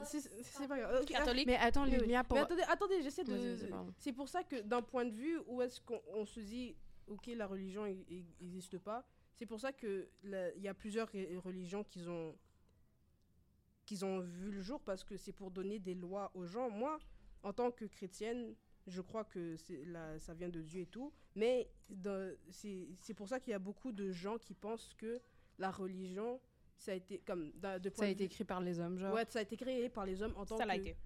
C'est 0.05 0.21
c'est 0.43 0.67
pas 0.67 0.79
grave. 0.79 0.99
Ok, 1.01 1.09
Catholique 1.09 1.47
Mais 1.47 1.57
attends, 1.57 1.83
Oui, 1.83 1.97
oui. 1.99 2.15
Pour. 2.23 2.38
Mais 2.38 2.43
attendez, 2.43 2.63
attendez, 2.69 3.01
j'essaie 3.01 3.25
de. 3.25 3.57
C'est 3.97 4.13
pour 4.13 4.29
ça 4.29 4.43
que 4.43 4.62
d'un 4.62 4.81
point 4.81 5.03
de 5.03 5.13
vue 5.13 5.39
où 5.47 5.62
est-ce 5.62 5.81
qu'on 5.81 6.01
on 6.13 6.25
se 6.25 6.39
dit, 6.39 6.77
ok, 7.07 7.29
la 7.35 7.47
religion 7.47 7.85
n'existe 7.85 8.77
pas, 8.77 9.05
c'est 9.39 9.45
pour 9.45 9.60
ça 9.62 9.71
que 9.71 10.10
la- 10.23 10.54
il 10.56 10.62
y 10.62 10.67
a 10.67 10.73
plusieurs 10.73 11.10
religions 11.43 11.84
qui 11.86 12.06
ont 12.08 12.36
qu'ils 13.86 14.06
ont 14.06 14.19
vu 14.19 14.52
le 14.52 14.62
jour 14.62 14.80
parce 14.82 15.04
que 15.04 15.17
c'est 15.17 15.32
pour 15.32 15.49
donner 15.49 15.80
des 15.80 15.95
lois 15.95 16.30
aux 16.36 16.45
gens. 16.45 16.69
Moi, 16.69 16.99
en 17.41 17.54
tant 17.54 17.71
que 17.71 17.86
chrétienne, 17.86 18.54
je 18.86 19.02
crois 19.02 19.23
que 19.23 19.56
la- 19.86 20.19
ça 20.19 20.34
vient 20.36 20.49
de 20.49 20.62
Dieu 20.62 20.82
et 20.82 20.86
tout, 20.86 21.12
mais 21.36 21.69
c'est 22.52 22.88
c'est 22.99 23.13
pour 23.15 23.28
ça 23.28 23.39
qu'il 23.39 23.52
y 23.52 23.56
a 23.56 23.60
beaucoup 23.60 23.91
de 23.91 24.12
gens 24.12 24.38
qui 24.38 24.54
pensent 24.54 24.93
que 24.95 25.19
la 25.58 25.71
religion 25.71 26.39
ça 26.78 26.91
a 26.91 26.95
été 26.95 27.19
comme 27.19 27.52
de 27.54 27.62
Ça 27.62 27.71
a 27.73 27.80
de 27.80 27.88
été 27.89 28.15
vue- 28.15 28.23
écrit 28.25 28.43
par 28.45 28.62
les 28.62 28.80
hommes, 28.80 28.97
genre. 28.99 29.13
Ouais, 29.13 29.25
ça 29.30 29.39
a 29.39 29.41
été 29.41 29.58
créé 29.58 29.89
par 29.89 30.06
les 30.06 30.21
hommes 30.21 30.34
en 30.38 30.45
tant 30.45 30.58
Ça 30.58 30.65
l'a 30.65 30.75
que, 30.78 30.82
été. 30.82 30.97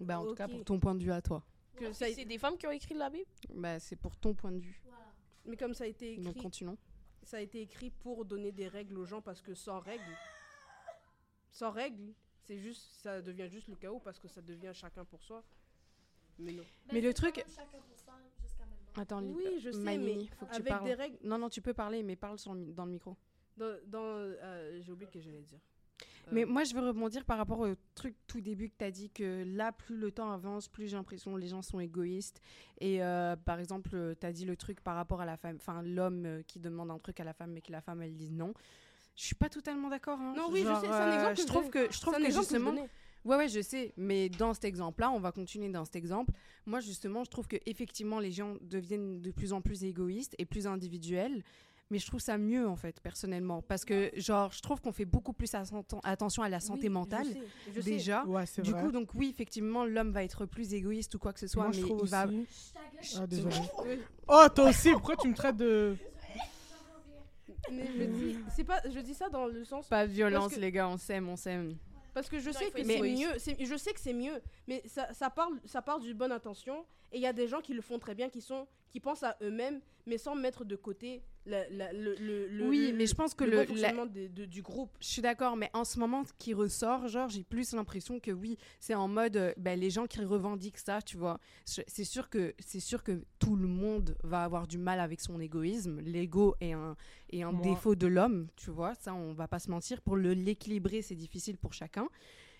Bah, 0.00 0.20
en 0.20 0.26
tout 0.26 0.34
cas, 0.34 0.48
pour 0.48 0.64
ton 0.64 0.78
point 0.80 0.94
de 0.94 1.02
vue 1.02 1.12
à 1.12 1.22
toi. 1.22 1.44
ça 1.92 2.06
C'est 2.12 2.24
des 2.24 2.38
femmes 2.38 2.56
qui 2.58 2.66
ont 2.66 2.70
écrit 2.72 2.94
la 2.94 3.08
Bible? 3.10 3.28
Bah, 3.54 3.78
c'est 3.80 3.96
pour 3.96 4.16
ton 4.16 4.34
point 4.34 4.52
de 4.52 4.58
vue. 4.60 4.82
mais 5.46 5.56
comme 5.56 5.72
ça 5.74 5.84
a 5.84 5.86
été 5.86 6.16
Donc, 6.18 6.32
écrit, 6.36 6.42
continuons. 6.42 6.76
Ça 7.22 7.36
a 7.38 7.40
été 7.40 7.60
écrit 7.60 7.90
pour 7.90 8.24
donner 8.24 8.52
des 8.52 8.68
règles 8.68 8.98
aux 8.98 9.04
gens 9.04 9.20
parce 9.22 9.40
que 9.42 9.54
sans 9.54 9.78
règles, 9.80 10.16
sans 11.50 11.70
règles, 11.70 12.12
c'est 12.42 12.58
juste, 12.58 12.82
ça 13.02 13.20
devient 13.20 13.48
juste 13.48 13.68
le 13.68 13.76
chaos 13.76 14.00
parce 14.00 14.18
que 14.18 14.28
ça 14.28 14.40
devient 14.40 14.70
chacun 14.72 15.04
pour 15.04 15.22
soi. 15.22 15.42
Mais 16.38 16.52
non. 16.52 16.64
Mais 16.92 17.00
le 17.00 17.12
truc. 17.12 17.44
Attends, 18.96 19.22
Oui, 19.22 19.60
je 19.60 19.70
sais, 19.70 19.78
mais 19.98 20.24
faut 20.26 20.46
que 20.46 20.50
tu 20.50 20.56
avec 20.56 20.66
parles. 20.68 20.84
des 20.84 20.94
règles. 20.94 21.18
Non, 21.22 21.38
non, 21.38 21.48
tu 21.48 21.62
peux 21.62 21.74
parler, 21.74 22.02
mais 22.02 22.16
parle 22.16 22.38
sur 22.38 22.54
le 22.54 22.60
mi- 22.60 22.72
dans 22.72 22.84
le 22.84 22.90
micro. 22.90 23.16
Dans, 23.56 23.76
dans, 23.86 24.00
euh, 24.16 24.80
j'ai 24.82 24.90
oublié 24.90 25.06
ce 25.06 25.12
que 25.12 25.20
j'allais 25.20 25.42
dire. 25.42 25.60
Euh, 26.30 26.34
Mais 26.34 26.44
moi, 26.44 26.64
je 26.64 26.74
veux 26.74 26.80
rebondir 26.80 27.24
par 27.24 27.38
rapport 27.38 27.60
au 27.60 27.74
truc 27.94 28.14
tout 28.26 28.40
début 28.40 28.68
que 28.68 28.74
tu 28.78 28.84
as 28.84 28.90
dit 28.90 29.10
que 29.10 29.44
là, 29.46 29.72
plus 29.72 29.96
le 29.96 30.10
temps 30.10 30.30
avance, 30.30 30.68
plus 30.68 30.88
j'ai 30.88 30.96
l'impression 30.96 31.34
que 31.34 31.38
les 31.40 31.48
gens 31.48 31.62
sont 31.62 31.80
égoïstes. 31.80 32.40
Et 32.80 33.02
euh, 33.02 33.36
par 33.36 33.58
exemple, 33.60 34.16
tu 34.20 34.26
as 34.26 34.32
dit 34.32 34.44
le 34.44 34.56
truc 34.56 34.80
par 34.80 34.94
rapport 34.96 35.20
à 35.20 35.26
la 35.26 35.36
femme, 35.36 35.56
enfin, 35.56 35.82
l'homme 35.82 36.24
euh, 36.26 36.42
qui 36.46 36.58
demande 36.60 36.90
un 36.90 36.98
truc 36.98 37.20
à 37.20 37.24
la 37.24 37.32
femme, 37.32 37.52
mais 37.52 37.60
que 37.60 37.72
la 37.72 37.80
femme, 37.80 38.02
elle 38.02 38.14
dit 38.14 38.30
non. 38.30 38.54
Je 39.16 39.24
suis 39.26 39.34
pas 39.34 39.48
totalement 39.48 39.88
d'accord. 39.88 40.18
hein. 40.18 40.34
Non, 40.36 40.48
oui, 40.50 40.60
je 40.60 40.74
sais, 40.74 40.80
c'est 40.82 40.86
un 40.86 40.92
euh, 40.92 41.14
exemple 41.14 41.34
que 41.36 41.42
je 41.42 41.46
trouve 41.46 41.70
que 41.70 41.92
je 41.92 42.00
trouve 42.00 42.16
que 42.16 42.30
justement. 42.30 42.74
Ouais, 43.26 43.36
ouais, 43.36 43.48
je 43.48 43.60
sais. 43.60 43.92
Mais 43.98 44.30
dans 44.30 44.54
cet 44.54 44.64
exemple-là, 44.64 45.10
on 45.10 45.20
va 45.20 45.30
continuer 45.30 45.68
dans 45.68 45.84
cet 45.84 45.94
exemple. 45.96 46.32
Moi, 46.64 46.80
justement, 46.80 47.22
je 47.22 47.30
trouve 47.30 47.46
que 47.46 47.56
effectivement, 47.66 48.18
les 48.18 48.30
gens 48.32 48.56
deviennent 48.62 49.20
de 49.20 49.30
plus 49.30 49.52
en 49.52 49.60
plus 49.60 49.84
égoïstes 49.84 50.34
et 50.38 50.46
plus 50.46 50.66
individuels. 50.66 51.42
Mais 51.90 51.98
je 51.98 52.06
trouve 52.06 52.20
ça 52.20 52.38
mieux, 52.38 52.68
en 52.68 52.76
fait, 52.76 53.00
personnellement. 53.00 53.62
Parce 53.62 53.84
que, 53.84 54.10
genre, 54.14 54.52
je 54.52 54.60
trouve 54.62 54.80
qu'on 54.80 54.92
fait 54.92 55.04
beaucoup 55.04 55.32
plus 55.32 55.52
atten- 55.54 55.98
attention 56.04 56.42
à 56.44 56.48
la 56.48 56.60
santé 56.60 56.82
Oui, 56.82 56.86
je 56.86 56.90
mentale, 56.92 57.26
sais, 57.26 57.40
je 57.74 57.80
déjà. 57.80 58.24
Ouais, 58.26 58.44
Du 58.62 58.70
vrai. 58.70 58.80
coup, 58.84 58.92
donc 58.92 59.12
oui, 59.14 59.28
effectivement, 59.30 59.84
l'homme 59.84 60.12
va 60.12 60.22
être 60.22 60.46
plus 60.46 60.72
égoïste 60.72 61.14
ou 61.16 61.18
quoi 61.18 61.32
que 61.32 61.40
ce 61.40 61.48
soit, 61.48 61.64
Moi, 61.64 61.72
je 61.72 61.80
mais 61.80 61.86
trouve 61.86 62.00
il 62.04 62.08
va... 62.10 62.26
aussi... 62.26 62.46
Ah, 63.18 63.26
désolé. 63.26 63.56
Oui. 63.84 63.98
Oh, 64.28 64.46
toi 64.54 64.68
aussi, 64.68 64.92
pourquoi 64.92 65.16
tu 65.16 65.26
me 65.28 65.34
traites 65.34 65.56
de... 65.56 65.96
Mais 67.72 67.86
je 67.96 68.02
dis, 68.04 68.36
c'est 68.54 68.64
pas, 68.64 68.80
je 68.88 68.98
dis 69.00 69.14
ça 69.14 69.28
dans 69.28 69.46
le 69.46 69.64
sens 69.64 69.88
Pas 69.88 70.06
de 70.06 70.12
violence, 70.12 70.54
que- 70.54 70.60
les 70.60 70.72
gars, 70.72 70.88
on 70.88 70.96
s'aime, 70.96 71.28
on 71.28 71.36
s'aime. 71.36 71.76
parce 72.14 72.28
que 72.28 72.38
je 72.38 72.46
Non, 72.50 72.52
sais 72.52 72.70
que 72.70 72.84
c'est 72.84 73.00
mieux. 73.02 73.66
Je 73.66 73.76
sais 73.76 73.92
que 73.92 74.00
c'est 74.00 74.12
mieux, 74.12 74.40
mais 74.66 74.82
ça, 74.86 75.12
ça 75.12 75.28
part, 75.30 75.50
ça 75.66 75.82
part 75.82 76.00
d'une 76.00 76.16
bonne 76.16 76.32
intention. 76.32 76.84
Et 77.12 77.16
il 77.16 77.22
y 77.22 77.26
a 77.26 77.32
des 77.32 77.48
gens 77.48 77.60
qui 77.60 77.74
le 77.74 77.82
font 77.82 77.98
très 77.98 78.14
bien, 78.14 78.28
qui 78.28 78.40
sont, 78.40 78.66
qui 78.90 79.00
pensent 79.00 79.24
à 79.24 79.36
eux-mêmes, 79.42 79.80
mais 80.06 80.16
sans 80.18 80.34
mettre 80.36 80.64
de 80.64 80.76
côté 80.76 81.22
la- 81.50 81.68
la- 81.70 81.92
le, 81.92 82.14
le, 82.14 82.46
le- 82.48 82.68
Oui, 82.68 82.88
le- 82.92 82.96
mais 82.96 83.06
je 83.06 83.14
pense 83.14 83.34
que 83.34 83.44
le 83.44 83.50
le- 83.50 83.56
bon 83.56 83.62
la- 83.62 83.66
fonctionnement 83.68 84.06
des- 84.06 84.28
de- 84.28 84.44
du 84.46 84.62
groupe. 84.62 84.90
Je 85.00 85.06
suis 85.08 85.22
d'accord, 85.22 85.56
mais 85.56 85.68
en 85.74 85.84
ce 85.84 85.98
moment, 85.98 86.24
ce 86.24 86.32
qui 86.38 86.54
ressort, 86.54 87.08
genre, 87.08 87.28
j'ai 87.28 87.42
plus 87.42 87.72
l'impression 87.72 88.20
que 88.20 88.30
oui, 88.30 88.56
c'est 88.78 88.94
en 88.94 89.08
mode, 89.08 89.36
euh, 89.36 89.52
ben, 89.56 89.78
les 89.78 89.90
gens 89.90 90.06
qui 90.06 90.20
revendiquent 90.24 90.78
ça, 90.78 91.02
tu 91.02 91.16
vois. 91.16 91.38
C'est 91.64 92.04
sûr 92.04 92.28
que 92.30 92.54
c'est 92.58 92.80
sûr 92.80 93.02
que 93.02 93.22
tout 93.38 93.56
le 93.56 93.66
monde 93.66 94.16
va 94.22 94.44
avoir 94.44 94.66
du 94.66 94.78
mal 94.78 95.00
avec 95.00 95.20
son 95.20 95.40
égoïsme. 95.40 96.00
L'ego 96.00 96.54
est 96.60 96.72
un 96.72 96.96
est 97.32 97.42
un 97.42 97.52
Moi. 97.52 97.62
défaut 97.64 97.94
de 97.94 98.06
l'homme, 98.06 98.48
tu 98.56 98.70
vois. 98.70 98.94
Ça, 98.94 99.12
on 99.14 99.32
va 99.32 99.48
pas 99.48 99.58
se 99.58 99.70
mentir. 99.70 100.00
Pour 100.02 100.16
le 100.16 100.32
l'équilibrer, 100.32 101.02
c'est 101.02 101.14
difficile 101.14 101.56
pour 101.58 101.72
chacun. 101.72 102.08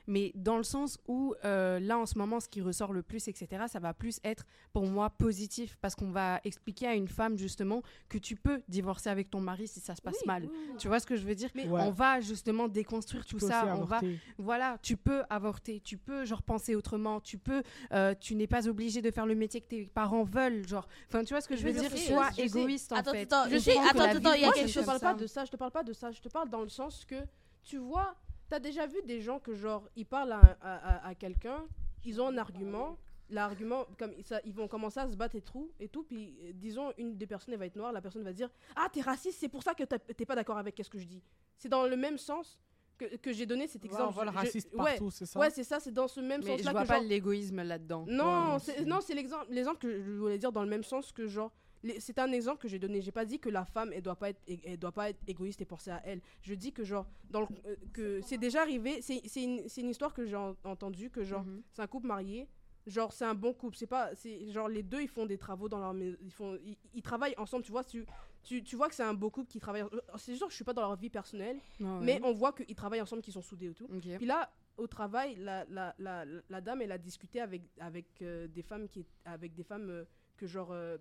Mais 0.06 0.32
dans 0.34 0.56
le 0.56 0.62
sens 0.62 0.98
où, 1.08 1.34
euh, 1.44 1.78
là, 1.80 1.98
en 1.98 2.06
ce 2.06 2.18
moment, 2.18 2.40
ce 2.40 2.48
qui 2.48 2.60
ressort 2.60 2.92
le 2.92 3.02
plus, 3.02 3.28
etc., 3.28 3.64
ça 3.68 3.78
va 3.78 3.94
plus 3.94 4.20
être, 4.24 4.44
pour 4.72 4.86
moi, 4.86 5.10
positif. 5.10 5.76
Parce 5.80 5.94
qu'on 5.94 6.10
va 6.10 6.40
expliquer 6.44 6.86
à 6.88 6.94
une 6.94 7.08
femme, 7.08 7.36
justement, 7.38 7.82
que 8.08 8.18
tu 8.18 8.36
peux 8.36 8.62
divorcer 8.68 9.10
avec 9.10 9.30
ton 9.30 9.40
mari 9.40 9.68
si 9.68 9.80
ça 9.80 9.94
se 9.94 10.02
passe 10.02 10.16
Oui, 10.20 10.26
mal. 10.26 10.42
oui. 10.50 10.74
Tu 10.78 10.88
vois 10.88 11.00
ce 11.00 11.06
que 11.06 11.16
je 11.16 11.24
veux 11.26 11.34
dire? 11.34 11.50
Mais 11.54 11.66
Ouais. 11.68 11.80
On 11.82 11.90
va 11.90 12.20
justement 12.20 12.68
déconstruire 12.68 13.24
Tu 13.24 13.36
tout 13.36 13.46
ça. 13.46 13.76
On 13.78 13.84
va, 13.84 14.00
voilà, 14.38 14.78
tu 14.82 14.96
peux 14.96 15.22
avorter, 15.30 15.80
tu 15.80 15.96
peux 15.98 16.24
genre 16.24 16.42
penser 16.42 16.74
autrement, 16.74 17.20
tu 17.20 17.38
peux, 17.38 17.62
euh, 17.92 18.14
tu 18.18 18.34
n'es 18.34 18.46
pas 18.46 18.66
obligé 18.68 19.02
de 19.02 19.10
faire 19.10 19.26
le 19.26 19.34
métier 19.34 19.60
que 19.60 19.68
tes 19.68 19.84
parents 19.84 20.24
veulent, 20.24 20.66
genre. 20.66 20.88
Enfin, 21.08 21.22
tu 21.24 21.32
vois 21.34 21.40
ce 21.40 21.48
que 21.48 21.54
je, 21.56 21.62
Je 21.62 21.66
veux 21.68 21.72
dire? 21.72 21.88
dire, 21.90 21.98
Sois 21.98 22.30
je 22.30 22.36
sais. 22.36 22.42
égoïste 22.46 22.92
en 22.92 22.96
Attends, 22.96 23.12
fait. 23.12 23.22
attends, 23.32 23.44
Je 23.48 23.58
je 23.58 23.70
attends, 23.70 24.00
attends, 24.18 24.32
il 24.34 24.40
y 24.40 24.44
a 24.44 24.52
quelque 24.52 24.66
je 24.68 24.72
te 24.74 24.78
chose 24.78 24.86
parle 24.86 25.00
pas 25.00 25.14
de 25.14 25.26
ça. 25.26 25.44
Je 25.44 25.50
te 25.50 25.56
parle 25.56 25.70
pas 25.70 25.82
de 25.84 25.92
ça. 25.92 26.10
Je 26.10 26.20
te 26.20 26.28
parle 26.28 26.48
dans 26.48 26.62
le 26.62 26.68
sens 26.68 27.04
que 27.04 27.16
tu 27.62 27.76
vois, 27.78 28.14
t'as 28.50 28.58
déjà 28.60 28.86
vu 28.86 29.00
des 29.04 29.20
gens 29.22 29.38
que 29.38 29.54
genre 29.54 29.88
ils 29.96 30.04
parlent 30.04 30.32
à, 30.32 30.40
à, 30.60 30.74
à- 30.96 31.08
à 31.08 31.14
quelqu'un, 31.14 31.64
ils 32.04 32.20
ont 32.20 32.26
un 32.28 32.36
argument. 32.36 32.98
L'argument, 33.32 33.86
comme 33.96 34.12
ça, 34.24 34.40
ils 34.44 34.52
vont 34.52 34.66
commencer 34.66 34.98
à 34.98 35.06
se 35.08 35.14
battre 35.14 35.36
et 35.36 35.40
tout, 35.40 35.70
et 35.78 35.86
tout, 35.88 36.02
puis 36.02 36.36
euh, 36.42 36.50
disons 36.52 36.92
une 36.98 37.16
des 37.16 37.28
personnes 37.28 37.54
elle 37.54 37.60
va 37.60 37.66
être 37.66 37.76
noire, 37.76 37.92
la 37.92 38.00
personne 38.02 38.24
va 38.24 38.32
dire 38.32 38.50
ah 38.74 38.88
t'es 38.92 39.02
raciste, 39.02 39.38
c'est 39.38 39.48
pour 39.48 39.62
ça 39.62 39.72
que 39.72 39.84
t'as- 39.84 40.00
t'es 40.00 40.26
pas 40.26 40.34
d'accord 40.34 40.58
avec 40.58 40.80
ce 40.82 40.90
que 40.90 40.98
je 40.98 41.04
dis. 41.06 41.22
C'est 41.56 41.68
dans 41.68 41.86
le 41.86 41.96
même 41.96 42.18
sens 42.18 42.58
que, 42.98 43.04
que 43.18 43.32
j'ai 43.32 43.46
donné 43.46 43.68
cet 43.68 43.82
Ouais, 43.82 43.86
exemple. 43.88 44.08
on 44.08 44.10
voit 44.10 44.24
le 44.24 44.32
Je- 44.32 44.36
raciste 44.36 44.72
ouais, 44.72 44.78
partout, 44.78 45.10
c'est 45.12 45.26
ça 45.26 45.38
ouais, 45.38 45.50
c'est 45.50 45.62
ça, 45.62 45.78
c'est 45.78 45.92
dans 45.92 46.08
ce 46.08 46.18
même 46.18 46.40
Mais 46.42 46.54
je 46.54 46.56
sens-là 46.64 46.72
vois 46.72 46.82
que 46.82 46.88
pas 46.88 46.94
genre, 46.98 47.04
l'égoïsme 47.04 47.62
là-dedans. 47.62 48.04
non, 48.08 48.54
Ouais, 48.54 48.58
c'est, 48.58 48.72
c'est- 48.78 48.84
non, 48.84 49.00
c'est 49.00 49.14
l'exemple, 49.14 49.46
l'exemple 49.48 49.78
que 49.78 50.02
je 50.02 50.10
voulais 50.10 50.38
dire 50.38 50.50
dans 50.50 50.64
le 50.64 50.68
même 50.68 50.82
sens 50.82 51.12
que 51.12 51.28
genre. 51.28 51.52
C'est 51.98 52.18
un 52.18 52.30
exemple 52.32 52.60
que 52.60 52.68
j'ai 52.68 52.78
donné. 52.78 53.00
J'ai 53.00 53.12
pas 53.12 53.24
dit 53.24 53.38
que 53.38 53.48
la 53.48 53.64
femme 53.64 53.90
elle 53.94 54.02
doit 54.02 54.16
pas 54.16 54.30
être, 54.30 54.40
elle 54.64 54.76
doit 54.78 54.92
pas 54.92 55.10
être 55.10 55.20
égoïste 55.26 55.60
et 55.62 55.64
penser 55.64 55.90
à 55.90 56.02
elle. 56.04 56.20
Je 56.42 56.54
dis 56.54 56.72
que 56.72 56.84
genre 56.84 57.06
dans 57.30 57.40
le- 57.40 57.46
euh, 57.66 57.76
que 57.92 58.20
c'est 58.22 58.36
déjà 58.38 58.60
arrivé. 58.62 59.00
C'est, 59.02 59.20
une, 59.42 59.62
une 59.78 59.88
histoire 59.88 60.12
que 60.12 60.26
j'ai 60.26 60.36
en- 60.36 60.56
entendue 60.64 61.08
que 61.10 61.22
genre 61.24 61.44
Mhm. 61.44 61.62
c'est 61.72 61.82
un 61.82 61.86
couple 61.86 62.06
marié. 62.06 62.48
Genre 62.86 63.12
c'est 63.12 63.24
un 63.24 63.34
bon 63.34 63.52
couple. 63.54 63.76
C'est 63.76 63.86
pas 63.86 64.14
c'est 64.14 64.50
genre 64.50 64.68
les 64.68 64.82
deux 64.82 65.00
ils 65.02 65.08
font 65.08 65.26
des 65.26 65.38
travaux 65.38 65.68
dans 65.68 65.78
leur 65.78 65.94
maison. 65.94 66.16
Ils 66.20 66.32
font 66.32 66.58
ils, 66.64 66.76
ils 66.94 67.02
travaillent 67.02 67.34
ensemble. 67.38 67.64
Tu 67.64 67.72
vois 67.72 67.84
tu, 67.84 68.04
tu, 68.42 68.62
tu 68.62 68.76
vois 68.76 68.88
que 68.88 68.94
c'est 68.94 69.02
un 69.02 69.14
beau 69.14 69.30
couple 69.30 69.48
qui 69.48 69.58
travaille. 69.58 69.84
C'est 70.18 70.34
sûr 70.36 70.46
que 70.46 70.50
je 70.52 70.56
suis 70.56 70.64
pas 70.64 70.72
dans 70.74 70.82
leur 70.82 70.96
vie 70.96 71.10
personnelle, 71.10 71.58
ouais. 71.78 71.86
mais 72.02 72.20
on 72.24 72.32
voit 72.32 72.52
qu'ils 72.52 72.74
travaillent 72.74 73.00
ensemble, 73.02 73.22
qu'ils 73.22 73.34
sont 73.34 73.42
soudés 73.42 73.70
et 73.70 73.74
tout. 73.74 73.86
Puis 74.16 74.26
là, 74.26 74.50
au 74.76 74.86
travail, 74.86 75.36
la, 75.36 75.64
la, 75.68 75.94
la, 75.98 76.24
la 76.48 76.60
dame, 76.62 76.80
elle 76.82 76.92
a 76.92 76.96
discuté 76.98 77.40
avec, 77.40 77.62
avec 77.78 78.06
euh, 78.22 78.48
des 78.48 78.62
femmes 78.62 78.88
qui, 78.88 79.04
avec 79.26 79.54
des 79.54 79.62
femmes 79.64 79.90
euh, 79.90 80.04
que 80.38 80.46
genre, 80.46 80.70
euh, 80.72 80.96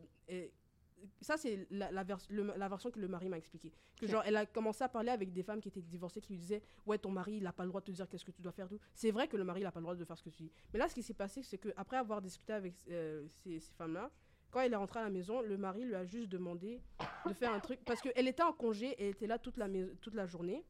ça 1.21 1.37
c'est 1.37 1.67
la, 1.71 1.91
la, 1.91 2.03
vers- 2.03 2.19
le- 2.29 2.53
la 2.57 2.67
version 2.69 2.91
que 2.91 2.99
le 2.99 3.07
mari 3.07 3.29
m'a 3.29 3.37
expliqué. 3.37 3.71
Que 3.97 4.05
genre, 4.07 4.23
elle 4.25 4.35
a 4.37 4.45
commencé 4.45 4.83
à 4.83 4.89
parler 4.89 5.09
avec 5.09 5.31
des 5.33 5.43
femmes 5.43 5.59
qui 5.61 5.67
étaient 5.69 5.81
divorcées, 5.81 6.21
qui 6.21 6.33
lui 6.33 6.39
disaient, 6.39 6.61
ouais, 6.85 6.97
ton 6.97 7.11
mari, 7.11 7.37
il 7.37 7.47
a 7.47 7.53
pas 7.53 7.63
le 7.63 7.69
droit 7.69 7.81
de 7.81 7.85
te 7.85 7.91
dire 7.91 8.07
qu'est-ce 8.07 8.25
que 8.25 8.31
tu 8.31 8.41
dois 8.41 8.51
faire. 8.51 8.67
tout. 8.69 8.79
C'est 8.93 9.11
vrai 9.11 9.27
que 9.27 9.37
le 9.37 9.43
mari, 9.43 9.61
il 9.61 9.65
a 9.65 9.71
pas 9.71 9.79
le 9.79 9.83
droit 9.83 9.95
de 9.95 10.03
faire 10.05 10.17
ce 10.17 10.23
que 10.23 10.29
tu 10.29 10.43
dis. 10.43 10.51
Mais 10.73 10.79
là, 10.79 10.87
ce 10.87 10.93
qui 10.95 11.03
s'est 11.03 11.13
passé, 11.13 11.43
c'est 11.43 11.57
que 11.57 11.69
après 11.77 11.97
avoir 11.97 12.21
discuté 12.21 12.53
avec 12.53 12.73
euh, 12.89 13.25
ces, 13.43 13.59
ces 13.59 13.73
femmes-là, 13.73 14.09
quand 14.51 14.61
elle 14.61 14.73
est 14.73 14.77
rentrée 14.77 14.99
à 14.99 15.03
la 15.03 15.09
maison, 15.11 15.41
le 15.41 15.57
mari 15.57 15.83
lui 15.83 15.93
a 15.95 16.05
juste 16.05 16.29
demandé 16.29 16.81
de 17.27 17.33
faire 17.33 17.53
un 17.53 17.59
truc 17.59 17.79
parce 17.85 18.01
qu'elle 18.01 18.27
était 18.27 18.41
en 18.43 18.51
congé, 18.53 18.95
elle 18.97 19.09
était 19.11 19.27
là 19.27 19.37
toute 19.37 19.57
la, 19.57 19.67
toute 20.01 20.15
la 20.15 20.25
journée. 20.25 20.65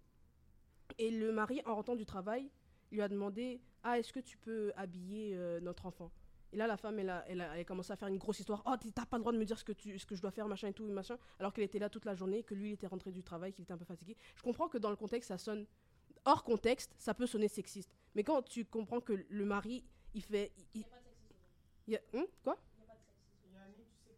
Et 0.98 1.12
le 1.12 1.32
mari, 1.32 1.62
en 1.66 1.76
rentrant 1.76 1.96
du 1.96 2.06
travail, 2.06 2.50
lui 2.92 3.02
a 3.02 3.08
demandé 3.08 3.62
Ah, 3.84 3.98
est-ce 4.00 4.12
que 4.12 4.20
tu 4.20 4.38
peux 4.38 4.74
habiller 4.76 5.32
euh, 5.36 5.60
notre 5.62 5.86
enfant? 5.86 6.12
Et 6.52 6.58
là, 6.58 6.68
la 6.68 6.78
femme, 6.78 6.98
elle 7.00 7.10
a, 7.10 7.24
elle, 7.28 7.42
a, 7.42 7.54
elle 7.54 7.62
a 7.62 7.64
commencé 7.64 7.92
à 7.92 7.96
faire 7.96 8.08
une 8.08 8.18
grosse 8.18 8.40
histoire 8.40 8.64
Oh, 8.66 8.76
t'as 8.94 9.06
pas 9.06 9.18
le 9.18 9.22
droit 9.22 9.32
de 9.32 9.38
me 9.38 9.46
dire 9.46 9.58
ce 9.58 9.64
que, 9.64 9.72
tu, 9.72 9.98
ce 10.00 10.06
que 10.06 10.16
je 10.16 10.22
dois 10.22 10.32
faire, 10.32 10.48
machin 10.48 10.68
et 10.70 10.74
tout, 10.74 10.86
machin. 10.88 11.18
Alors 11.40 11.54
qu'elle 11.54 11.64
était 11.64 11.80
là 11.80 11.90
toute 11.90 12.06
la 12.06 12.16
journée, 12.16 12.44
que 12.44 12.56
lui, 12.56 12.70
il 12.70 12.74
était 12.74 12.88
rentré 12.88 13.12
du 13.12 13.24
travail, 13.24 13.54
qu'il 13.54 13.64
était 13.64 13.74
un 13.74 13.78
peu 13.78 13.86
fatigué. 13.86 14.16
Je 14.36 14.42
comprends 14.42 14.68
que 14.68 14.78
dans 14.78 14.90
le 14.90 14.96
contexte, 14.96 15.28
ça 15.28 15.38
sonne. 15.38 15.66
Hors 16.26 16.44
contexte, 16.44 16.94
ça 16.98 17.14
peut 17.14 17.28
sonner 17.28 17.48
sexiste. 17.48 17.96
Mais 18.16 18.24
quand 18.24 18.42
tu 18.42 18.66
comprends 18.66 19.00
que 19.00 19.14
le 19.30 19.46
mari, 19.46 19.84
il 20.14 20.24
fait. 20.24 20.52
Il, 20.74 20.84
il 21.88 21.94
y 21.94 21.96
a, 21.96 22.02
Hum, 22.14 22.26
quoi? 22.44 22.58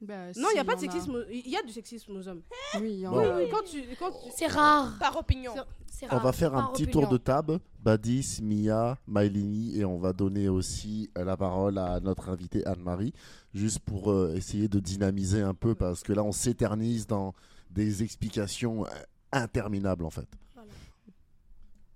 Bah, 0.02 0.28
Non, 0.36 0.48
il 0.52 0.54
n'y 0.56 0.60
a 0.60 0.64
pas 0.64 0.76
de 0.76 0.80
sexisme. 0.80 1.26
Il 1.32 1.48
y 1.50 1.56
a 1.56 1.62
du 1.62 1.72
sexisme 1.72 2.16
aux 2.18 2.28
hommes. 2.28 2.42
Oui, 2.80 2.92
il 2.94 3.00
y 3.02 3.08
en 3.08 3.12
Bon. 3.12 3.20
a. 3.20 3.38
Oui, 3.38 3.44
oui, 3.44 3.50
quand 3.52 3.64
tu. 3.64 3.84
Quand 4.00 4.10
tu- 4.12 4.32
C'est 4.36 4.48
rare. 4.48 4.98
Par 5.00 5.16
opinion. 5.18 5.54
C'est 5.88 6.08
On 6.08 6.16
rare. 6.16 6.24
va 6.24 6.32
faire 6.32 6.56
un 6.56 6.62
Par 6.62 6.72
petit 6.74 6.84
opinion. 6.84 7.02
tour 7.02 7.10
de 7.12 7.18
table. 7.18 7.60
Badis, 7.84 8.40
Mia, 8.42 8.98
Maïlini, 9.08 9.78
et 9.80 9.86
on 9.86 9.98
va 10.00 10.14
donner 10.14 10.50
aussi 10.50 11.10
euh, 11.18 11.24
la 11.24 11.38
parole 11.38 11.78
à 11.78 12.00
notre 12.00 12.30
invitée 12.30 12.66
Anne-Marie, 12.66 13.14
juste 13.54 13.80
pour 13.80 14.12
euh, 14.12 14.34
essayer 14.36 14.68
de 14.68 14.80
dynamiser 14.80 15.42
un 15.42 15.54
peu, 15.54 15.76
parce 15.76 16.02
que 16.04 16.14
là, 16.14 16.24
on 16.24 16.32
s'éternise 16.32 17.06
dans 17.08 17.34
des 17.70 18.02
explications 18.04 18.86
euh, 18.86 18.90
interminables, 19.32 20.06
en 20.06 20.10
fait. 20.12 20.28
Voilà. 20.56 20.70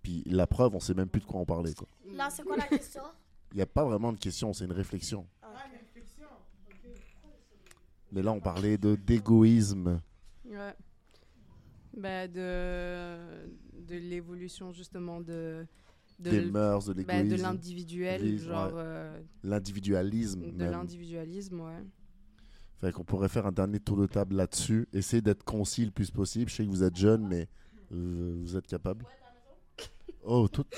Puis 0.04 0.24
la 0.28 0.46
preuve, 0.48 0.76
on 0.76 0.80
sait 0.80 0.94
même 0.94 1.10
plus 1.10 1.22
de 1.22 1.26
quoi 1.26 1.40
en 1.40 1.46
parler. 1.46 1.74
quoi. 1.74 1.88
Là, 2.14 2.30
c'est 2.32 2.44
quoi 2.44 2.58
la 2.58 2.68
question? 2.68 3.02
Il 3.52 3.58
n'y 3.58 3.62
a 3.64 3.68
pas 3.68 3.84
vraiment 3.84 4.12
de 4.12 4.18
question, 4.20 4.54
c'est 4.54 4.66
une 4.66 4.72
réflexion. 4.74 5.26
Mais 8.12 8.22
là, 8.22 8.32
on 8.32 8.40
parlait 8.40 8.78
de 8.78 8.96
d'égoïsme. 8.96 10.00
Ouais. 10.46 10.74
Bah, 11.98 12.28
de 12.28 13.18
de 13.88 13.96
l'évolution 13.96 14.72
justement 14.72 15.22
de 15.22 15.66
de, 16.20 16.30
des 16.30 16.46
mœurs, 16.46 16.86
de 16.86 16.94
bah, 16.94 17.18
de 17.18 17.24
l'égoïsme, 17.24 17.44
l'individuel, 17.44 18.22
l'égoïsme, 18.22 18.48
genre 18.48 18.68
ouais. 18.68 18.74
euh, 18.78 19.22
l'individualisme. 19.44 20.52
de 20.52 20.66
l'individualisme, 20.66 21.60
ouais. 21.60 21.84
Fait 22.82 22.92
qu'on 22.92 23.04
pourrait 23.04 23.30
faire 23.30 23.46
un 23.46 23.52
dernier 23.52 23.80
tour 23.80 23.98
de 23.98 24.06
table 24.06 24.36
là-dessus. 24.36 24.88
Essayer 24.94 25.22
d'être 25.22 25.44
concis 25.44 25.86
le 25.86 25.92
plus 25.92 26.12
possible. 26.12 26.50
Je 26.50 26.56
sais 26.56 26.66
que 26.66 26.70
vous 26.70 26.84
êtes 26.84 26.96
jeune, 26.96 27.28
mais 27.28 27.48
euh, 27.92 28.38
vous 28.42 28.58
êtes 28.58 28.68
capable. 28.68 29.06
Oh, 30.24 30.48
tout. 30.48 30.66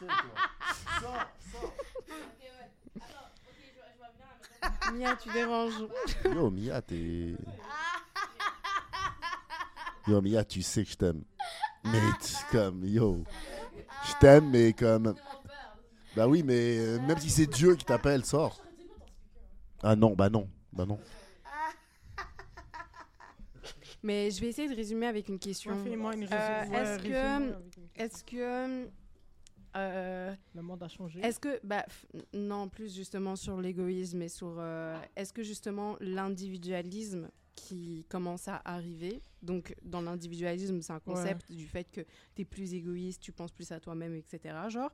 Mia, 4.92 5.16
tu 5.16 5.30
déranges. 5.32 5.74
Yo, 6.24 6.50
Mia, 6.50 6.80
t'es. 6.82 7.34
Yo, 10.06 10.20
Mia, 10.22 10.44
tu 10.44 10.62
sais 10.62 10.84
que 10.84 10.90
je 10.90 10.96
t'aime. 10.96 11.22
Mais 11.84 12.00
comme, 12.50 12.84
yo, 12.84 13.22
je 14.06 14.12
t'aime, 14.20 14.50
mais 14.50 14.72
comme. 14.72 15.14
Bah 16.16 16.26
oui, 16.26 16.42
mais 16.42 16.78
euh, 16.78 17.00
même 17.00 17.18
si 17.18 17.30
c'est 17.30 17.46
Dieu 17.46 17.76
qui 17.76 17.84
t'appelle, 17.84 18.24
sors. 18.24 18.60
Ah 19.82 19.94
non, 19.94 20.14
bah 20.14 20.28
non, 20.28 20.48
bah 20.72 20.86
non. 20.86 20.98
Mais 24.02 24.30
je 24.30 24.40
vais 24.40 24.48
essayer 24.48 24.68
de 24.68 24.74
résumer 24.76 25.06
avec 25.06 25.28
une 25.28 25.38
question. 25.38 25.72
Ouais, 25.72 25.90
fais-moi 25.90 26.14
une 26.14 26.24
Euh, 26.24 26.26
résumé- 26.26 26.70
ouais, 26.70 26.80
est-ce 26.82 26.90
résumé 27.02 27.08
que- 27.10 27.16
avec 27.52 27.76
une- 27.76 28.02
Est-ce 28.02 28.24
que. 28.24 28.88
Euh, 29.76 30.34
Le 30.54 30.62
monde 30.62 30.82
a 30.82 30.88
changé. 30.88 31.20
Est-ce 31.20 31.40
que, 31.40 31.60
bah, 31.64 31.84
non, 32.32 32.68
plus 32.68 32.94
justement 32.94 33.36
sur 33.36 33.60
l'égoïsme 33.60 34.22
et 34.22 34.28
sur, 34.28 34.56
euh, 34.58 34.98
est-ce 35.16 35.32
que 35.32 35.42
justement 35.42 35.96
l'individualisme 36.00 37.28
qui 37.54 38.06
commence 38.08 38.46
à 38.46 38.62
arriver, 38.64 39.20
donc 39.42 39.74
dans 39.82 40.00
l'individualisme, 40.00 40.80
c'est 40.80 40.92
un 40.92 41.00
concept 41.00 41.50
du 41.50 41.66
fait 41.66 41.90
que 41.90 42.02
tu 42.36 42.42
es 42.42 42.44
plus 42.44 42.72
égoïste, 42.72 43.20
tu 43.20 43.32
penses 43.32 43.50
plus 43.50 43.72
à 43.72 43.80
toi-même, 43.80 44.14
etc. 44.14 44.54
Genre, 44.68 44.92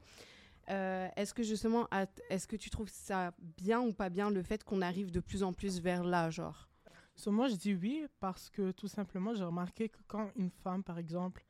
euh, 0.70 1.08
est-ce 1.16 1.34
que 1.34 1.42
justement, 1.42 1.86
est-ce 2.30 2.46
que 2.46 2.56
tu 2.56 2.70
trouves 2.70 2.88
ça 2.88 3.34
bien 3.38 3.82
ou 3.82 3.92
pas 3.92 4.08
bien 4.08 4.30
le 4.30 4.42
fait 4.42 4.64
qu'on 4.64 4.80
arrive 4.80 5.10
de 5.10 5.20
plus 5.20 5.42
en 5.42 5.52
plus 5.52 5.80
vers 5.80 6.04
là, 6.04 6.30
genre? 6.30 6.70
So, 7.16 7.30
moi, 7.30 7.48
je 7.48 7.54
dis 7.54 7.74
oui 7.74 8.06
parce 8.18 8.50
que 8.50 8.72
tout 8.72 8.88
simplement, 8.88 9.34
j'ai 9.34 9.44
remarqué 9.44 9.88
que 9.88 9.98
quand 10.08 10.30
une 10.36 10.50
femme, 10.50 10.82
par 10.82 10.98
exemple, 10.98 11.44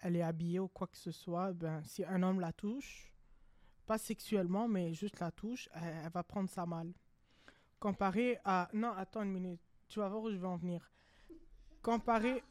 elle 0.00 0.16
est 0.16 0.22
habillée 0.22 0.58
ou 0.60 0.68
quoi 0.68 0.86
que 0.86 0.96
ce 0.96 1.10
soit, 1.10 1.52
ben, 1.52 1.82
si 1.84 2.04
un 2.04 2.22
homme 2.22 2.40
la 2.40 2.52
touche, 2.52 3.12
pas 3.86 3.98
sexuellement, 3.98 4.68
mais 4.68 4.92
juste 4.92 5.20
la 5.20 5.30
touche, 5.30 5.68
elle, 5.74 6.02
elle 6.04 6.10
va 6.10 6.22
prendre 6.22 6.48
ça 6.48 6.66
mal. 6.66 6.92
Comparé 7.80 8.38
à... 8.44 8.68
Non, 8.72 8.92
attends 8.92 9.22
une 9.22 9.32
minute. 9.32 9.60
Tu 9.88 10.00
vas 10.00 10.08
voir 10.08 10.22
où 10.22 10.30
je 10.30 10.36
vais 10.36 10.46
en 10.46 10.56
venir. 10.56 10.90
Comparé, 11.82 12.42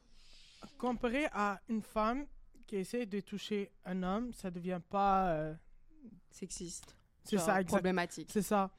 comparé 0.78 1.28
à 1.34 1.62
une 1.70 1.82
femme 1.82 2.26
qui 2.66 2.78
essaie 2.78 3.06
de 3.06 3.20
toucher 3.20 3.72
un 3.86 4.04
homme, 4.04 4.34
ça 4.34 4.50
devient 4.50 4.82
pas... 4.90 5.30
euh, 5.32 5.56
Sexiste. 6.30 6.96
c'est 7.24 7.38
ça, 7.38 7.60
exact. 7.62 7.68
Problématique. 7.78 8.30
C'est 8.32 8.42
ça. 8.42 8.72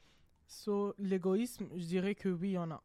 So, 0.46 0.94
l'égoïsme, 0.98 1.68
je 1.76 1.84
dirais 1.84 2.14
que 2.14 2.28
oui, 2.28 2.50
il 2.50 2.52
y 2.52 2.58
en 2.58 2.70
a. 2.70 2.82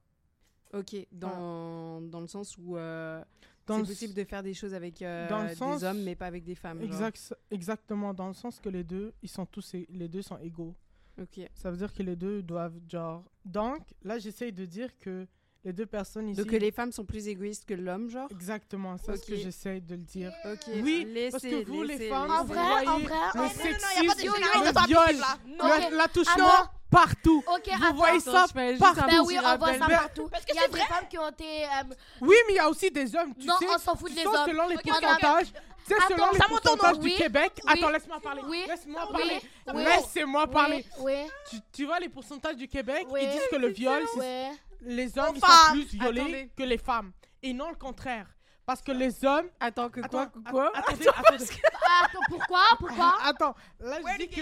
Ok, 0.74 0.96
dans, 1.12 2.02
dans 2.02 2.20
le 2.20 2.28
sens 2.28 2.58
où 2.58 2.76
euh, 2.78 3.24
c'est 3.68 3.82
le 3.82 3.86
possible 3.88 4.14
de 4.14 4.24
faire 4.24 4.44
des 4.44 4.54
choses 4.54 4.74
avec 4.74 5.02
euh, 5.02 5.28
dans 5.30 5.44
le 5.44 5.56
sens- 5.56 5.80
des 5.82 5.86
hommes, 5.88 6.04
mais 6.04 6.16
pas 6.16 6.26
avec 6.28 6.44
des 6.44 6.56
femmes. 6.56 6.82
Exact, 6.82 7.34
exactement, 7.52 8.14
dans 8.14 8.28
le 8.28 8.34
sens 8.34 8.60
que 8.60 8.70
les 8.70 8.84
deux, 8.84 9.14
ils 9.22 9.30
sont 9.30 9.46
tous, 9.46 9.74
les 9.90 10.08
deux 10.08 10.22
sont 10.22 10.38
égaux. 10.40 10.76
Ok. 11.22 11.40
Ça 11.54 11.70
veut 11.72 11.78
dire 11.78 11.94
que 11.94 12.02
les 12.04 12.16
deux 12.16 12.42
doivent, 12.42 12.80
genre... 12.90 13.24
Donc, 13.46 13.82
là, 14.04 14.18
j'essaye 14.18 14.52
de 14.52 14.66
dire 14.66 14.98
que 15.00 15.28
les 15.66 15.74
deux 15.74 15.86
personnes 15.86 16.30
ici... 16.30 16.42
Donc 16.42 16.50
que 16.52 16.56
les 16.58 16.72
femmes 16.72 16.92
sont 16.92 17.06
plus 17.06 17.28
égoïstes 17.28 17.66
que 17.66 17.74
l'homme, 17.74 18.10
genre 18.10 18.28
Exactement, 18.32 18.96
c'est 18.98 19.16
ce 19.18 19.26
que 19.26 19.36
j'essaie 19.36 19.80
de 19.80 19.96
le 19.96 20.02
dire. 20.02 20.32
Ok. 20.46 20.60
Oui, 20.82 21.06
laissez, 21.10 21.32
parce 21.32 21.44
que 21.44 21.64
vous, 21.66 21.84
les 21.84 22.10
femmes, 22.10 22.32
En 22.32 22.44
vous 22.44 22.54
vrai, 22.54 22.60
en 22.62 22.68
voyez 22.70 22.86
le 22.86 22.92
en 22.92 23.44
en 23.44 23.48
vrai, 23.48 23.50
sexisme, 23.50 24.28
non, 24.28 24.34
non, 24.34 24.64
y 24.64 24.68
a 24.68 24.74
pas 24.74 24.82
de 24.84 24.88
généralité 24.88 25.14
le 25.14 25.78
viol, 25.88 25.98
l'attouchement 25.98 26.48
Attends. 26.48 26.70
partout. 26.92 27.44
Ok, 27.48 27.62
Vous 27.68 27.84
attends. 27.86 27.94
voyez 27.96 28.20
ça 28.20 28.32
partout. 28.32 28.54
Ben 28.56 29.22
oui, 29.26 29.38
on 29.44 29.58
voit 29.58 29.74
ça 29.78 29.88
partout. 29.88 30.28
parce 30.30 30.46
que 30.46 30.56
y 30.56 30.60
a 30.60 30.66
des 30.68 30.72
vrai. 30.72 30.82
femmes 30.82 31.08
qui 31.10 31.18
ont 31.18 31.30
été. 31.30 31.64
euh, 31.64 31.94
Oui, 32.22 32.36
mais 32.48 32.54
il 32.54 32.56
y 32.58 32.60
a 32.60 32.70
aussi 32.70 32.92
des 32.92 33.16
hommes, 33.16 33.34
tu 33.40 33.48
non, 33.48 33.58
sais. 33.60 33.66
on 33.74 33.78
s'en 33.78 33.96
fout 33.96 34.10
tu 34.10 34.16
des 34.16 34.26
hommes. 34.26 34.48
selon 34.48 34.68
les 34.68 34.78
pourcentages, 34.78 35.48
tu 35.48 35.54
sais, 35.88 35.96
Attends, 35.96 36.16
selon 36.16 36.32
les 36.32 36.38
ça 36.40 36.48
monte 36.50 36.60
au 36.60 36.62
pourcentages 36.76 36.96
nom, 36.96 37.02
du 37.02 37.08
oui, 37.08 37.16
Québec. 37.18 37.52
oui, 37.66 37.74
Attends, 37.74 37.90
laisse-moi 37.90 38.20
parler. 38.22 38.42
oui, 38.48 38.64
Laisse-moi 38.68 39.02
oui, 39.06 39.18
parler. 39.18 39.40
oui. 39.74 39.84
Laissez-moi 39.84 40.48
parler. 40.48 40.86
Oui, 41.00 41.14
Tu, 41.50 41.58
tu 41.74 41.86
vois 41.86 42.00
les 42.00 42.10
pourcentages 42.10 42.56
du 42.58 42.68
Québec, 42.68 43.06
Oui. 43.10 43.20
ils 43.24 43.30
disent 43.32 43.48
que 43.52 43.56
le 43.58 43.68
viol, 43.70 44.04
c'est 44.14 44.20
oui. 44.50 44.58
Les 44.86 45.18
hommes 45.18 45.36
ils 45.36 45.42
sont 45.42 45.72
plus 45.72 45.86
violés 45.86 46.22
attendez. 46.22 46.50
que 46.58 46.64
les 46.64 46.78
femmes. 46.78 47.12
Et 47.42 47.54
non 47.54 47.70
le 47.70 47.76
contraire. 47.76 48.28
Parce 48.66 48.82
que 48.82 48.94
les 48.94 49.26
hommes... 49.26 49.48
Attends, 49.60 49.90
que 49.90 50.00
quoi 50.00 50.22
Attends, 50.22 50.40
Quoi? 50.50 50.72
Attendez, 50.74 51.06
attendez. 51.10 51.46
Ah, 51.86 52.06
Attends, 52.06 52.20
pourquoi 52.30 52.62
Pourquoi? 52.80 53.14
Attends, 53.26 53.56
là 53.82 53.98
je 54.00 54.18
dis 54.20 54.30
que 54.30 54.42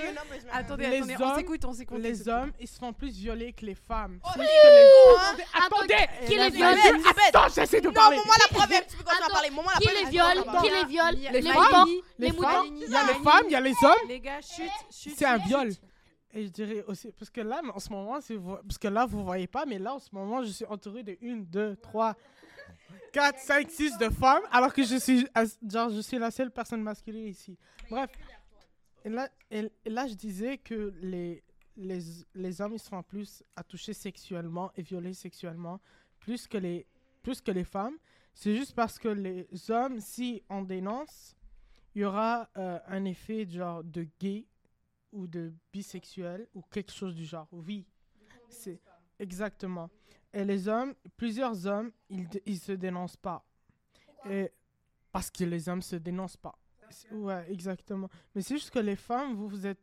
Attendez, 0.53 0.87
Les 0.89 0.97
attendez, 0.97 1.15
hommes- 1.15 1.31
on 1.31 1.35
s'écoute, 1.35 1.65
on 1.65 1.73
s'écoute. 1.73 1.97
les 1.99 2.29
hommes, 2.29 2.51
ils 2.59 2.67
se 2.67 2.77
font 2.77 2.93
plus 2.93 3.09
violer 3.17 3.51
que 3.53 3.65
les 3.65 3.73
femmes. 3.73 4.19
Oh, 4.23 4.29
les- 4.37 4.43
Attends, 4.45 5.77
Attendez 5.77 6.07
Qui 6.27 6.37
les 6.37 6.49
viole? 6.51 6.77
Attends, 7.29 7.47
j'essaie 7.55 7.81
de 7.81 7.87
Non, 7.87 7.93
parler. 7.93 8.17
moi 8.23 8.35
la 8.39 8.55
première, 8.59 8.85
tu 8.85 8.95
peux 8.97 9.03
continuer 9.03 9.21
à 9.23 9.25
Attends, 9.25 9.33
parler. 9.33 9.49
Moi 9.49 9.63
la 9.73 9.79
Qui 9.79 9.87
les 10.03 10.09
viole? 10.11 10.43
Qui 10.61 10.69
les 10.69 10.85
viole? 10.85 11.15
Les 11.15 11.41
Les 11.41 11.51
femmes, 11.51 11.89
Les 12.19 12.31
moutons? 12.31 12.63
il 12.65 12.89
y 12.91 12.95
a 12.95 13.03
les 13.07 13.13
femmes, 13.23 13.43
il 13.45 13.51
y 13.51 13.55
a 13.55 13.59
les 13.61 13.75
hommes. 13.83 14.07
Les 14.07 14.19
gars, 14.19 14.39
chut, 14.41 14.69
chut. 14.91 15.13
C'est 15.17 15.25
un 15.25 15.37
viol. 15.37 15.71
Et 16.33 16.45
je 16.45 16.49
dirais 16.49 16.83
aussi, 16.87 17.11
parce 17.11 17.29
que 17.29 17.41
là, 17.41 17.61
en 17.73 17.79
ce 17.79 17.89
moment, 17.89 18.21
c'est 18.21 18.35
vo- 18.35 18.57
parce 18.57 18.77
que 18.77 18.87
là, 18.87 19.05
vous 19.05 19.23
voyez 19.23 19.47
pas, 19.47 19.65
mais 19.65 19.77
là, 19.79 19.95
en 19.95 19.99
ce 19.99 20.09
moment, 20.13 20.41
je 20.43 20.49
suis 20.49 20.65
entouré 20.65 21.03
de 21.03 21.17
1, 21.21 21.37
2, 21.41 21.75
3, 21.75 22.15
4, 23.11 23.39
5, 23.39 23.69
6 23.69 23.97
de 23.97 24.09
femmes, 24.09 24.43
alors 24.51 24.73
que 24.73 24.83
je 24.83 24.95
suis, 24.95 25.27
genre, 25.69 25.89
je 25.89 25.99
suis 26.01 26.17
la 26.17 26.31
seule 26.31 26.51
personne 26.51 26.81
masculine 26.81 27.27
ici. 27.27 27.57
Bref. 27.89 28.09
Là, 29.03 29.27
là 29.85 30.07
je 30.07 30.13
disais 30.13 30.57
que 30.57 30.93
les, 31.01 31.43
les, 31.75 31.99
les 32.35 32.61
hommes, 32.61 32.73
ils 32.73 32.79
sont 32.79 33.01
plus 33.03 33.43
à 33.55 33.63
toucher 33.63 33.93
sexuellement 33.93 34.71
et 34.75 34.81
violer 34.83 35.13
sexuellement, 35.13 35.79
plus 36.19 36.47
que 36.47 36.57
les, 36.57 36.85
plus 37.23 37.41
que 37.41 37.51
les 37.51 37.63
femmes. 37.63 37.97
C'est 38.33 38.55
juste 38.55 38.73
parce 38.75 38.97
que 38.97 39.09
les 39.09 39.47
hommes, 39.69 39.99
si 39.99 40.43
on 40.49 40.61
dénonce, 40.61 41.35
il 41.95 42.03
y 42.03 42.05
aura 42.05 42.47
euh, 42.57 42.79
un 42.87 43.03
effet 43.05 43.45
genre 43.49 43.83
de 43.83 44.07
gay 44.19 44.45
ou 45.11 45.27
de 45.27 45.53
bisexuel 45.71 46.47
ou 46.53 46.61
quelque 46.61 46.91
chose 46.91 47.15
du 47.15 47.25
genre. 47.25 47.47
Oui, 47.51 47.85
c'est 48.49 48.79
exactement. 49.19 49.89
Et 50.33 50.45
les 50.45 50.67
hommes, 50.67 50.93
plusieurs 51.17 51.67
hommes, 51.67 51.91
ils, 52.09 52.27
ils 52.45 52.59
se 52.59 52.71
dénoncent 52.71 53.17
pas. 53.17 53.45
Et 54.29 54.51
parce 55.11 55.29
que 55.29 55.43
les 55.43 55.67
hommes 55.67 55.81
se 55.81 55.97
dénoncent 55.97 56.37
pas. 56.37 56.57
Ouais, 57.11 57.51
exactement. 57.51 58.09
Mais 58.33 58.41
c'est 58.41 58.55
juste 58.55 58.69
que 58.69 58.79
les 58.79 58.95
femmes, 58.95 59.35
vous, 59.35 59.47
vous 59.47 59.65
êtes... 59.65 59.79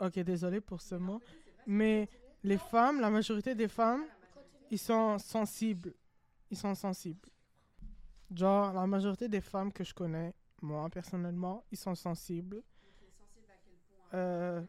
Ok, 0.00 0.18
désolé 0.20 0.60
pour 0.60 0.80
ce 0.80 0.94
mot. 0.94 1.20
Mais 1.66 2.08
les 2.42 2.58
femmes, 2.58 3.00
la 3.00 3.10
majorité 3.10 3.54
des 3.54 3.68
femmes, 3.68 4.04
ils 4.70 4.78
sont 4.78 5.18
sensibles. 5.18 5.94
Ils 6.50 6.56
sont 6.56 6.74
sensibles. 6.74 7.28
Genre, 8.34 8.72
la 8.72 8.86
majorité 8.86 9.28
des 9.28 9.40
femmes 9.40 9.72
que 9.72 9.84
je 9.84 9.94
connais, 9.94 10.34
moi, 10.62 10.88
personnellement, 10.90 11.64
ils 11.70 11.78
sont 11.78 11.94
sensibles. 11.94 12.62
Euh, 14.14 14.62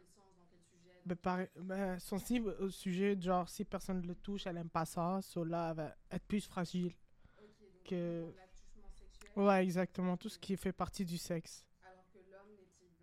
ben, 1.06 1.16
pareil- 1.16 1.48
ben, 1.56 1.98
sensible 1.98 2.56
au 2.60 2.68
sujet, 2.70 3.18
genre, 3.20 3.48
si 3.48 3.64
personne 3.64 4.02
ne 4.02 4.06
le 4.06 4.14
touche, 4.14 4.46
elle 4.46 4.58
aime 4.58 4.68
pas 4.70 4.84
ça, 4.84 5.20
cela 5.22 5.68
elle 5.70 5.76
va 5.76 5.94
être 6.10 6.24
plus 6.26 6.46
fragile 6.46 6.94
que... 7.84 8.26
Ouais, 9.36 9.62
exactement, 9.62 10.16
tout 10.16 10.28
ce 10.28 10.38
qui 10.38 10.56
fait 10.56 10.72
partie 10.72 11.04
du 11.04 11.16
sexe. 11.16 11.64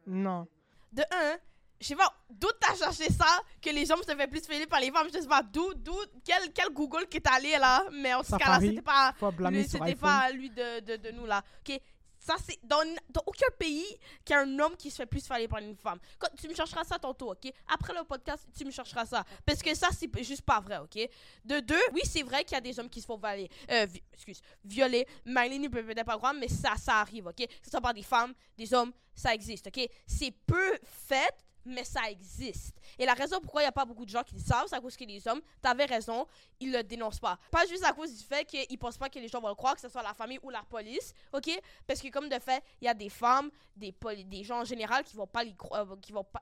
Non. 0.05 0.47
De 0.91 1.01
un, 1.01 1.37
je 1.79 1.87
sais 1.87 1.95
pas 1.95 2.13
d'où 2.29 2.47
t'as 2.59 2.75
cherché 2.75 3.11
ça, 3.11 3.41
que 3.61 3.69
les 3.69 3.91
hommes 3.91 4.03
se 4.03 4.15
fait 4.15 4.27
plus 4.27 4.47
violer 4.47 4.67
par 4.67 4.79
les 4.79 4.91
femmes. 4.91 5.07
Je 5.13 5.19
sais 5.19 5.27
pas 5.27 5.43
d'où, 5.43 5.73
d'où, 5.73 5.95
quel, 6.23 6.51
quel 6.53 6.69
Google 6.69 7.07
qui 7.07 7.17
est 7.17 7.27
allé 7.27 7.57
là. 7.57 7.85
Mais 7.91 8.13
en 8.13 8.23
tout 8.23 8.37
cas 8.37 8.59
là, 8.59 8.59
c'était 8.59 8.81
pas, 8.81 9.13
lui, 9.49 9.67
c'était 9.67 9.95
pas 9.95 10.29
lui 10.31 10.49
de, 10.49 10.79
de, 10.81 10.95
de 10.97 11.11
nous 11.11 11.25
là. 11.25 11.43
Ok, 11.59 11.79
ça 12.27 12.35
c'est 12.43 12.59
dans, 12.63 12.83
dans 13.09 13.23
aucun 13.25 13.47
pays 13.57 13.85
qu'il 14.25 14.33
y 14.35 14.37
a 14.37 14.41
un 14.41 14.59
homme 14.59 14.75
qui 14.75 14.91
se 14.91 14.97
fait 14.97 15.05
plus 15.05 15.25
violer 15.25 15.47
par 15.47 15.59
une 15.59 15.77
femme. 15.77 15.99
Quand, 16.19 16.27
tu 16.39 16.47
me 16.49 16.53
chercheras 16.53 16.83
ça 16.83 16.99
tantôt, 16.99 17.31
ok? 17.31 17.51
Après 17.67 17.93
le 17.93 18.03
podcast, 18.03 18.45
tu 18.55 18.65
me 18.65 18.71
chercheras 18.71 19.05
ça, 19.05 19.23
parce 19.45 19.61
que 19.61 19.73
ça 19.73 19.87
c'est 19.97 20.11
juste 20.23 20.41
pas 20.41 20.59
vrai, 20.59 20.77
ok? 20.77 21.09
De 21.45 21.59
deux, 21.61 21.75
oui 21.93 22.01
c'est 22.03 22.23
vrai 22.23 22.43
qu'il 22.43 22.55
y 22.55 22.57
a 22.57 22.61
des 22.61 22.77
hommes 22.79 22.89
qui 22.89 23.01
se 23.01 23.05
font 23.05 23.17
violer, 23.17 23.49
euh, 23.71 23.87
excuse, 24.13 24.41
violer. 24.65 25.07
Marilyn 25.25 25.59
ne 25.59 25.67
peut 25.69 25.83
peut-être 25.83 26.05
pas 26.05 26.17
croire, 26.17 26.33
mais 26.33 26.49
ça, 26.49 26.75
ça 26.75 26.95
arrive, 26.95 27.27
ok? 27.27 27.37
Que 27.37 27.53
ce 27.63 27.71
soit 27.71 27.81
par 27.81 27.93
des 27.93 28.03
femmes, 28.03 28.33
des 28.57 28.73
hommes, 28.73 28.91
ça 29.15 29.33
existe, 29.33 29.67
ok? 29.67 29.89
C'est 30.05 30.31
peu 30.45 30.77
fait, 30.83 31.33
mais 31.67 31.83
ça 31.83 32.09
existe. 32.09 32.75
Et 32.97 33.05
la 33.05 33.13
raison 33.13 33.39
pourquoi 33.41 33.61
il 33.61 33.65
n'y 33.65 33.69
a 33.69 33.71
pas 33.73 33.85
beaucoup 33.85 34.05
de 34.05 34.09
gens 34.09 34.23
qui 34.23 34.35
le 34.35 34.41
savent, 34.41 34.65
c'est 34.67 34.75
à 34.75 34.81
cause 34.81 34.95
que 34.95 35.03
les 35.03 35.27
hommes, 35.27 35.41
t'avais 35.61 35.85
raison, 35.85 36.25
ils 36.59 36.71
le 36.71 36.83
dénoncent 36.83 37.19
pas. 37.19 37.37
Pas 37.51 37.65
juste 37.65 37.83
à 37.83 37.93
cause 37.93 38.15
du 38.15 38.23
fait 38.23 38.45
qu'ils 38.45 38.77
pensent 38.77 38.97
pas 38.97 39.09
que 39.09 39.19
les 39.19 39.27
gens 39.27 39.39
vont 39.41 39.49
le 39.49 39.55
croire, 39.55 39.75
que 39.75 39.81
ce 39.81 39.89
soit 39.89 40.03
la 40.03 40.13
famille 40.13 40.39
ou 40.43 40.49
la 40.49 40.63
police, 40.63 41.13
ok? 41.33 41.49
Parce 41.85 42.01
que 42.01 42.07
comme 42.09 42.29
de 42.29 42.39
fait, 42.39 42.63
il 42.81 42.85
y 42.85 42.87
a 42.87 42.93
des 42.93 43.09
femmes, 43.09 43.51
des, 43.75 43.93
des 44.25 44.43
gens 44.43 44.61
en 44.61 44.65
général 44.65 45.03
qui 45.03 45.15
vont 45.15 45.27
pas 45.27 45.43
y 45.43 45.55
croire, 45.55 45.85
qui 46.01 46.11
vont 46.11 46.23
pas... 46.23 46.41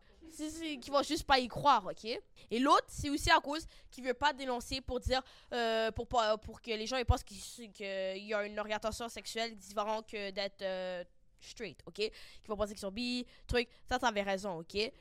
qui 0.82 0.90
vont 0.90 1.04
juste 1.04 1.24
pas 1.24 1.40
y 1.40 1.48
croire, 1.48 1.86
ok? 1.86 2.06
Et 2.52 2.60
l'autre, 2.60 2.86
c'est 2.88 3.10
aussi 3.10 3.30
à 3.32 3.40
cause 3.40 3.66
qu'ils 3.92 4.04
veut 4.04 4.14
pas 4.14 4.34
dénoncer 4.34 4.82
pour 4.82 5.00
dire, 5.00 5.22
euh, 5.54 5.92
pour, 5.92 6.08
pas- 6.08 6.38
pour 6.38 6.62
que 6.62 6.72
les 6.72 6.86
gens 6.88 6.98
ils 6.98 7.06
pensent 7.06 7.24
qu'il 7.24 7.38
qu'il 7.72 8.26
y 8.26 8.34
a 8.34 8.46
une 8.46 8.60
orientation 8.60 9.08
sexuelle 9.10 9.56
différente 9.56 10.08
que 10.08 10.32
d'être 10.32 10.62
euh, 10.62 11.04
straight, 11.40 11.80
ok? 11.86 11.96
Qui 11.96 12.48
vont 12.48 12.56
penser 12.58 12.74
qu'ils 12.74 12.80
sont 12.82 12.92
bi, 12.92 13.26
truc. 13.48 13.68
Ça, 13.88 14.00
t'avais 14.00 14.24
raison, 14.24 14.60
ok? 14.60 14.92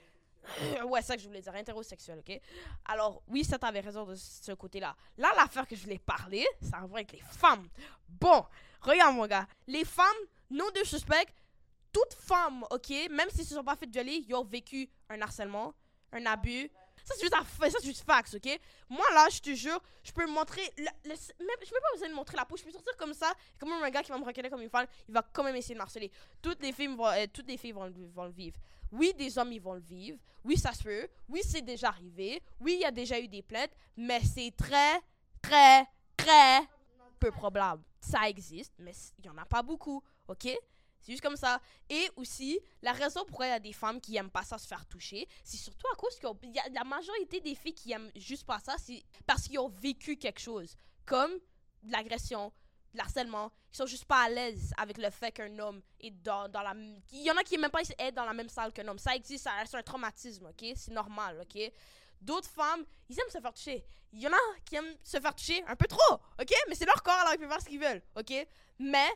ouais, 0.87 1.03
ça 1.03 1.17
que 1.17 1.23
je 1.23 1.27
voulais 1.29 1.41
dire, 1.41 1.55
hétérosexuel, 1.57 2.19
ok? 2.19 2.41
Alors, 2.87 3.23
oui, 3.29 3.45
ça, 3.45 3.59
t'avais 3.59 3.81
raison 3.81 4.05
de 4.05 4.15
ce 4.15 4.53
côté-là. 4.53 4.95
Là, 5.17 5.33
l'affaire 5.37 5.67
que 5.67 5.75
je 5.77 5.83
voulais 5.83 5.99
parler, 5.99 6.47
ça 6.61 6.79
a 6.79 6.83
avec 6.85 7.13
les 7.13 7.21
femmes. 7.21 7.69
Bon, 8.09 8.45
regarde, 8.81 9.15
mon 9.17 9.27
gars. 9.27 9.47
Les 9.67 9.85
femmes, 9.85 10.07
non 10.51 10.67
de 10.75 10.85
suspect, 10.85 11.27
toutes 11.93 12.15
femmes, 12.15 12.65
ok? 12.71 12.91
Même 13.11 13.31
si 13.31 13.41
ne 13.41 13.45
sont 13.47 13.65
pas 13.65 13.77
faites 13.77 13.91
violer, 13.91 14.25
ils 14.29 14.35
ont 14.35 14.45
vécu 14.45 14.89
un 15.09 15.21
harcèlement, 15.23 15.75
un 16.13 16.27
abus. 16.27 16.71
Ça, 17.05 17.15
c'est 17.19 17.23
juste, 17.29 17.35
ça, 17.73 17.79
juste 17.83 18.05
fax, 18.05 18.35
ok? 18.35 18.59
Moi, 18.89 19.05
là, 19.13 19.29
je 19.31 19.39
te 19.39 19.55
jure, 19.55 19.79
je 20.03 20.11
peux 20.11 20.27
montrer. 20.27 20.63
la- 20.79 20.91
le- 21.05 21.11
même, 21.11 21.57
je 21.61 21.67
n'ai 21.67 21.81
pas 21.81 21.93
besoin 21.93 22.09
de 22.09 22.15
montrer 22.15 22.37
la 22.37 22.47
peau. 22.47 22.57
Je 22.57 22.63
peux 22.65 22.71
sortir 22.71 22.97
comme 22.97 23.13
ça. 23.13 23.31
Comme 23.59 23.73
un 23.73 23.91
gars 23.91 24.03
qui 24.03 24.11
va 24.11 24.19
me 24.19 24.25
reconnaître 24.25 24.55
comme 24.55 24.63
une 24.63 24.71
femme, 24.71 24.87
il 25.07 25.13
va 25.13 25.23
quand 25.33 25.43
même 25.45 25.55
essayer 25.57 25.75
de 25.75 25.81
harceler. 25.81 26.11
Toutes 26.41 26.63
les 26.63 26.73
filles 26.73 26.95
vont, 26.97 27.07
euh, 27.07 27.27
toutes 27.33 27.47
les 27.49 27.59
filles 27.59 27.73
le- 27.73 28.09
vont 28.09 28.25
le 28.25 28.31
vivre. 28.31 28.57
Oui, 28.95 29.13
des 29.15 29.37
hommes, 29.39 29.53
ils 29.53 29.61
vont 29.61 29.75
le 29.75 29.81
vivre. 29.81 30.19
Oui, 30.45 30.57
ça 30.57 30.73
se 30.73 30.83
peut. 30.83 31.09
Oui, 31.29 31.41
c'est 31.45 31.63
déjà 31.63 31.89
arrivé. 31.89 32.41
Oui, 32.61 32.75
il 32.75 32.81
y 32.83 32.85
a 32.85 32.93
déjà 32.93 33.19
eu 33.19 33.27
des 33.27 33.43
plaintes. 33.43 33.73
Mais 33.97 34.21
c'est 34.21 34.53
très, 34.57 35.01
très, 35.43 35.85
très 36.17 36.61
peu 37.19 37.33
probable. 37.33 37.83
Ça 38.01 38.29
existe, 38.29 38.73
mais 38.79 38.93
il 39.19 39.23
n'y 39.23 39.31
en 39.31 39.39
a 39.39 39.45
pas 39.45 39.63
beaucoup. 39.63 40.03
OK? 40.29 40.47
C'est 41.01 41.13
juste 41.13 41.23
comme 41.23 41.37
ça. 41.37 41.61
Et 41.91 42.09
aussi, 42.17 42.59
la 42.83 42.93
raison 42.93 43.25
pourquoi 43.27 43.47
il 43.47 43.51
y 43.51 43.53
a 43.53 43.61
des 43.61 43.73
femmes 43.73 44.01
qui 44.01 44.17
aiment 44.17 44.31
pas 44.31 44.45
ça 44.45 44.59
se 44.59 44.67
faire 44.67 44.87
toucher, 44.87 45.29
c'est 45.43 45.57
surtout 45.57 45.87
à 45.93 45.97
cause 45.97 46.19
que 46.19 46.27
la 46.73 46.85
majorité 46.85 47.41
des 47.41 47.55
filles 47.55 47.75
qui 47.75 47.93
aiment 47.93 48.11
juste 48.15 48.47
pas 48.47 48.59
ça, 48.61 48.77
c'est 48.79 49.03
parce 49.27 49.43
qu'ils 49.43 49.59
ont 49.59 49.69
vécu 49.69 50.17
quelque 50.17 50.41
chose. 50.41 50.77
Comme 51.05 51.33
l'agression, 51.83 52.53
de 52.95 52.99
l'harcèlement. 52.99 53.53
Ils 53.73 53.77
sont 53.77 53.87
juste 53.87 54.05
pas 54.05 54.25
à 54.25 54.29
l'aise 54.29 54.73
avec 54.77 54.99
le 54.99 55.11
fait 55.11 55.33
qu'un 55.33 55.59
homme 55.59 55.83
est 56.01 56.11
dans, 56.11 56.49
dans 56.49 56.63
la... 56.63 56.75
Il 57.13 57.23
y 57.23 57.31
en 57.31 57.37
a 57.37 57.43
qui 57.43 57.59
même 57.59 57.71
pas 57.71 57.83
être 57.83 58.15
dans 58.15 58.25
la 58.25 58.33
même 58.33 58.49
salle 58.49 58.73
qu'un 58.73 58.87
homme. 58.89 58.99
Ça 58.99 59.15
existe, 59.15 59.45
ça 59.45 59.53
reste 59.53 59.75
un 59.75 59.83
traumatisme, 59.83 60.47
OK? 60.47 60.73
C'est 60.77 60.93
normal, 60.93 61.41
OK? 61.43 61.73
D'autres 62.21 62.49
femmes, 62.49 62.85
ils 63.09 63.19
aiment 63.19 63.31
se 63.31 63.41
faire 63.41 63.53
toucher. 63.53 63.85
Il 64.13 64.21
y 64.21 64.29
en 64.29 64.33
a 64.33 64.59
qui 64.65 64.77
aiment 64.77 64.97
se 65.03 65.21
faire 65.21 65.35
toucher 65.35 65.63
un 65.67 65.77
peu 65.77 65.87
trop, 65.87 66.15
OK? 66.41 66.55
Mais 66.69 66.75
c'est 66.75 66.87
leur 66.87 67.03
corps, 67.03 67.15
alors 67.15 67.35
ils 67.35 67.39
peuvent 67.39 67.49
faire 67.49 67.61
ce 67.61 67.67
qu'ils 67.67 67.81
veulent, 67.81 68.03
OK? 68.17 68.33
Mais 68.79 69.09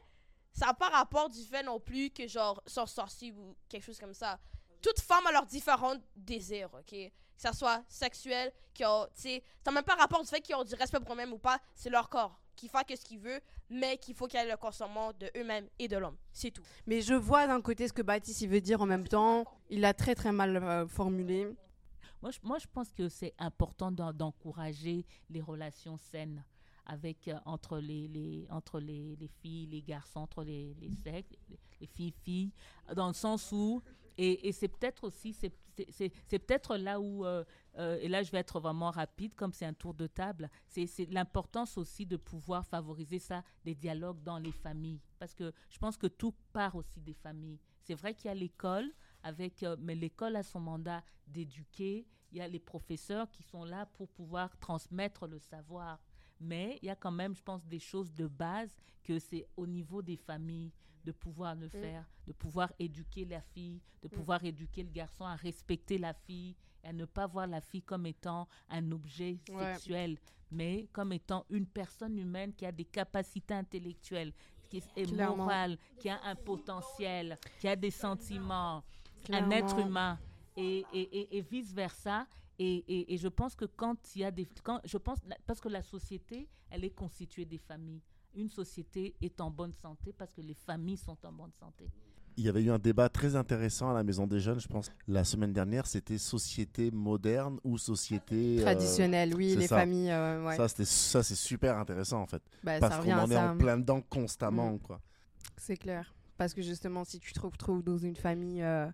ça 0.53 0.66
n'a 0.66 0.74
pas 0.74 0.89
rapport 0.89 1.31
du 1.31 1.43
fait 1.45 1.62
non 1.62 1.79
plus 1.79 2.11
que, 2.11 2.26
genre, 2.26 2.61
sont 2.66 2.87
sorciers 2.87 3.33
ou 3.33 3.57
quelque 3.68 3.85
chose 3.85 3.99
comme 3.99 4.14
ça. 4.14 4.39
Toutes 4.83 5.01
femmes 5.01 5.24
ont 5.29 5.33
leurs 5.33 5.47
différents 5.47 5.97
désirs, 6.16 6.70
OK? 6.74 6.91
Que 6.91 7.11
ça 7.37 7.53
soit 7.53 7.85
sexuel, 7.89 8.53
qui 8.74 8.85
ont, 8.85 9.07
tu 9.14 9.22
sais, 9.22 9.43
ça 9.64 9.70
n'a 9.70 9.76
même 9.76 9.85
pas 9.85 9.95
rapport 9.95 10.20
du 10.20 10.29
fait 10.29 10.41
qu'ils 10.41 10.57
ont 10.57 10.64
du 10.64 10.74
respect 10.74 10.99
pour 10.99 11.12
eux-mêmes 11.12 11.33
ou 11.33 11.39
pas. 11.39 11.61
C'est 11.76 11.91
leur 11.91 12.09
corps 12.09 12.41
qui 12.59 12.69
fait 12.69 12.85
que 12.87 12.97
ce 12.97 13.05
qu'il 13.05 13.21
veut, 13.21 13.41
mais 13.71 13.97
qu'il 13.99 14.15
faut 14.15 14.27
qu'il 14.27 14.41
y 14.41 14.43
ait 14.43 14.51
le 14.51 14.57
consentement 14.57 15.13
de 15.13 15.31
eux-mêmes 15.37 15.69
et 15.79 15.87
de 15.89 15.97
l'homme. 15.97 16.17
C'est 16.33 16.51
tout. 16.51 16.63
Mais 16.87 17.01
je 17.01 17.15
vois 17.15 17.47
d'un 17.47 17.61
côté 17.61 17.87
ce 17.87 17.93
que 17.93 18.03
Baptiste 18.03 18.41
il 18.41 18.49
veut 18.49 18.61
dire 18.61 18.81
en 18.83 18.87
même 18.87 19.07
temps. 19.07 19.45
Il 19.71 19.81
l'a 19.81 19.95
très 19.95 20.15
très 20.15 20.33
mal 20.33 20.57
euh, 20.57 20.87
formulé. 20.89 21.49
Moi, 22.21 22.31
je, 22.33 22.39
moi, 22.43 22.59
je 22.59 22.67
pense 22.67 22.91
que 22.93 23.09
c'est 23.09 23.33
important 23.39 23.93
d'en- 23.93 24.13
d'encourager 24.13 25.07
les 25.31 25.41
relations 25.41 25.97
saines 25.97 26.43
avec, 26.85 27.29
euh, 27.29 27.39
entre, 27.45 27.79
les, 27.79 28.09
les, 28.09 28.47
entre 28.51 28.81
les, 28.81 29.15
les 29.21 29.29
filles, 29.41 29.67
les 29.67 29.83
garçons, 29.83 30.21
entre 30.21 30.43
les, 30.43 30.75
les 30.81 30.91
sexes, 30.91 31.31
les, 31.49 31.59
les 31.81 31.87
filles, 31.87 32.15
filles, 32.25 32.51
dans 32.97 33.07
le 33.09 33.15
sens 33.15 33.53
où, 33.53 33.81
et, 34.19 34.53
c'est 34.53 34.69
peut-être 34.69 35.05
aussi, 35.05 35.33
c'est- 35.33 35.53
peut-être 36.29 36.77
là 36.77 36.99
où, 37.01 37.25
euh, 37.25 37.45
euh, 37.79 37.99
et 38.01 38.09
là 38.09 38.23
je 38.25 38.33
vais 38.33 38.39
être 38.39 38.59
vraiment 38.59 38.91
rapide, 38.91 39.35
comme 39.35 39.53
c'est 39.53 39.64
un 39.64 39.73
tour 39.73 39.95
de 39.95 40.09
table, 40.09 40.51
c'est 40.66 40.87
c'est 40.89 41.07
l'importance 41.07 41.79
aussi 41.79 42.05
de 42.05 42.16
pouvoir 42.16 42.66
favoriser 42.66 43.21
ça, 43.21 43.45
des 43.64 43.77
dialogues 43.77 44.21
dans 44.25 44.39
les 44.39 44.51
familles. 44.51 45.01
Parce 45.21 45.35
que 45.35 45.53
je 45.71 45.79
pense 45.79 45.97
que 45.97 46.09
tout 46.09 46.35
part 46.53 46.75
aussi 46.75 47.01
des 47.01 47.14
familles. 47.14 47.61
C'est 47.85 47.95
vrai 47.95 48.12
qu'il 48.14 48.27
y 48.27 48.31
a 48.31 48.35
l'école, 48.35 48.91
avec, 49.23 49.62
euh, 49.62 49.77
mais 49.79 49.95
l'école 49.95 50.35
a 50.37 50.43
son 50.43 50.61
mandat 50.61 51.03
d'éduquer. 51.27 52.07
Il 52.33 52.39
y 52.39 52.41
a 52.41 52.49
les 52.49 52.59
professeurs 52.59 53.31
qui 53.31 53.43
sont 53.43 53.64
là 53.64 53.87
pour 53.87 54.09
pouvoir 54.09 54.57
transmettre 54.59 55.27
le 55.29 55.39
savoir. 55.39 55.99
Mais 56.41 56.79
il 56.83 56.87
y 56.87 56.91
a 56.91 56.97
quand 56.97 57.11
même, 57.12 57.35
je 57.35 57.43
pense, 57.43 57.64
des 57.66 57.79
choses 57.81 58.12
de 58.12 58.27
base 58.27 58.77
que 59.03 59.19
c'est 59.19 59.47
au 59.57 59.66
niveau 59.66 60.03
des 60.03 60.16
familles 60.16 60.73
de 61.05 61.13
pouvoir 61.13 61.55
le 61.55 61.69
faire, 61.69 62.05
de 62.27 62.33
pouvoir 62.33 62.73
éduquer 62.79 63.25
la 63.25 63.41
fille, 63.41 63.81
de 64.03 64.09
pouvoir 64.09 64.45
éduquer 64.45 64.83
le 64.83 64.91
garçon 64.91 65.25
à 65.25 65.37
respecter 65.37 65.99
la 65.99 66.13
fille 66.15 66.55
et 66.85 66.89
à 66.89 66.93
ne 66.93 67.05
pas 67.05 67.27
voir 67.27 67.47
la 67.47 67.61
fille 67.61 67.83
comme 67.83 68.07
étant 68.07 68.49
un 68.69 68.91
objet 68.93 69.39
Ouais. 69.49 69.73
sexuel, 69.75 70.19
mais 70.51 70.89
comme 70.93 71.13
étant 71.13 71.45
une 71.51 71.67
personne 71.67 72.19
humaine 72.19 72.53
qui 72.55 72.65
a 72.67 72.73
des 72.73 72.85
capacités 72.85 73.55
intellectuelles, 73.55 74.33
qui 74.69 74.79
est 74.97 75.07
Clairement. 75.07 75.45
morale, 75.45 75.79
qui 75.99 76.09
a 76.09 76.21
un 76.25 76.37
potentiel, 76.37 77.39
qui 77.59 77.69
a 77.69 77.77
des 77.77 77.91
sentiments, 77.91 78.85
un 79.33 79.51
être 79.51 79.79
humain 79.79 80.19
et, 80.57 80.85
et, 80.93 81.19
et, 81.21 81.39
et 81.39 81.41
vice 81.41 81.73
versa. 81.73 82.27
Et, 82.61 82.79
et, 82.89 83.15
et 83.15 83.17
je 83.19 83.29
pense 83.29 83.55
que 83.55 83.67
quand 83.67 84.15
il 84.17 84.23
y 84.23 84.25
a 84.25 84.31
des, 84.33 84.47
quand, 84.65 84.81
je 84.85 84.99
pense 84.99 85.21
parce 85.47 85.61
que 85.61 85.69
la 85.69 85.83
société, 85.83 86.49
elle 86.71 86.85
est 86.85 86.91
constituée 86.91 87.45
des 87.45 87.59
familles. 87.59 88.03
Une 88.35 88.49
société 88.49 89.14
est 89.20 89.41
en 89.41 89.51
bonne 89.51 89.72
santé 89.72 90.12
parce 90.16 90.33
que 90.33 90.41
les 90.41 90.55
familles 90.55 90.97
sont 90.97 91.16
en 91.24 91.33
bonne 91.33 91.53
santé. 91.59 91.87
Il 92.37 92.45
y 92.45 92.49
avait 92.49 92.62
eu 92.62 92.70
un 92.70 92.79
débat 92.79 93.09
très 93.09 93.35
intéressant 93.35 93.91
à 93.91 93.95
la 93.95 94.05
Maison 94.05 94.29
des 94.29 94.39
Jeunes, 94.39 94.61
je 94.61 94.68
pense, 94.68 94.93
la 95.09 95.24
semaine 95.24 95.53
dernière. 95.53 95.87
C'était 95.89 96.18
société 96.18 96.93
moderne 96.93 97.59
ou 97.64 97.79
société. 97.79 98.59
euh, 98.61 98.62
Traditionnel, 98.62 99.35
oui, 99.35 99.57
les 99.57 99.66
ça. 99.66 99.79
familles. 99.81 100.11
euh, 100.12 100.45
ouais. 100.47 100.57
Ça, 100.57 100.68
c'était 100.68 100.85
ça, 100.85 101.22
c'est 101.24 101.35
super 101.35 101.76
intéressant 101.79 102.20
en 102.22 102.26
fait. 102.26 102.43
Bah, 102.62 102.79
parce 102.79 103.05
qu'on 103.05 103.12
en 103.12 103.29
est 103.31 103.35
ça. 103.35 103.51
en 103.53 103.57
plein 103.57 103.76
dedans 103.76 104.01
constamment, 104.03 104.72
Mm. 104.74 104.79
quoi. 104.79 105.01
C'est 105.57 105.76
clair. 105.76 106.14
Parce 106.37 106.55
que 106.55 106.62
justement, 106.62 107.03
si 107.05 107.18
tu 107.18 107.33
te 107.33 107.41
retrouves 107.41 107.83
dans 107.83 107.99
une 107.99 108.14
famille 108.14 108.62
euh, 108.62 108.87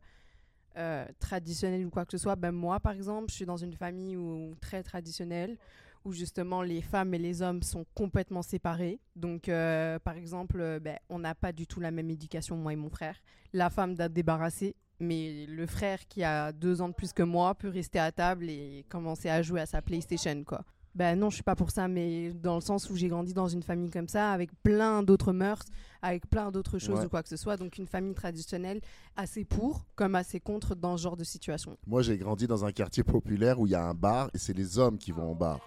euh, 0.78 1.04
traditionnelle 1.18 1.84
ou 1.84 1.90
quoi 1.90 2.06
que 2.06 2.12
ce 2.12 2.18
soit, 2.18 2.36
ben 2.36 2.50
moi 2.52 2.80
par 2.80 2.92
exemple, 2.92 3.26
je 3.28 3.34
suis 3.34 3.44
dans 3.46 3.58
une 3.58 3.74
famille 3.74 4.16
où, 4.16 4.54
très 4.62 4.82
traditionnelle 4.82 5.58
où 6.04 6.12
justement 6.12 6.62
les 6.62 6.82
femmes 6.82 7.14
et 7.14 7.18
les 7.18 7.42
hommes 7.42 7.62
sont 7.62 7.84
complètement 7.94 8.42
séparés. 8.42 9.00
Donc 9.16 9.48
euh, 9.48 9.98
par 9.98 10.16
exemple, 10.16 10.58
euh, 10.60 10.78
ben, 10.80 10.98
on 11.08 11.18
n'a 11.18 11.34
pas 11.34 11.52
du 11.52 11.66
tout 11.66 11.80
la 11.80 11.90
même 11.90 12.10
éducation, 12.10 12.56
moi 12.56 12.72
et 12.72 12.76
mon 12.76 12.90
frère. 12.90 13.16
La 13.52 13.70
femme 13.70 13.94
doit 13.94 14.08
débarrasser, 14.08 14.74
mais 15.00 15.46
le 15.46 15.66
frère 15.66 16.06
qui 16.08 16.22
a 16.22 16.52
deux 16.52 16.80
ans 16.80 16.88
de 16.88 16.94
plus 16.94 17.12
que 17.12 17.22
moi 17.22 17.54
peut 17.54 17.68
rester 17.68 17.98
à 17.98 18.12
table 18.12 18.48
et 18.48 18.84
commencer 18.88 19.28
à 19.28 19.42
jouer 19.42 19.60
à 19.60 19.66
sa 19.66 19.80
PlayStation, 19.82 20.44
quoi. 20.44 20.62
Ben 20.94 21.18
non, 21.18 21.28
je 21.28 21.34
suis 21.34 21.42
pas 21.42 21.56
pour 21.56 21.72
ça, 21.72 21.88
mais 21.88 22.32
dans 22.32 22.54
le 22.54 22.60
sens 22.60 22.88
où 22.88 22.94
j'ai 22.94 23.08
grandi 23.08 23.34
dans 23.34 23.48
une 23.48 23.64
famille 23.64 23.90
comme 23.90 24.06
ça, 24.06 24.30
avec 24.30 24.50
plein 24.62 25.02
d'autres 25.02 25.32
mœurs, 25.32 25.64
avec 26.02 26.30
plein 26.30 26.52
d'autres 26.52 26.78
choses 26.78 27.00
Ouais. 27.00 27.06
ou 27.06 27.08
quoi 27.08 27.24
que 27.24 27.28
ce 27.28 27.36
soit. 27.36 27.56
Donc 27.56 27.78
une 27.78 27.88
famille 27.88 28.14
traditionnelle, 28.14 28.80
assez 29.16 29.44
pour 29.44 29.86
comme 29.96 30.14
assez 30.14 30.38
contre 30.38 30.76
dans 30.76 30.96
ce 30.96 31.02
genre 31.02 31.16
de 31.16 31.24
situation. 31.24 31.76
Moi, 31.84 32.02
j'ai 32.02 32.16
grandi 32.16 32.46
dans 32.46 32.64
un 32.64 32.70
quartier 32.70 33.02
populaire 33.02 33.58
où 33.58 33.66
il 33.66 33.70
y 33.70 33.74
a 33.74 33.82
un 33.82 33.94
bar 33.94 34.30
et 34.34 34.38
c'est 34.38 34.52
les 34.52 34.78
hommes 34.78 34.96
qui 34.96 35.10
vont 35.10 35.32
au 35.32 35.34
bar. 35.34 35.58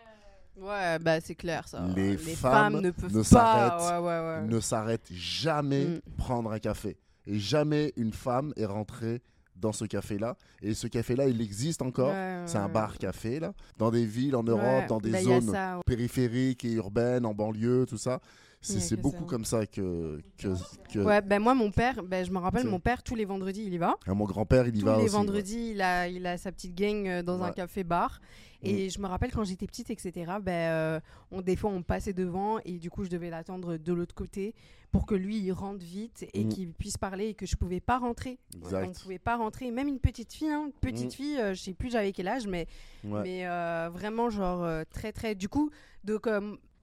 Ouais, 0.59 0.97
bah 0.99 1.19
c'est 1.21 1.35
clair 1.35 1.67
ça. 1.67 1.85
Les 1.95 2.17
femmes, 2.17 2.73
femmes 2.73 2.81
ne 2.81 2.91
peuvent 2.91 3.11
ne 3.13 3.17
pas. 3.19 3.23
s'arrêtent- 3.23 4.01
Ouais, 4.03 4.07
ouais, 4.07 4.19
ouais. 4.41 4.47
Ne 4.47 4.59
s'arrête 4.59 5.07
jamais 5.11 5.85
Mm. 5.85 5.99
prendre 6.17 6.51
un 6.51 6.59
café. 6.59 6.97
Et 7.27 7.37
jamais 7.37 7.93
une 7.97 8.13
femme 8.13 8.53
est 8.57 8.65
rentrée 8.65 9.21
dans 9.55 9.73
ce 9.73 9.85
café-là. 9.85 10.35
Et 10.61 10.73
ce 10.73 10.87
café-là, 10.87 11.27
il 11.27 11.41
existe 11.41 11.81
encore. 11.81 12.09
Ouais, 12.11 12.43
C'est 12.45 12.57
un 12.57 12.69
bar-café, 12.69 13.39
là. 13.39 13.53
Dans 13.77 13.91
des 13.91 14.05
villes 14.05 14.35
en 14.35 14.43
Europe, 14.43 14.61
Ouais, 14.63 14.85
dans 14.87 14.99
des 14.99 15.11
bah, 15.11 15.21
zones 15.21 15.51
ça, 15.51 15.77
ouais. 15.77 15.83
périphériques 15.85 16.63
et 16.65 16.73
urbaines, 16.73 17.25
en 17.25 17.33
banlieue, 17.33 17.85
tout 17.87 17.97
ça. 17.97 18.19
C'est 18.61 18.99
beaucoup 18.99 19.23
ça. 19.23 19.29
comme 19.29 19.45
ça 19.45 19.65
que. 19.67 20.19
que, 20.37 20.47
que- 20.91 20.99
Ouais, 20.99 21.21
ben 21.21 21.39
moi, 21.39 21.53
mon 21.53 21.71
père, 21.71 22.01
ben, 22.03 22.25
je 22.25 22.31
me 22.31 22.39
rappelle, 22.39 22.65
mon 22.67 22.79
père, 22.79 23.03
tous 23.03 23.15
les 23.15 23.25
vendredis, 23.25 23.63
il 23.65 23.73
y 23.73 23.77
va. 23.77 23.95
Ah, 24.07 24.13
mon 24.13 24.25
grand-père, 24.25 24.67
il 24.67 24.75
y 24.75 24.79
Tous 24.79 24.85
va 24.85 24.97
les 24.97 25.03
aussi. 25.03 25.13
ouais. 25.15 25.19
vendredis, 25.21 25.71
il, 25.73 25.81
a, 25.81 26.07
il 26.07 26.25
a 26.25 26.37
sa 26.37 26.51
petite 26.51 26.75
gang 26.75 27.07
euh, 27.07 27.21
dans 27.23 27.41
un 27.43 27.51
café-bar. 27.51 28.19
Mm. 28.63 28.67
Et 28.67 28.89
je 28.89 28.99
me 28.99 29.07
rappelle 29.07 29.31
quand 29.31 29.43
j'étais 29.43 29.67
petite, 29.67 29.89
etc., 29.89 30.11
ben, 30.41 30.51
euh, 30.51 30.99
on, 31.31 31.41
des 31.41 31.55
fois, 31.55 31.69
on 31.69 31.83
passait 31.83 32.13
devant 32.13 32.59
et 32.65 32.73
du 32.79 32.89
coup, 32.89 33.03
je 33.03 33.09
devais 33.09 33.29
l'attendre 33.29 33.77
de 33.77 33.93
l'autre 33.93 34.15
côté 34.15 34.55
pour 34.91 35.05
que 35.05 35.15
lui, 35.15 35.37
il 35.37 35.51
rentre 35.51 35.83
vite 35.85 36.25
et 36.33 36.43
Mm. 36.45 36.49
qu'il 36.49 36.73
puisse 36.73 36.97
parler 36.97 37.27
et 37.27 37.33
que 37.33 37.45
je 37.45 37.55
pouvais 37.55 37.79
pas 37.81 37.97
rentrer. 37.99 38.39
Exact. 38.55 38.87
On 38.89 38.93
pouvait 39.03 39.19
pas 39.19 39.35
rentrer. 39.37 39.69
Même 39.71 39.87
une 39.87 39.99
petite 39.99 40.33
fille, 40.33 40.49
hein, 40.49 40.71
petite 40.81 41.07
Mm. 41.09 41.11
fille, 41.11 41.37
euh, 41.39 41.53
je 41.53 41.61
sais 41.61 41.73
plus 41.73 41.91
j'avais 41.91 42.11
quel 42.13 42.27
âge, 42.27 42.47
mais, 42.47 42.67
Ouais. 43.03 43.21
mais 43.23 43.47
euh, 43.47 43.89
vraiment, 43.91 44.29
genre, 44.29 44.67
très, 44.89 45.11
très. 45.11 45.35
Du 45.35 45.49
coup, 45.49 45.69
donc, 46.03 46.27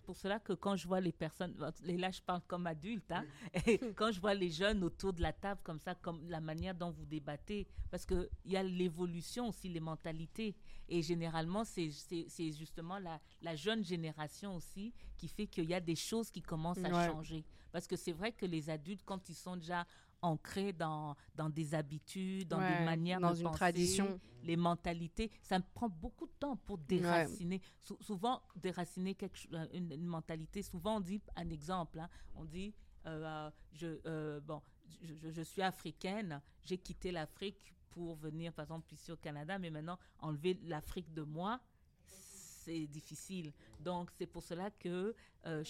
pour 0.04 0.16
cela 0.16 0.38
que 0.38 0.52
quand 0.52 0.76
je 0.76 0.86
vois 0.86 1.00
les 1.00 1.12
personnes, 1.12 1.54
et 1.86 1.96
là 1.96 2.10
je 2.10 2.20
parle 2.20 2.42
comme 2.46 2.66
adulte, 2.66 3.10
hein, 3.10 3.24
et 3.66 3.78
quand 3.96 4.12
je 4.12 4.20
vois 4.20 4.34
les 4.34 4.50
jeunes 4.50 4.84
autour 4.84 5.12
de 5.12 5.22
la 5.22 5.32
table 5.32 5.60
comme 5.64 5.78
ça, 5.80 5.94
comme 5.94 6.28
la 6.28 6.40
manière 6.40 6.74
dont 6.74 6.90
vous 6.90 7.06
débattez, 7.06 7.66
parce 7.90 8.04
qu'il 8.06 8.28
y 8.44 8.56
a 8.56 8.62
l'évolution 8.62 9.48
aussi, 9.48 9.68
les 9.68 9.80
mentalités. 9.80 10.54
Et 10.88 11.00
généralement, 11.02 11.64
c'est 11.64 11.90
c'est- 11.90 12.26
c'est 12.28 12.52
justement 12.52 12.98
la, 12.98 13.18
la 13.40 13.56
jeune 13.56 13.82
génération 13.84 14.54
aussi 14.56 14.92
qui 15.16 15.28
fait 15.28 15.46
qu'il 15.46 15.64
y 15.64 15.74
a 15.74 15.80
des 15.80 15.96
choses 15.96 16.30
qui 16.30 16.42
commencent 16.42 16.84
à 16.84 16.90
Ouais. 16.92 17.06
changer. 17.10 17.44
Parce 17.72 17.86
que 17.86 17.96
c'est 17.96 18.12
vrai 18.12 18.32
que 18.32 18.46
les 18.46 18.68
adultes, 18.70 19.02
quand 19.04 19.28
ils 19.28 19.34
sont 19.34 19.56
déjà 19.56 19.86
ancrés 20.24 20.72
dans, 20.72 21.14
dans 21.34 21.48
des 21.50 21.74
habitudes, 21.74 22.48
dans 22.48 22.58
ouais, 22.58 22.78
des 22.78 22.84
manières 22.84 23.20
dans 23.20 23.32
de 23.32 23.36
une 23.38 23.42
penser, 23.44 23.56
tradition. 23.58 24.18
les 24.42 24.56
mentalités, 24.56 25.30
ça 25.42 25.58
me 25.58 25.64
prend 25.74 25.88
beaucoup 25.88 26.26
de 26.26 26.32
temps 26.38 26.56
pour 26.56 26.78
déraciner. 26.78 27.60
Sou- 27.80 27.98
souvent, 28.00 28.42
déraciner 28.56 29.14
quelque 29.14 29.38
euh, 29.52 29.66
une, 29.72 29.92
une 29.92 30.06
mentalité, 30.06 30.62
souvent 30.62 30.96
on 30.96 31.00
dit, 31.00 31.20
un 31.36 31.50
exemple, 31.50 32.00
hein, 32.00 32.08
on 32.34 32.44
dit, 32.44 32.72
euh, 33.06 33.22
euh, 33.24 33.50
je, 33.72 33.98
euh, 34.06 34.40
bon, 34.40 34.62
je, 35.02 35.14
je- 35.14 35.30
je 35.30 35.42
suis 35.42 35.62
africaine, 35.62 36.40
j'ai 36.64 36.78
quitté 36.78 37.12
l'Afrique 37.12 37.74
pour 37.90 38.16
venir, 38.16 38.52
par 38.52 38.64
exemple, 38.64 38.92
ici 38.94 39.12
au 39.12 39.16
Canada, 39.16 39.58
mais 39.58 39.70
maintenant, 39.70 39.98
enlever 40.18 40.58
l'Afrique 40.64 41.12
de 41.14 41.22
moi, 41.22 41.60
c'est 42.06 42.86
difficile. 42.86 43.52
Donc, 43.78 44.10
c'est 44.16 44.26
pour 44.26 44.42
cela 44.42 44.70
que... 44.70 45.14
euh, 45.46 45.62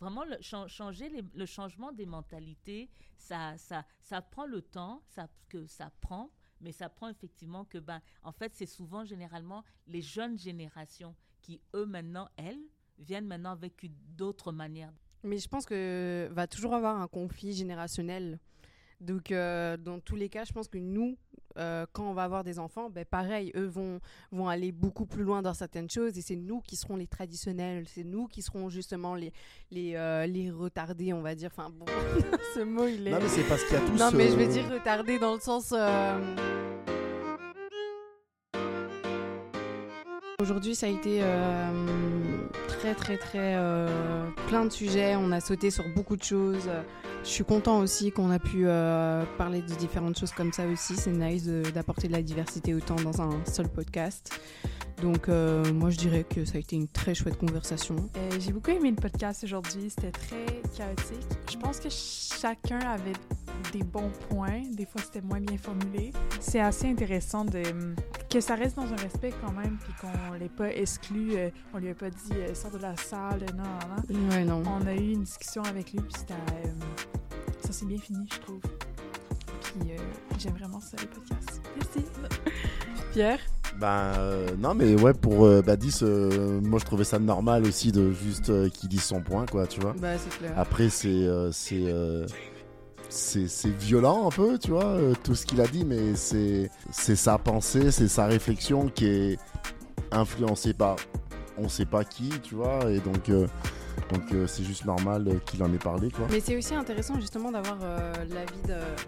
Vraiment, 0.00 0.24
le, 0.24 0.36
chan- 0.40 0.68
changer 0.68 1.10
le 1.34 1.46
changement 1.46 1.92
des 1.92 2.06
mentalités, 2.06 2.88
ça, 3.16 3.56
ça, 3.58 3.84
ça 4.00 4.22
prend 4.22 4.46
le 4.46 4.62
temps 4.62 5.02
ça, 5.06 5.28
que 5.48 5.66
ça 5.66 5.90
prend, 6.00 6.30
Mais 6.60 6.72
ça 6.72 6.88
prend 6.88 7.08
effectivement 7.08 7.64
que, 7.64 7.78
ben, 7.78 8.00
en 8.22 8.32
fait, 8.32 8.54
c'est 8.54 8.66
souvent 8.66 9.04
généralement 9.04 9.62
les 9.86 10.00
jeunes 10.02 10.38
générations 10.38 11.14
qui, 11.42 11.60
eux, 11.74 11.86
maintenant, 11.86 12.28
elles, 12.36 12.60
viennent 12.98 13.26
maintenant 13.26 13.50
avec 13.52 13.74
d'autres 14.16 14.52
manières. 14.52 14.92
Mais 15.22 15.38
je 15.38 15.48
pense 15.48 15.66
que 15.66 16.28
va 16.32 16.46
toujours 16.46 16.74
avoir 16.74 17.00
un 17.00 17.08
conflit 17.08 17.52
générationnel. 17.52 18.38
Donc, 19.00 19.30
euh, 19.30 19.76
dans 19.76 20.00
tous 20.00 20.16
les 20.16 20.28
cas, 20.30 20.44
je 20.44 20.52
pense 20.52 20.68
que 20.68 20.78
nous, 20.78 21.18
euh, 21.56 21.86
quand 21.92 22.08
on 22.08 22.14
va 22.14 22.24
avoir 22.24 22.44
des 22.44 22.58
enfants, 22.58 22.90
ben, 22.90 23.04
pareil, 23.04 23.52
eux 23.56 23.66
vont, 23.66 24.00
vont 24.32 24.48
aller 24.48 24.72
beaucoup 24.72 25.06
plus 25.06 25.24
loin 25.24 25.42
dans 25.42 25.54
certaines 25.54 25.90
choses 25.90 26.16
et 26.18 26.22
c'est 26.22 26.36
nous 26.36 26.60
qui 26.60 26.76
serons 26.76 26.96
les 26.96 27.06
traditionnels, 27.06 27.86
c'est 27.88 28.04
nous 28.04 28.26
qui 28.26 28.42
serons 28.42 28.68
justement 28.68 29.14
les, 29.14 29.32
les, 29.70 29.94
euh, 29.96 30.26
les 30.26 30.50
retardés, 30.50 31.12
on 31.12 31.22
va 31.22 31.34
dire. 31.34 31.50
Enfin, 31.52 31.70
bon, 31.70 31.86
ce 32.54 32.60
mot, 32.60 32.86
il 32.86 33.08
est. 33.08 33.10
Non, 33.10 33.18
mais 33.20 33.28
c'est 33.28 33.44
parce 33.44 33.64
qu'il 33.64 33.74
y 33.74 33.80
a 33.80 33.86
tous. 33.86 33.98
Non, 33.98 34.10
mais 34.12 34.28
je 34.28 34.36
veux 34.36 34.48
euh, 34.48 34.52
dire 34.52 34.70
retardé 34.70 35.18
dans 35.18 35.34
le 35.34 35.40
sens. 35.40 35.72
Aujourd'hui, 40.38 40.74
ça 40.74 40.84
a 40.84 40.90
été 40.90 41.20
euh, 41.22 42.46
très, 42.68 42.94
très, 42.94 43.16
très 43.16 43.54
euh, 43.56 44.28
plein 44.48 44.66
de 44.66 44.70
sujets. 44.70 45.16
On 45.16 45.32
a 45.32 45.40
sauté 45.40 45.70
sur 45.70 45.84
beaucoup 45.94 46.14
de 46.14 46.22
choses. 46.22 46.68
Je 47.26 47.30
suis 47.32 47.44
content 47.44 47.80
aussi 47.80 48.12
qu'on 48.12 48.30
a 48.30 48.38
pu 48.38 48.68
euh, 48.68 49.24
parler 49.36 49.60
de 49.60 49.74
différentes 49.74 50.16
choses 50.18 50.30
comme 50.30 50.52
ça 50.52 50.64
aussi. 50.66 50.94
C'est 50.96 51.10
nice 51.10 51.44
de- 51.44 51.62
d'apporter 51.74 52.06
de 52.06 52.12
la 52.12 52.22
diversité 52.22 52.72
autant 52.72 52.94
dans 52.96 53.20
un 53.20 53.30
seul 53.46 53.68
podcast. 53.68 54.30
Donc, 55.02 55.28
euh, 55.28 55.72
moi, 55.74 55.90
je 55.90 55.98
dirais 55.98 56.24
que 56.24 56.44
ça 56.44 56.56
a 56.56 56.60
été 56.60 56.74
une 56.76 56.88
très 56.88 57.14
chouette 57.14 57.36
conversation. 57.38 57.96
Euh, 58.16 58.30
J'ai 58.40 58.52
beaucoup 58.52 58.70
aimé 58.70 58.90
le 58.90 58.96
podcast 58.96 59.44
aujourd'hui. 59.44 59.90
C'était 59.90 60.10
très 60.10 60.46
chaotique. 60.76 61.26
Je 61.50 61.56
pense 61.58 61.80
que 61.80 61.88
chacun 61.90 62.78
avait 62.80 63.12
des 63.72 63.82
bons 63.82 64.10
points. 64.30 64.62
Des 64.72 64.86
fois, 64.86 65.02
c'était 65.02 65.20
moins 65.20 65.40
bien 65.40 65.58
formulé. 65.58 66.12
C'est 66.40 66.60
assez 66.60 66.88
intéressant 66.88 67.44
de 67.44 67.62
que 68.30 68.40
ça 68.40 68.54
reste 68.54 68.76
dans 68.76 68.90
un 68.90 68.96
respect 68.96 69.32
quand 69.44 69.52
même, 69.52 69.78
puis 69.78 69.92
qu'on 70.00 70.32
l'ait 70.34 70.48
pas 70.48 70.70
exclu. 70.74 71.36
euh, 71.36 71.50
on 71.74 71.78
lui 71.78 71.90
a 71.90 71.94
pas 71.94 72.10
dit 72.10 72.32
euh, 72.32 72.54
sors 72.54 72.70
de 72.70 72.78
la 72.78 72.96
salle. 72.96 73.44
Non, 73.56 73.64
non, 73.64 74.18
non. 74.20 74.30
Ouais, 74.30 74.44
non. 74.44 74.62
On 74.66 74.86
a 74.86 74.94
eu 74.94 75.12
une 75.12 75.22
discussion 75.24 75.62
avec 75.62 75.92
lui, 75.92 76.00
puis 76.00 76.12
c'était, 76.16 76.34
euh, 76.34 76.72
ça 77.60 77.72
s'est 77.72 77.86
bien 77.86 77.98
fini, 77.98 78.26
je 78.32 78.38
trouve. 78.40 78.60
Puis 78.60 79.92
euh, 79.92 79.96
j'aime 80.38 80.54
vraiment 80.54 80.80
ça, 80.80 80.96
les 81.00 81.06
podcasts. 81.06 81.60
Merci. 81.76 82.08
Pierre? 83.12 83.40
Ben 83.78 84.12
euh, 84.18 84.46
non 84.58 84.74
mais 84.74 84.94
ouais 85.00 85.12
pour 85.12 85.44
euh, 85.44 85.60
Badis 85.62 85.98
euh, 86.02 86.60
moi 86.62 86.78
je 86.78 86.84
trouvais 86.86 87.04
ça 87.04 87.18
normal 87.18 87.64
aussi 87.66 87.92
de 87.92 88.10
juste 88.12 88.50
euh, 88.50 88.68
qu'il 88.68 88.88
dise 88.88 89.02
son 89.02 89.20
point 89.20 89.44
quoi 89.46 89.66
tu 89.66 89.80
vois. 89.80 89.94
Bah, 89.98 90.16
c'est 90.18 90.38
clair. 90.38 90.52
Après 90.56 90.88
c'est 90.88 91.08
euh, 91.08 91.50
c'est 91.52 91.84
euh, 91.86 92.26
c'est 93.08 93.46
violent 93.78 94.26
un 94.28 94.30
peu 94.30 94.58
tu 94.58 94.70
vois 94.70 94.96
tout 95.22 95.34
ce 95.34 95.46
qu'il 95.46 95.60
a 95.60 95.66
dit 95.66 95.84
mais 95.84 96.14
c'est 96.14 96.70
c'est 96.90 97.16
sa 97.16 97.38
pensée 97.38 97.90
c'est 97.90 98.08
sa 98.08 98.26
réflexion 98.26 98.88
qui 98.88 99.06
est 99.06 99.38
influencée 100.10 100.72
par 100.72 100.96
on 101.58 101.68
sait 101.68 101.86
pas 101.86 102.04
qui 102.04 102.30
tu 102.42 102.54
vois 102.54 102.90
et 102.90 102.98
donc 103.00 103.28
euh, 103.28 103.46
donc 104.12 104.32
euh, 104.32 104.46
c'est 104.46 104.62
juste 104.64 104.84
normal 104.84 105.26
euh, 105.26 105.38
qu'il 105.46 105.62
en 105.62 105.72
ait 105.72 105.78
parlé 105.78 106.10
quoi. 106.10 106.26
Mais 106.30 106.40
c'est 106.40 106.56
aussi 106.56 106.74
intéressant 106.74 107.18
justement 107.20 107.50
d'avoir 107.50 107.78
euh, 107.82 108.12
l'avis 108.30 108.60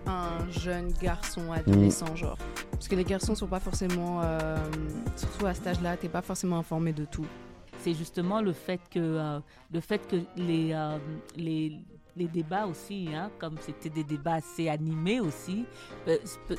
d'un 0.05 0.51
jeune 0.51 0.93
garçon 1.01 1.53
adolescent, 1.53 2.14
genre. 2.16 2.36
Parce 2.72 2.89
que 2.89 2.95
les 2.97 3.05
garçons 3.05 3.34
sont 3.34 3.47
pas 3.47 3.61
forcément, 3.61 4.20
euh, 4.22 4.57
surtout 5.16 5.47
à 5.47 5.55
cet 5.55 5.66
âge-là, 5.66 5.97
t'es 5.97 6.09
pas 6.09 6.22
forcément 6.22 6.59
informé 6.59 6.93
de 6.93 7.05
tout. 7.05 7.26
c'est 7.80 7.95
justement 7.95 8.41
le 8.41 8.53
fait 8.53 8.80
que, 8.91 8.99
euh, 8.99 9.39
le 9.72 9.80
fait 9.80 10.07
que 10.09 10.16
les, 10.36 10.72
euh, 10.72 10.99
les, 11.36 11.80
les 12.19 12.27
débats 12.29 12.66
aussi, 12.66 13.09
hein, 13.14 13.31
comme 13.39 13.55
c'était 13.61 13.89
des 13.91 14.05
débats 14.05 14.35
assez 14.35 14.69
animés 14.69 15.21
aussi, 15.21 15.64
euh, 16.09 16.16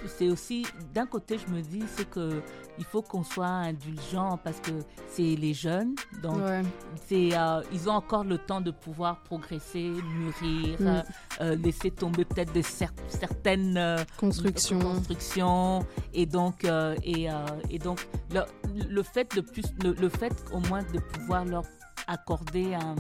c'est- 0.08 0.30
aussi, 0.30 0.66
d'un 0.94 1.06
côté, 1.06 1.38
je 1.38 1.54
me 1.54 1.62
dis, 1.62 1.84
c'est 1.96 2.10
que 2.10 2.42
il 2.78 2.86
faut 2.86 3.02
qu'on 3.02 3.24
soit 3.24 3.46
indulgent 3.46 4.38
parce 4.44 4.60
que 4.62 4.72
c'est 5.10 5.36
les 5.36 5.54
jeunes, 5.54 5.96
donc 6.24 6.38
Ouais. 6.38 6.62
c'est, 7.08 7.38
euh, 7.38 7.62
ils 7.74 7.90
ont 7.90 7.94
encore 7.94 8.24
le 8.24 8.38
temps 8.38 8.62
de 8.62 8.72
pouvoir 8.72 9.22
progresser, 9.24 9.90
mûrir, 10.18 10.80
Mm. 10.80 11.04
euh, 11.42 11.56
laisser 11.56 11.92
tomber 11.92 12.24
peut-être 12.26 12.54
des 12.54 12.62
cer- 12.64 12.90
certaines 13.10 13.78
euh, 13.78 13.98
Construction. 14.18 14.80
construction 14.80 15.86
et 16.14 16.26
donc 16.26 16.66
et, 17.04 17.28
et 17.70 17.80
donc 17.80 18.08
le, 18.34 18.42
le 18.90 19.04
fait 19.04 19.36
de 19.36 19.42
plus 19.42 19.66
le, 19.84 19.92
le 19.94 20.10
fait 20.10 20.34
au 20.54 20.60
moins 20.70 20.84
de 20.94 21.00
pouvoir 21.00 21.44
leur 21.46 21.64
accorder 22.10 22.74
un, 22.74 22.96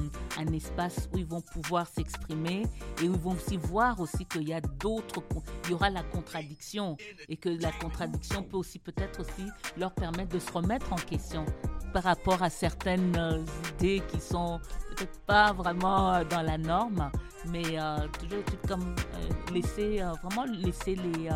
espace 0.54 1.10
où 1.14 1.18
ils 1.18 1.26
vont 1.26 1.42
pouvoir 1.42 1.86
s'exprimer 1.88 2.64
et 3.04 3.10
où 3.10 3.14
ils 3.14 3.20
vont 3.20 3.32
aussi 3.32 3.58
voir 3.58 4.00
aussi 4.00 4.26
qu'il 4.26 4.48
y 4.48 4.54
a 4.54 4.62
d'autres 4.62 5.22
il 5.66 5.72
y 5.72 5.74
aura 5.74 5.90
la 5.90 6.04
contradiction 6.04 6.96
et 7.28 7.36
que 7.36 7.50
la 7.50 7.72
contradiction 7.72 8.42
peut 8.44 8.58
aussi 8.58 8.80
peut-être 8.80 9.20
aussi 9.20 9.50
leur 9.78 9.92
permettre 9.94 10.34
de 10.34 10.40
se 10.40 10.52
remettre 10.52 10.92
en 10.94 10.96
question 10.96 11.46
par 11.94 12.04
rapport 12.04 12.42
à 12.42 12.50
certaines 12.50 13.16
euh, 13.18 13.44
idées 13.78 14.02
qui 14.12 14.20
sont 14.20 14.60
peut-être 14.96 15.20
pas 15.22 15.54
vraiment 15.54 16.14
euh, 16.14 16.24
dans 16.24 16.42
la 16.42 16.58
norme 16.58 17.12
mais 17.48 17.64
euh, 17.80 18.08
toujours 18.20 18.44
comme 18.68 18.96
euh, 19.16 19.54
laisser 19.54 20.02
vraiment 20.24 20.46
laisser 20.46 20.96
les, 20.96 21.30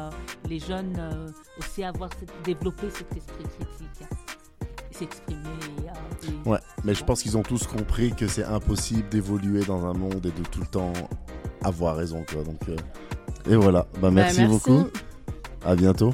les 0.49 0.59
jeunes 0.59 1.33
aussi 1.57 1.83
avoir 1.83 2.09
développer 2.43 2.89
cet 2.89 3.15
esprit 3.15 3.43
critique 3.43 4.07
s'exprimer 5.03 5.39
et- 6.45 6.49
Ouais, 6.49 6.59
mais 6.83 6.93
je 6.93 7.03
pense 7.03 7.21
qu'ils 7.21 7.37
ont 7.37 7.43
tous 7.43 7.67
compris 7.67 8.11
que 8.13 8.27
c'est 8.27 8.43
impossible 8.45 9.07
d'évoluer 9.09 9.63
dans 9.65 9.85
un 9.85 9.93
monde 9.93 10.25
et 10.25 10.31
de 10.31 10.45
tout 10.51 10.59
le 10.61 10.65
temps 10.67 10.93
avoir 11.63 11.95
raison 11.95 12.23
quoi. 12.31 12.43
Donc 12.43 12.59
euh, 12.69 12.75
et 13.49 13.55
voilà. 13.55 13.85
Bah, 14.01 14.09
merci, 14.11 14.41
Bah, 14.41 14.47
beaucoup. 14.47 14.85
À 15.65 15.75
bientôt. 15.75 16.13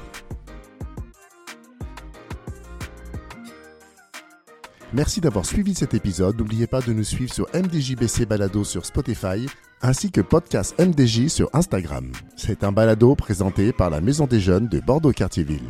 Merci 4.91 5.21
d'avoir 5.21 5.45
suivi 5.45 5.75
cet 5.75 5.93
épisode. 5.93 6.37
N'oubliez 6.39 6.65
pas 6.65 6.81
de 6.81 6.93
nous 6.93 7.03
suivre 7.03 7.31
sur 7.31 7.45
MDJBC 7.53 8.25
Balado 8.25 8.63
sur 8.63 8.85
Spotify 8.85 9.45
ainsi 9.81 10.11
que 10.11 10.21
podcast 10.21 10.75
MDJ 10.79 11.27
sur 11.27 11.49
Instagram. 11.53 12.11
C'est 12.35 12.63
un 12.63 12.71
balado 12.71 13.15
présenté 13.15 13.71
par 13.71 13.89
la 13.91 14.01
Maison 14.01 14.25
des 14.25 14.39
Jeunes 14.39 14.67
de 14.67 14.79
Bordeaux-Cartierville. 14.79 15.69